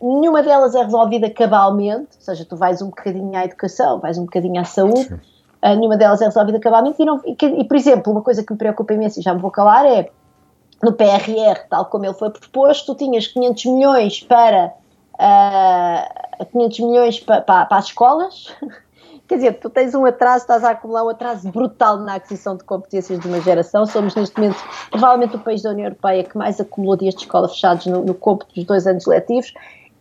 nenhuma 0.00 0.42
delas 0.42 0.74
é 0.74 0.82
resolvida 0.82 1.28
cabalmente, 1.28 2.16
ou 2.16 2.22
seja, 2.22 2.46
tu 2.46 2.56
vais 2.56 2.80
um 2.80 2.86
bocadinho 2.86 3.36
à 3.36 3.44
educação, 3.44 4.00
vais 4.00 4.16
um 4.16 4.24
bocadinho 4.24 4.58
à 4.58 4.64
saúde, 4.64 5.04
Sim 5.04 5.35
nenhuma 5.62 5.96
delas 5.96 6.20
é 6.20 6.26
resolvida 6.26 6.60
cabalmente. 6.60 7.00
E, 7.00 7.04
não, 7.04 7.20
e, 7.24 7.36
e, 7.42 7.64
por 7.64 7.76
exemplo, 7.76 8.12
uma 8.12 8.22
coisa 8.22 8.42
que 8.42 8.52
me 8.52 8.58
preocupa 8.58 8.94
imenso, 8.94 9.20
e 9.20 9.22
já 9.22 9.34
me 9.34 9.40
vou 9.40 9.50
calar, 9.50 9.86
é 9.86 10.10
no 10.82 10.92
PRR, 10.92 11.66
tal 11.70 11.86
como 11.86 12.04
ele 12.04 12.14
foi 12.14 12.30
proposto, 12.30 12.94
tu 12.94 12.98
tinhas 12.98 13.26
500 13.26 13.64
milhões 13.66 14.20
para, 14.22 14.72
uh, 15.14 16.46
500 16.52 16.80
milhões 16.80 17.20
para, 17.20 17.40
para, 17.40 17.66
as 17.70 17.86
escolas. 17.86 18.54
Quer 19.26 19.36
dizer, 19.36 19.52
tu 19.58 19.68
tens 19.68 19.92
um 19.92 20.04
atraso, 20.06 20.42
estás 20.42 20.62
a 20.62 20.70
acumular 20.70 21.04
um 21.04 21.08
atraso 21.08 21.50
brutal 21.50 21.96
na 21.98 22.14
aquisição 22.14 22.56
de 22.56 22.62
competências 22.62 23.18
de 23.18 23.26
uma 23.26 23.40
geração. 23.40 23.84
Somos, 23.84 24.14
neste 24.14 24.38
momento, 24.38 24.56
provavelmente 24.88 25.34
o 25.34 25.40
país 25.40 25.62
da 25.62 25.70
União 25.70 25.86
Europeia 25.86 26.22
que 26.22 26.38
mais 26.38 26.60
acumulou 26.60 26.96
dias 26.96 27.14
de 27.14 27.22
escola 27.22 27.48
fechados 27.48 27.86
no, 27.86 28.04
no 28.04 28.14
cômputo 28.14 28.54
dos 28.54 28.64
dois 28.64 28.86
anos 28.86 29.04
letivos. 29.04 29.52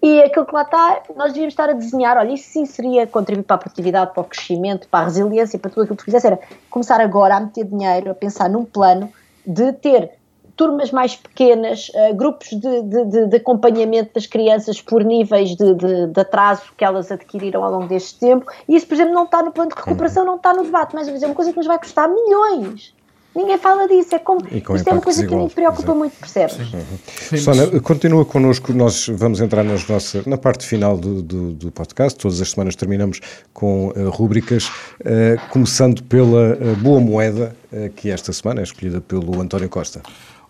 E 0.06 0.22
aquilo 0.22 0.46
que 0.46 0.54
lá 0.54 0.62
está, 0.62 1.02
nós 1.16 1.30
devíamos 1.30 1.54
estar 1.54 1.68
a 1.68 1.74
desenhar, 1.74 2.16
olha, 2.16 2.32
isso 2.32 2.48
sim 2.52 2.64
seria 2.64 3.08
contribuir 3.08 3.42
para 3.44 3.56
a 3.56 3.58
produtividade, 3.58 4.14
para 4.14 4.22
o 4.22 4.24
crescimento, 4.24 4.88
para 4.88 5.00
a 5.00 5.04
resiliência, 5.06 5.58
para 5.58 5.72
tudo 5.72 5.82
aquilo 5.82 5.98
que 5.98 6.04
tu 6.04 6.06
fizesse, 6.06 6.28
era 6.28 6.40
começar 6.70 7.02
agora 7.02 7.38
a 7.38 7.40
meter 7.40 7.66
dinheiro, 7.66 8.12
a 8.12 8.14
pensar 8.14 8.48
num 8.48 8.64
plano 8.64 9.12
de 9.48 9.74
ter 9.74 10.12
turmas 10.56 10.92
mais 10.92 11.16
pequenas, 11.16 11.90
uh, 11.90 12.14
grupos 12.14 12.50
de, 12.50 12.82
de, 12.84 13.26
de, 13.30 13.36
acompanhamento 13.38 14.14
das 14.14 14.28
crianças 14.28 14.80
por 14.80 15.04
níveis 15.04 15.56
de, 15.56 15.74
de, 15.74 16.20
atraso 16.20 16.62
que 16.78 16.86
elas 16.86 17.12
adquiriram 17.12 17.64
ao 17.64 17.72
longo 17.72 17.88
deste 17.88 18.20
tempo. 18.20 18.46
E 18.70 18.76
isso, 18.76 18.86
por 18.86 18.94
exemplo, 18.94 19.12
não 19.12 19.24
está 19.24 19.42
no 19.42 19.52
plano 19.52 19.72
de 19.72 19.76
recuperação, 19.76 20.24
não 20.24 20.36
está 20.36 20.54
no 20.54 20.66
debate, 20.66 20.94
mas 20.94 21.08
é 21.08 21.26
uma 21.26 21.34
coisa 21.34 21.50
que 21.50 21.58
nos 21.58 21.66
vai 21.66 21.80
custar 21.80 22.08
milhões. 22.08 22.94
Ninguém 23.36 23.58
fala 23.58 23.86
disso, 23.88 24.16
é 24.16 24.20
como. 24.20 24.48
Isto 24.48 24.90
é 24.90 24.94
uma 24.94 25.02
coisa 25.02 25.28
que 25.28 25.36
me 25.36 25.50
preocupa 25.50 25.84
Exato. 25.84 25.98
muito, 25.98 26.16
percebes? 26.18 26.58
Uhum. 26.58 27.38
Sónia, 27.38 27.82
continua 27.82 28.24
connosco, 28.24 28.72
nós 28.72 29.08
vamos 29.10 29.42
entrar 29.42 29.62
nas 29.62 29.86
nossas, 29.88 30.26
na 30.26 30.38
parte 30.38 30.66
final 30.66 30.98
do, 30.98 31.22
do, 31.22 31.52
do 31.52 31.72
podcast. 31.72 32.18
Todas 32.18 32.40
as 32.40 32.52
semanas 32.52 32.78
terminamos 32.78 33.20
com 33.54 33.88
uh, 33.90 34.10
rúbricas, 34.10 34.68
uh, 34.68 35.50
começando 35.50 36.02
pela 36.04 36.54
uh, 36.54 36.76
Boa 36.78 37.02
Moeda, 37.02 37.54
uh, 37.74 37.90
que 37.90 38.10
esta 38.10 38.32
semana 38.32 38.62
é 38.62 38.64
escolhida 38.64 39.02
pelo 39.02 39.42
António 39.42 39.68
Costa. 39.68 40.02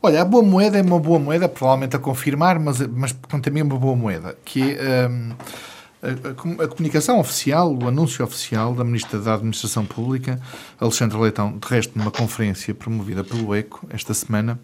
Olha, 0.04 0.22
a 0.22 0.26
boa 0.26 0.44
moeda 0.44 0.78
é 0.78 0.84
uma 0.84 1.00
boa 1.00 1.18
moeda, 1.18 1.50
provavelmente 1.50 1.96
a 1.96 2.00
confirmar, 2.00 2.60
mas, 2.60 2.80
mas 2.88 3.16
também 3.44 3.62
é 3.62 3.64
uma 3.64 3.78
boa 3.78 3.96
moeda, 3.96 4.38
que 4.46 4.78
é. 4.78 5.08
Um, 5.08 5.32
a, 6.64 6.68
comunicação 6.68 7.20
oficial, 7.20 7.76
o 7.76 7.88
anúncio 7.88 8.24
oficial 8.24 8.74
da 8.74 8.84
Ministra 8.84 9.20
da 9.20 9.34
Administração 9.34 9.86
Pública, 9.86 10.40
Alexandre 10.80 11.18
Leitão, 11.18 11.58
de 11.58 11.68
resto 11.68 11.98
numa 11.98 12.12
conferência 12.12 12.74
promovida 12.74 13.24
pelo 13.24 13.56
ECO 13.56 13.88
esta 13.90 14.14
semana, 14.14 14.60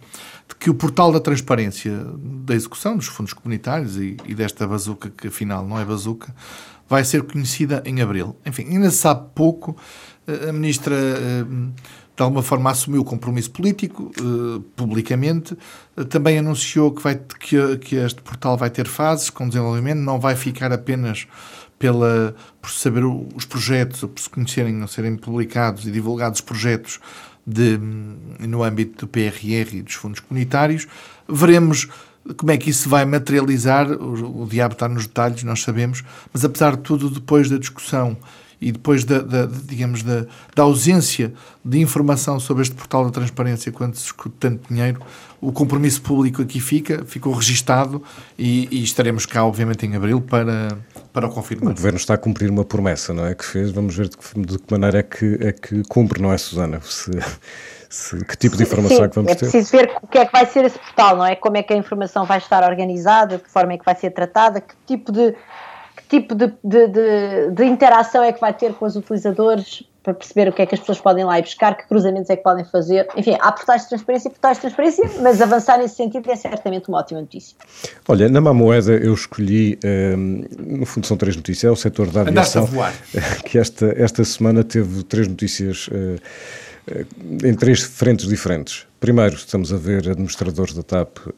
de 0.48 0.56
que 0.56 0.70
o 0.70 0.74
portal 0.74 1.12
da 1.12 1.20
transparência 1.20 1.92
da 2.46 2.54
execução 2.54 2.96
dos 2.96 3.08
fundos 3.08 3.34
comunitários 3.34 3.98
e, 3.98 4.18
e 4.26 4.36
desta 4.36 4.68
bazuca, 4.68 5.10
que 5.10 5.28
afinal 5.28 5.68
não 5.68 5.80
é 5.80 5.86
bazuca, 5.86 6.34
vai 6.88 7.04
ser 7.04 7.24
conhecida 7.24 7.82
em 7.86 8.02
abril. 8.02 8.36
Enfim, 8.46 8.64
ainda 8.64 8.92
se 8.92 8.98
sabe 8.98 9.30
pouco. 9.34 9.76
A 10.48 10.52
Ministra 10.52 10.96
de 12.16 12.24
alguma 12.24 12.44
forma 12.44 12.70
assumiu 12.70 13.02
o 13.02 13.06
compromisso 13.06 13.52
político, 13.52 14.12
uh, 14.20 14.60
publicamente, 14.76 15.58
uh, 15.98 16.06
também 16.06 16.38
anunciou 16.38 16.92
que, 16.92 17.02
vai, 17.02 17.16
que, 17.16 17.78
que, 17.78 17.96
este 17.96 18.22
portal 18.22 18.58
vai 18.58 18.70
ter 18.70 18.88
fases 18.88 19.30
com 19.30 19.48
desenvolvimento, 19.48 20.00
não 20.00 20.20
vai 20.20 20.36
ficar 20.36 20.72
apenas 20.72 21.28
pela, 21.80 22.36
por 22.62 22.70
saber 22.70 23.04
os 23.06 23.46
projetos, 23.46 24.02
por 24.02 24.20
se 24.20 24.30
conhecerem 24.30 24.82
ou 24.82 24.88
serem 24.88 25.16
publicados 25.16 25.88
e 25.88 25.92
divulgados 25.92 26.40
os 26.40 26.46
projetos 26.46 27.00
de, 27.46 27.80
no 28.40 28.64
âmbito 28.64 29.06
do 29.06 29.08
PRR 29.08 29.78
e 29.78 29.82
dos 29.82 29.96
fundos 29.96 30.20
comunitários. 30.20 30.88
Veremos 31.28 31.88
como 32.38 32.52
é 32.52 32.58
que 32.58 32.70
isso 32.70 32.88
vai 32.88 33.04
materializar. 33.06 33.92
O, 33.92 34.44
o 34.44 34.48
diabo 34.48 34.74
está 34.74 34.88
nos 34.88 35.08
detalhes, 35.08 35.44
nós 35.44 35.62
sabemos, 35.64 36.04
mas 36.32 36.46
apesar 36.46 36.76
de 36.76 36.84
tudo, 36.84 37.10
depois 37.10 37.50
da 37.50 37.58
discussão 37.58 38.18
e 38.62 38.72
depois 38.72 39.04
da, 39.04 39.20
da 39.20 39.48
digamos, 39.48 40.04
da, 40.04 40.26
da, 40.56 40.64
ausência 40.64 41.34
de 41.66 41.80
informação 41.80 42.40
sobre 42.40 42.62
este 42.62 42.76
portal 42.76 43.04
da 43.04 43.10
transparência 43.10 43.72
quando 43.72 43.96
se 43.96 44.04
discute 44.04 44.36
tanto 44.40 44.72
dinheiro, 44.72 45.02
o 45.42 45.52
compromisso 45.52 46.02
público 46.04 46.44
aqui 46.44 46.60
fica, 46.60 47.04
ficou 47.06 47.34
registado 47.34 48.04
e, 48.38 48.68
e, 48.72 48.84
estaremos 48.84 49.26
cá, 49.26 49.44
obviamente, 49.44 49.86
em 49.88 49.96
abril 49.96 50.22
para, 50.22 50.78
para 51.12 51.26
o 51.26 51.30
confirmar. 51.32 51.72
O 51.72 51.76
Governo 51.76 51.98
está 51.98 52.14
a 52.14 52.18
cumprir 52.18 52.52
uma 52.52 52.64
promessa, 52.64 53.12
não 53.12 53.26
é? 53.26 53.34
Que 53.34 53.44
fez, 53.44 53.72
vamos 53.72 53.96
ver 53.96 54.08
de 54.08 54.18
que, 54.18 54.40
de 54.40 54.60
que 54.60 54.72
maneira 54.72 55.00
é 55.00 55.04
que, 55.04 55.38
é 55.42 55.52
que 55.52 55.82
cumpre, 55.90 56.22
não 56.22 56.32
é, 56.32 56.38
Susana? 56.38 56.80
Se, 56.82 57.12
se, 57.90 58.24
que 58.24 58.38
tipo 58.38 58.56
de 58.56 58.64
informação 58.64 58.98
Sim, 58.98 59.04
é 59.04 59.10
que 59.10 59.16
vamos 59.16 59.36
ter? 59.36 59.46
É 59.48 59.50
preciso 59.50 59.72
ver 59.72 59.92
o 60.04 60.08
que 60.08 60.20
é 60.20 60.26
que 60.26 60.32
vai 60.32 60.46
ser 60.46 60.66
esse 60.66 60.78
portal, 60.78 61.18
não 61.18 61.26
é? 61.26 61.36
Como 61.36 61.58
é 61.58 61.64
que 61.64 61.74
a 61.74 61.78
informação 61.78 62.26
vai 62.26 62.38
estar 62.38 62.64
organizada, 62.64 63.38
de 63.38 63.44
que 63.44 63.50
forma 63.50 63.74
é 63.74 63.78
que 63.80 63.86
vai 63.86 63.96
ser 63.96 64.12
tratada, 64.12 64.62
que 64.62 64.76
tipo 64.86 65.12
de 65.12 65.34
tipo 66.12 66.36
de, 66.36 66.48
de, 66.62 66.88
de, 66.88 67.52
de, 67.52 67.66
interação 67.66 68.22
é 68.22 68.34
que 68.34 68.42
vai 68.42 68.54
ter 68.54 68.74
com 68.74 68.86
os 68.86 68.98
utilizadores 68.98 69.82
para 70.04 70.14
perceber 70.14 70.50
o 70.50 70.52
que 70.52 70.62
é 70.62 70.66
que 70.66 70.76
as 70.76 70.82
pessoas 70.82 71.00
podem 71.00 71.24
lá 71.24 71.40
ir 71.40 71.44
buscar, 71.44 71.78
que 71.78 71.88
cruzamentos 71.88 72.30
é 72.30 72.36
que 72.36 72.44
podem 72.44 72.66
fazer. 72.66 73.08
Enfim, 73.16 73.38
há 73.40 73.52
portais 73.52 73.84
de 73.84 73.90
transparência 73.90 74.28
e 74.28 74.32
portais 74.32 74.58
de 74.58 74.62
transparência, 74.62 75.10
mas 75.22 75.42
avançar 75.42 75.78
nesse 75.78 75.96
sentido 75.96 76.30
é 76.30 76.36
certamente 76.36 76.90
uma 76.90 76.98
ótima 76.98 77.22
notícia. 77.22 77.56
Olha, 78.10 78.28
na 78.28 78.42
má 78.42 78.54
moeda 78.54 78.92
eu 78.92 79.14
escolhi, 79.14 79.80
um, 79.86 79.88
ehm, 79.88 80.80
no 80.80 80.86
fundo 80.86 81.08
são 81.08 81.16
três 81.16 81.36
notícias, 81.36 81.64
é 81.64 81.72
o 81.72 81.78
setor 81.78 82.08
da 82.12 82.22
aviação, 82.22 82.68
que 83.46 83.58
esta, 83.58 83.94
esta 83.96 84.26
semana 84.26 84.66
teve 84.66 85.04
três 85.04 85.30
notícias 85.30 85.88
uh, 85.88 86.20
em 87.44 87.54
três 87.54 87.82
frentes 87.82 88.28
diferentes. 88.28 88.86
Primeiro, 89.00 89.36
estamos 89.36 89.74
a 89.74 89.78
ver 89.78 90.08
administradores 90.10 90.74
da 90.74 90.84
TAP 90.84 91.18
uh, 91.18 91.32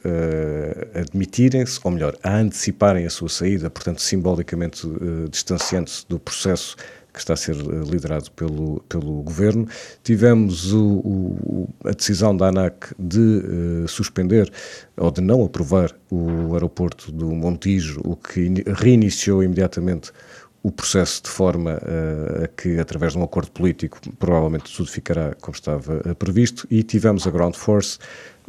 admitirem-se, 1.00 1.80
ou 1.84 1.92
melhor, 1.92 2.18
a 2.24 2.36
anteciparem 2.36 3.06
a 3.06 3.10
sua 3.10 3.30
saída, 3.30 3.70
portanto, 3.70 4.02
simbolicamente 4.02 4.86
uh, 4.86 5.30
distanciando-se 5.30 6.06
do 6.08 6.20
processo 6.20 6.76
que 7.14 7.20
está 7.20 7.34
a 7.34 7.38
ser 7.38 7.56
uh, 7.56 7.84
liderado 7.84 8.30
pelo, 8.32 8.82
pelo 8.90 9.22
governo. 9.22 9.68
Tivemos 10.04 10.74
o, 10.74 10.84
o, 10.84 11.70
a 11.86 11.92
decisão 11.92 12.36
da 12.36 12.48
ANAC 12.48 12.94
de 13.00 13.86
suspender 13.88 14.52
ou 14.98 15.10
de 15.10 15.22
não 15.22 15.44
aprovar 15.46 15.96
o 16.12 16.54
aeroporto 16.54 17.12
do 17.12 17.28
Montijo, 17.28 18.02
o 18.04 18.16
que 18.16 18.52
reiniciou 18.76 19.44
imediatamente 19.44 20.12
o 20.64 20.72
processo 20.72 21.22
de 21.24 21.30
forma 21.30 21.74
uh, 21.74 22.46
a 22.46 22.48
que, 22.48 22.80
através 22.80 23.12
de 23.12 23.20
um 23.20 23.24
acordo 23.24 23.52
político, 23.52 24.00
provavelmente 24.18 24.74
tudo 24.74 24.90
ficará 24.90 25.36
como 25.42 25.54
estava 25.54 25.98
uh, 25.98 26.16
previsto, 26.16 26.66
e 26.72 26.82
tivemos 26.82 27.28
a 27.28 27.32
Ground 27.32 27.56
Force, 27.56 28.00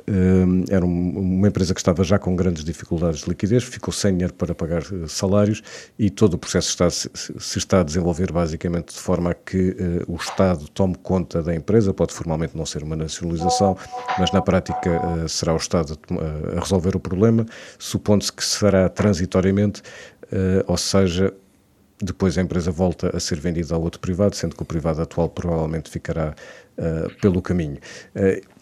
uh, 0.08 0.64
era 0.70 0.86
um, 0.86 1.18
uma 1.18 1.48
empresa 1.48 1.74
que 1.74 1.80
estava 1.80 2.04
já 2.04 2.16
com 2.16 2.36
grandes 2.36 2.62
dificuldades 2.62 3.22
de 3.22 3.28
liquidez, 3.30 3.64
ficou 3.64 3.92
sem 3.92 4.12
dinheiro 4.12 4.32
para 4.32 4.54
pagar 4.54 4.84
salários 5.08 5.60
e 5.98 6.08
todo 6.08 6.34
o 6.34 6.38
processo 6.38 6.68
está, 6.68 6.88
se, 6.88 7.58
está 7.58 7.80
a 7.80 7.82
desenvolver 7.82 8.30
basicamente 8.30 8.94
de 8.94 9.00
forma 9.00 9.32
a 9.32 9.34
que 9.34 9.76
o 10.06 10.14
Estado 10.14 10.68
tome 10.68 10.94
conta 11.02 11.42
da 11.42 11.52
empresa, 11.52 11.92
pode 11.92 12.14
formalmente 12.14 12.56
não 12.56 12.64
ser 12.64 12.84
uma 12.84 12.94
nacionalização, 12.94 13.76
mas 14.20 14.30
na 14.30 14.40
prática 14.40 15.00
será 15.26 15.52
o 15.52 15.56
Estado 15.56 15.98
a 16.56 16.60
resolver 16.60 16.94
o 16.94 17.00
problema, 17.00 17.44
supondo-se 17.76 18.32
que 18.32 18.44
será 18.44 18.88
transitoriamente, 18.88 19.82
ou 20.66 20.76
seja, 20.76 21.34
depois 22.02 22.36
a 22.36 22.42
empresa 22.42 22.70
volta 22.70 23.16
a 23.16 23.20
ser 23.20 23.38
vendida 23.40 23.74
a 23.74 23.78
outro 23.78 24.00
privado, 24.00 24.34
sendo 24.34 24.56
que 24.56 24.62
o 24.62 24.66
privado 24.66 25.00
atual 25.00 25.28
provavelmente 25.28 25.90
ficará 25.90 26.34
uh, 26.78 27.20
pelo 27.20 27.40
caminho. 27.40 27.78
Uh, 28.14 28.54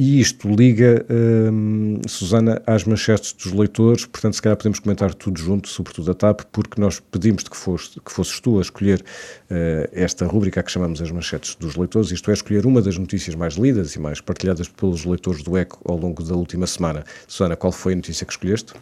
e 0.00 0.20
isto 0.20 0.48
liga, 0.48 1.04
um, 1.10 2.00
Susana, 2.06 2.62
às 2.64 2.84
manchetes 2.84 3.32
dos 3.32 3.52
leitores, 3.52 4.06
portanto, 4.06 4.34
se 4.34 4.40
calhar 4.40 4.56
podemos 4.56 4.78
comentar 4.78 5.12
tudo 5.12 5.40
junto, 5.40 5.68
sobretudo 5.68 6.12
a 6.12 6.14
TAP, 6.14 6.42
porque 6.52 6.80
nós 6.80 7.00
pedimos-te 7.00 7.50
que, 7.50 7.56
foste, 7.56 8.00
que 8.00 8.12
fosses 8.12 8.38
tu 8.38 8.58
a 8.58 8.62
escolher 8.62 9.00
uh, 9.00 9.88
esta 9.90 10.24
rúbrica 10.24 10.62
que 10.62 10.70
chamamos 10.70 11.02
as 11.02 11.10
manchetes 11.10 11.56
dos 11.56 11.74
leitores, 11.74 12.12
isto 12.12 12.30
é, 12.30 12.34
escolher 12.34 12.64
uma 12.64 12.80
das 12.80 12.96
notícias 12.96 13.34
mais 13.34 13.54
lidas 13.54 13.96
e 13.96 13.98
mais 13.98 14.20
partilhadas 14.20 14.68
pelos 14.68 15.04
leitores 15.04 15.42
do 15.42 15.58
ECO 15.58 15.80
ao 15.84 15.98
longo 15.98 16.22
da 16.22 16.36
última 16.36 16.68
semana. 16.68 17.04
Susana, 17.26 17.56
qual 17.56 17.72
foi 17.72 17.94
a 17.94 17.96
notícia 17.96 18.24
que 18.24 18.32
escolheste? 18.32 18.74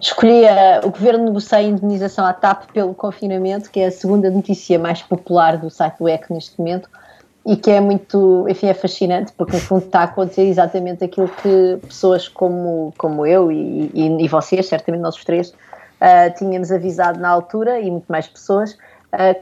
Escolhi 0.00 0.46
a, 0.46 0.80
o 0.84 0.90
governo 0.90 1.24
negocia 1.24 1.58
a 1.58 1.62
indenização 1.62 2.24
à 2.24 2.32
TAP 2.32 2.72
pelo 2.72 2.94
confinamento, 2.94 3.70
que 3.70 3.80
é 3.80 3.86
a 3.86 3.90
segunda 3.90 4.30
notícia 4.30 4.78
mais 4.78 5.02
popular 5.02 5.58
do 5.58 5.70
site 5.70 5.98
do 5.98 6.08
EC 6.08 6.30
neste 6.30 6.58
momento 6.58 6.88
e 7.46 7.56
que 7.56 7.70
é 7.70 7.80
muito, 7.80 8.44
enfim, 8.48 8.66
é 8.66 8.74
fascinante, 8.74 9.32
porque 9.36 9.52
no 9.52 9.62
fundo 9.62 9.84
está 9.84 10.00
a 10.00 10.04
acontecer 10.04 10.42
exatamente 10.42 11.04
aquilo 11.04 11.28
que 11.28 11.78
pessoas 11.86 12.26
como, 12.26 12.92
como 12.98 13.24
eu 13.24 13.52
e, 13.52 13.90
e, 13.94 14.24
e 14.24 14.28
vocês, 14.28 14.66
certamente 14.66 15.00
nós 15.00 15.14
os 15.14 15.24
três, 15.24 15.50
uh, 15.50 16.34
tínhamos 16.36 16.72
avisado 16.72 17.20
na 17.20 17.28
altura 17.28 17.78
e 17.78 17.88
muito 17.88 18.06
mais 18.08 18.26
pessoas, 18.26 18.76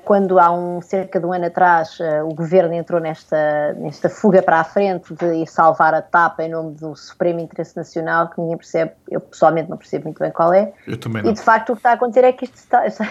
quando 0.05 0.39
há 0.39 0.51
um 0.53 0.81
cerca 0.81 1.19
de 1.19 1.27
um 1.27 1.33
ano 1.33 1.47
atrás 1.47 1.99
ah, 2.01 2.25
o 2.25 2.35
governo 2.35 2.75
entrou 2.75 3.01
nesta, 3.01 3.73
nesta 3.75 4.09
fuga 4.09 4.43
para 4.43 4.61
a 4.61 4.65
frente 4.65 5.15
de 5.15 5.47
salvar 5.47 5.95
a 5.95 6.03
TAP 6.03 6.41
em 6.41 6.51
nome 6.51 6.75
do 6.75 6.95
supremo 6.95 7.41
interesse 7.41 7.77
nacional, 7.77 8.29
que 8.29 8.41
ninguém 8.41 8.57
percebe, 8.57 8.93
eu 9.11 9.21
pessoalmente 9.21 9.71
não 9.71 9.77
percebo 9.77 10.05
muito 10.05 10.19
bem 10.19 10.31
qual 10.31 10.53
é. 10.53 10.73
Eu 10.87 10.99
também 10.99 11.23
não. 11.23 11.31
E 11.31 11.35
de 11.35 11.41
facto 11.41 11.71
o 11.71 11.73
que 11.73 11.81
está 11.81 11.91
a 11.91 11.95
acontecer 11.95 12.25
é 12.25 12.33
que 12.33 12.45
isto 12.45 12.57
está, 12.57 12.87
está, 12.87 13.09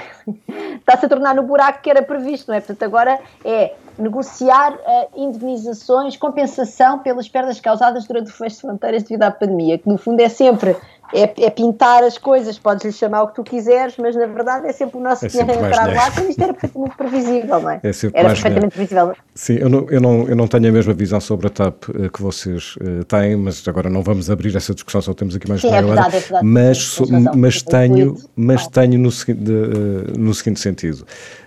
está-se 0.75 1.05
a 1.05 1.09
tornar 1.09 1.35
no 1.35 1.43
buraco 1.43 1.81
que 1.81 1.89
era 1.89 2.01
previsto, 2.01 2.49
não 2.49 2.55
é? 2.55 2.61
Portanto, 2.61 2.83
agora 2.83 3.19
é 3.43 3.73
negociar 3.97 4.73
uh, 4.73 5.09
indemnizações, 5.15 6.17
compensação 6.17 6.99
pelas 6.99 7.27
perdas 7.27 7.59
causadas 7.59 8.07
durante 8.07 8.31
o 8.31 8.33
fecho 8.33 8.55
de 8.55 8.61
fronteiras 8.61 9.03
devido 9.03 9.23
à 9.23 9.31
pandemia, 9.31 9.77
que 9.77 9.87
no 9.87 9.97
fundo 9.97 10.19
é 10.19 10.29
sempre 10.29 10.75
é, 11.11 11.45
é, 11.45 11.49
pintar 11.49 12.03
as 12.03 12.17
coisas, 12.17 12.57
podes 12.57 12.85
lhe 12.85 12.91
chamar 12.91 13.23
o 13.23 13.27
que 13.27 13.35
tu 13.35 13.43
quiseres, 13.43 13.95
mas 13.97 14.15
na 14.15 14.25
verdade 14.25 14.67
é 14.67 14.73
sempre 14.73 14.97
o 14.97 14.99
nosso 14.99 15.25
é 15.25 15.29
dinheiro 15.29 15.51
a 15.51 15.67
entrar 15.67 15.93
lá, 15.93 16.11
quando 16.11 16.29
isto 16.29 16.41
era 16.41 16.53
perfeitamente 16.53 16.97
previsível, 16.97 17.61
não 17.61 17.69
é? 17.69 17.81
é 17.83 17.91
era 18.13 18.29
perfeitamente 18.29 18.73
previsível. 18.73 19.13
Sim, 19.35 19.53
eu 19.55 19.69
não, 19.69 19.89
eu, 19.89 20.01
não, 20.01 20.27
eu 20.27 20.35
não 20.35 20.47
tenho 20.47 20.69
a 20.69 20.71
mesma 20.71 20.93
visão 20.93 21.19
sobre 21.19 21.47
a 21.47 21.49
TAP 21.49 21.89
uh, 21.89 22.09
que 22.09 22.21
vocês 22.21 22.75
uh, 22.77 23.03
têm, 23.05 23.35
mas 23.35 23.67
agora 23.67 23.89
não 23.89 24.01
vamos 24.01 24.31
abrir 24.31 24.55
essa 24.55 24.73
discussão, 24.73 25.01
só 25.01 25.13
temos 25.13 25.35
aqui 25.35 25.47
mais 25.47 25.61
Sim, 25.61 25.73
é 25.73 25.81
verdade, 25.81 26.15
é 26.15 26.19
verdade, 26.19 26.45
Mas, 26.45 26.77
so, 26.77 27.05
mas 27.35 27.61
tenho, 27.61 28.17
mas 28.35 28.67
tenho 28.67 28.99
no, 28.99 29.09
uh, 29.09 30.19
no 30.19 30.33
seguinte 30.33 30.59
sentido. 30.59 31.05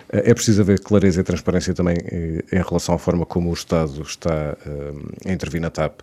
É 0.09 0.33
preciso 0.33 0.61
haver 0.61 0.79
clareza 0.79 1.19
e 1.19 1.23
transparência 1.23 1.73
também 1.73 1.97
em 2.49 2.61
relação 2.61 2.95
à 2.95 2.97
forma 2.97 3.25
como 3.25 3.49
o 3.49 3.53
Estado 3.53 4.01
está 4.03 4.55
a 5.25 5.29
intervir 5.29 5.59
na 5.59 5.69
TAP. 5.69 5.99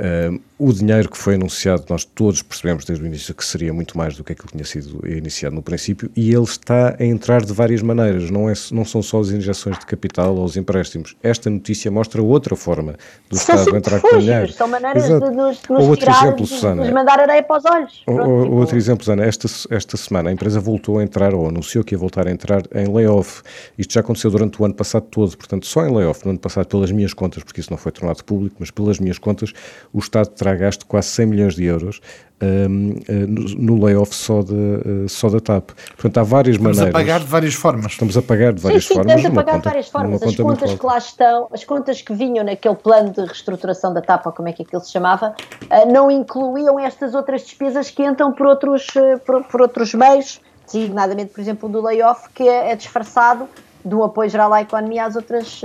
Uh, 0.00 0.40
o 0.58 0.72
dinheiro 0.72 1.10
que 1.10 1.16
foi 1.16 1.34
anunciado, 1.34 1.84
nós 1.90 2.04
todos 2.04 2.42
percebemos 2.42 2.86
desde 2.86 3.04
o 3.04 3.06
início 3.06 3.34
que 3.34 3.44
seria 3.44 3.72
muito 3.72 3.96
mais 3.96 4.16
do 4.16 4.24
que 4.24 4.32
aquilo 4.32 4.48
que 4.48 4.52
tinha 4.52 4.64
sido 4.64 5.06
iniciado 5.06 5.54
no 5.54 5.62
princípio, 5.62 6.10
e 6.16 6.32
ele 6.32 6.42
está 6.42 6.96
a 6.98 7.04
entrar 7.04 7.42
de 7.42 7.52
várias 7.52 7.82
maneiras, 7.82 8.30
não, 8.30 8.48
é, 8.48 8.52
não 8.72 8.84
são 8.84 9.02
só 9.02 9.20
as 9.20 9.30
injeções 9.30 9.78
de 9.78 9.86
capital 9.86 10.34
ou 10.36 10.44
os 10.44 10.56
empréstimos. 10.56 11.16
Esta 11.22 11.48
notícia 11.48 11.90
mostra 11.90 12.22
outra 12.22 12.56
forma 12.56 12.94
do 13.28 13.36
são 13.36 13.56
Estado 13.56 13.76
entrar 13.76 14.00
com 14.00 14.18
dinheiro. 14.18 14.52
São 14.52 14.68
maneiras 14.68 15.04
Exato. 15.04 15.30
de 15.30 15.36
nos, 15.36 15.62
nos 15.68 15.84
outro 15.84 16.06
tirar, 16.06 16.22
exemplo, 16.24 16.44
de, 16.44 16.48
Susana, 16.48 16.84
de 16.84 16.92
mandar 16.92 17.20
areia 17.20 17.42
para 17.42 17.58
os 17.58 17.64
olhos. 17.64 18.02
Pronto, 18.04 18.42
tipo... 18.42 18.54
Outro 18.54 18.76
exemplo, 18.76 19.04
Susana, 19.04 19.24
esta, 19.24 19.48
esta 19.70 19.96
semana 19.96 20.30
a 20.30 20.32
empresa 20.32 20.60
voltou 20.60 20.98
a 20.98 21.02
entrar, 21.02 21.34
ou 21.34 21.48
anunciou 21.48 21.84
que 21.84 21.94
ia 21.94 21.98
voltar 21.98 22.26
a 22.26 22.30
entrar 22.30 22.62
em 22.74 22.86
layoff. 22.90 23.42
Isto 23.78 23.94
já 23.94 24.00
aconteceu 24.00 24.30
durante 24.30 24.60
o 24.60 24.64
ano 24.64 24.74
passado 24.74 25.06
todo, 25.10 25.36
portanto, 25.36 25.66
só 25.66 25.86
em 25.86 25.94
layoff, 25.94 26.24
no 26.24 26.30
ano 26.30 26.38
passado, 26.38 26.66
pelas 26.66 26.90
minhas 26.90 27.14
contas, 27.14 27.42
porque 27.42 27.60
isso 27.60 27.70
não 27.70 27.78
foi 27.78 27.92
tornado 27.92 28.22
público, 28.24 28.56
mas 28.58 28.70
pelas 28.70 28.98
minhas 28.98 29.18
contas, 29.18 29.52
o 29.92 29.98
Estado 29.98 30.28
terá 30.28 30.54
gasto 30.54 30.86
quase 30.86 31.08
100 31.08 31.26
milhões 31.26 31.54
de 31.54 31.64
euros 31.64 32.00
um, 32.42 32.90
uh, 32.90 33.26
no, 33.28 33.76
no 33.76 33.84
layoff 33.84 34.14
só, 34.14 34.42
de, 34.42 34.54
uh, 34.54 35.08
só 35.08 35.28
da 35.28 35.40
TAP. 35.40 35.70
Portanto, 35.96 36.18
há 36.18 36.22
várias 36.22 36.56
estamos 36.56 36.78
maneiras. 36.78 36.88
Estamos 36.88 36.94
a 36.94 37.12
pagar 37.12 37.20
de 37.20 37.26
várias 37.26 37.54
formas. 37.54 37.92
Estamos 37.92 38.16
a 38.16 38.22
pagar 38.22 38.52
de 38.52 38.62
várias 38.62 38.84
sim, 38.84 38.88
sim, 38.88 38.94
formas. 38.94 39.16
Estamos 39.16 39.38
a 39.38 39.44
pagar 39.44 39.58
de 39.58 39.64
várias 39.64 39.88
formas. 39.88 40.22
As 40.22 40.36
contas 40.36 40.74
que 40.74 40.86
lá 40.86 40.98
estão, 40.98 41.48
as 41.52 41.64
contas 41.64 42.02
que 42.02 42.14
vinham 42.14 42.44
naquele 42.44 42.76
plano 42.76 43.10
de 43.10 43.20
reestruturação 43.20 43.92
da 43.92 44.00
TAP, 44.00 44.26
ou 44.26 44.32
como 44.32 44.48
é 44.48 44.52
que 44.52 44.62
aquilo 44.62 44.80
se 44.80 44.90
chamava, 44.90 45.34
uh, 45.64 45.92
não 45.92 46.10
incluíam 46.10 46.78
estas 46.78 47.14
outras 47.14 47.42
despesas 47.42 47.90
que 47.90 48.02
entram 48.02 48.32
por 48.32 48.46
outros, 48.46 48.86
por, 49.26 49.44
por, 49.44 49.60
outros 49.60 49.92
meios, 49.94 50.40
designadamente, 50.64 51.32
por 51.32 51.40
exemplo, 51.40 51.68
do 51.68 51.82
layoff, 51.82 52.28
que 52.34 52.48
é, 52.48 52.72
é 52.72 52.76
disfarçado 52.76 53.48
do 53.84 54.02
apoio 54.02 54.28
geral 54.28 54.52
à 54.52 54.60
economia 54.60 55.06
às 55.06 55.16
outras, 55.16 55.62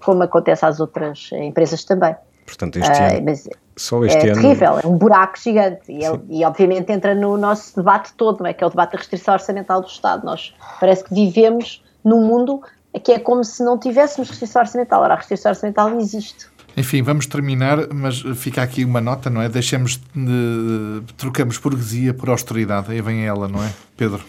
como 0.00 0.22
acontece 0.22 0.64
às 0.64 0.78
outras 0.78 1.28
empresas 1.32 1.82
também. 1.82 2.14
Portanto, 2.46 2.78
este 2.78 3.02
ano, 3.02 3.22
mas 3.24 3.48
só 3.76 4.04
este 4.04 4.18
é 4.18 4.30
ano... 4.30 4.42
terrível, 4.42 4.78
é 4.78 4.86
um 4.86 4.96
buraco 4.96 5.38
gigante 5.38 5.90
e, 5.90 6.04
ele, 6.04 6.20
e, 6.28 6.44
obviamente 6.44 6.92
entra 6.92 7.14
no 7.14 7.36
nosso 7.36 7.76
debate 7.76 8.12
todo, 8.14 8.40
não 8.40 8.46
é? 8.46 8.52
que 8.52 8.62
é 8.62 8.66
o 8.66 8.70
debate 8.70 8.92
da 8.92 8.98
restrição 8.98 9.34
orçamental 9.34 9.80
do 9.80 9.86
Estado. 9.86 10.24
Nós 10.24 10.54
parece 10.78 11.04
que 11.04 11.14
vivemos 11.14 11.82
num 12.04 12.26
mundo 12.26 12.60
que 13.02 13.12
é 13.12 13.18
como 13.18 13.42
se 13.42 13.64
não 13.64 13.78
tivéssemos 13.78 14.28
restrição 14.28 14.62
orçamental. 14.62 15.02
Ora, 15.02 15.14
a 15.14 15.16
restrição 15.16 15.50
orçamental 15.50 15.98
existe. 15.98 16.46
Enfim, 16.76 17.02
vamos 17.02 17.26
terminar, 17.26 17.88
mas 17.92 18.20
fica 18.36 18.62
aqui 18.62 18.84
uma 18.84 19.00
nota, 19.00 19.28
não 19.28 19.42
é? 19.42 19.48
Deixemos 19.48 20.00
de, 20.14 21.02
trocamos 21.16 21.58
burguesia 21.58 22.14
por 22.14 22.30
austeridade. 22.30 22.90
Aí 22.90 23.00
vem 23.00 23.26
ela, 23.26 23.46
não 23.48 23.62
é, 23.62 23.70
Pedro? 23.96 24.24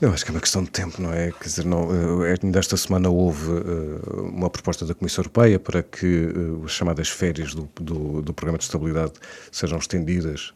Eu 0.00 0.12
acho 0.12 0.26
que 0.26 0.30
é 0.30 0.34
uma 0.34 0.40
questão 0.40 0.62
de 0.62 0.70
tempo, 0.70 1.00
não 1.00 1.10
é? 1.10 1.32
Quer 1.32 1.44
dizer, 1.44 1.64
não, 1.64 1.88
eh, 2.26 2.34
ainda 2.42 2.58
esta 2.58 2.76
semana 2.76 3.08
houve 3.08 3.50
uh, 3.50 4.28
uma 4.30 4.50
proposta 4.50 4.84
da 4.84 4.94
Comissão 4.94 5.22
Europeia 5.22 5.58
para 5.58 5.82
que 5.82 6.26
uh, 6.26 6.64
as 6.66 6.72
chamadas 6.72 7.08
férias 7.08 7.54
do, 7.54 7.66
do, 7.80 8.20
do, 8.20 8.34
Programa 8.34 8.58
de 8.58 8.64
Estabilidade 8.64 9.12
sejam 9.50 9.78
estendidas, 9.78 10.52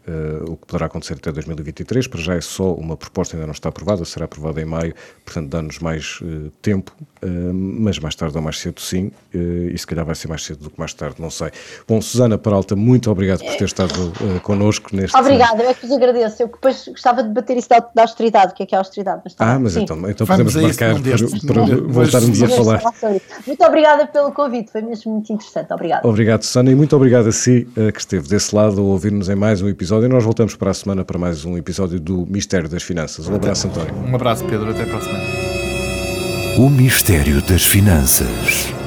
o 0.47 0.57
que 0.57 0.67
poderá 0.67 0.87
acontecer 0.87 1.15
até 1.15 1.33
2023. 1.33 2.07
Para 2.07 2.21
já 2.21 2.35
é 2.35 2.41
só 2.43 2.75
uma 2.75 2.95
proposta, 2.95 3.35
ainda 3.35 3.47
não 3.47 3.55
está 3.55 3.71
aprovada, 3.71 4.05
será 4.05 4.27
aprovada 4.27 4.61
em 4.61 4.67
maio, 4.67 4.95
portanto 5.25 5.49
dá-nos 5.49 5.79
mais 5.79 6.21
tempo, 6.61 6.95
mas 7.55 7.99
mais 7.99 8.15
tarde 8.15 8.37
ou 8.37 8.43
mais 8.43 8.59
cedo 8.59 8.81
sim, 8.81 9.11
e 9.33 9.77
se 9.79 9.87
calhar 9.87 10.05
vai 10.05 10.15
ser 10.15 10.29
mais 10.29 10.45
cedo 10.45 10.65
do 10.65 10.71
que 10.71 10.79
mais 10.79 10.93
tarde, 10.93 11.17
não 11.21 11.31
sei. 11.31 11.51
Bom, 11.89 12.03
Susana 12.03 12.37
Peralta, 12.37 12.77
muito 12.77 13.11
obrigado 13.11 13.41
por 13.41 13.57
ter 13.57 13.65
estado 13.65 13.95
connosco 14.43 14.95
neste... 14.95 15.17
Obrigada, 15.17 15.63
eu 15.63 15.71
é 15.71 15.75
que 15.75 15.87
vos 15.87 15.97
agradeço. 15.97 16.43
Eu 16.43 16.49
depois 16.49 16.87
gostava 16.89 17.23
de 17.23 17.29
debater 17.29 17.57
isso 17.57 17.69
da 17.69 18.03
austeridade, 18.03 18.53
o 18.53 18.55
que 18.55 18.65
é 18.65 18.67
que 18.67 18.75
é 18.75 18.79
a 18.79 18.81
austeridade? 18.81 19.23
Ah, 19.39 19.59
mas 19.59 19.77
então, 19.77 19.97
então 20.09 20.27
podemos 20.27 20.55
marcar 20.55 20.95
para, 21.01 21.65
para 21.65 21.77
voltar 21.87 22.23
um 22.23 22.31
dia 22.31 22.47
a 22.47 22.49
falar. 22.49 22.83
Muito 23.47 23.65
obrigada 23.65 24.07
pelo 24.07 24.33
convite, 24.33 24.71
foi 24.71 24.83
mesmo 24.83 25.13
muito 25.13 25.33
interessante. 25.33 25.73
Obrigada. 25.73 26.07
Obrigado, 26.07 26.43
Susana, 26.43 26.71
e 26.71 26.75
muito 26.75 26.95
obrigado 26.97 27.29
a 27.29 27.33
si 27.33 27.69
eh, 27.77 27.93
que 27.93 28.01
esteve 28.01 28.29
desse 28.29 28.55
lado 28.55 28.81
a 28.81 28.85
ouvir-nos 28.85 29.29
em 29.29 29.35
mais 29.35 29.63
um 29.63 29.69
episódio. 29.69 30.07
E 30.07 30.09
nós 30.09 30.25
voltamos 30.25 30.55
para 30.55 30.71
a 30.71 30.75
semana 30.75 31.05
para 31.05 31.19
mais 31.19 31.45
um 31.45 31.57
episódio 31.57 32.01
do 32.01 32.27
Mistério 32.27 32.69
das 32.69 32.83
Finanças. 32.83 33.29
Um 33.29 33.35
abraço, 33.35 33.69
António. 33.69 33.95
Um 33.95 34.15
abraço, 34.15 34.45
Pedro. 34.45 34.71
Até 34.71 34.85
para 34.85 34.99
a 34.99 35.01
semana. 35.01 35.25
O 36.59 36.69
Mistério 36.69 37.41
das 37.43 37.65
Finanças. 37.65 38.80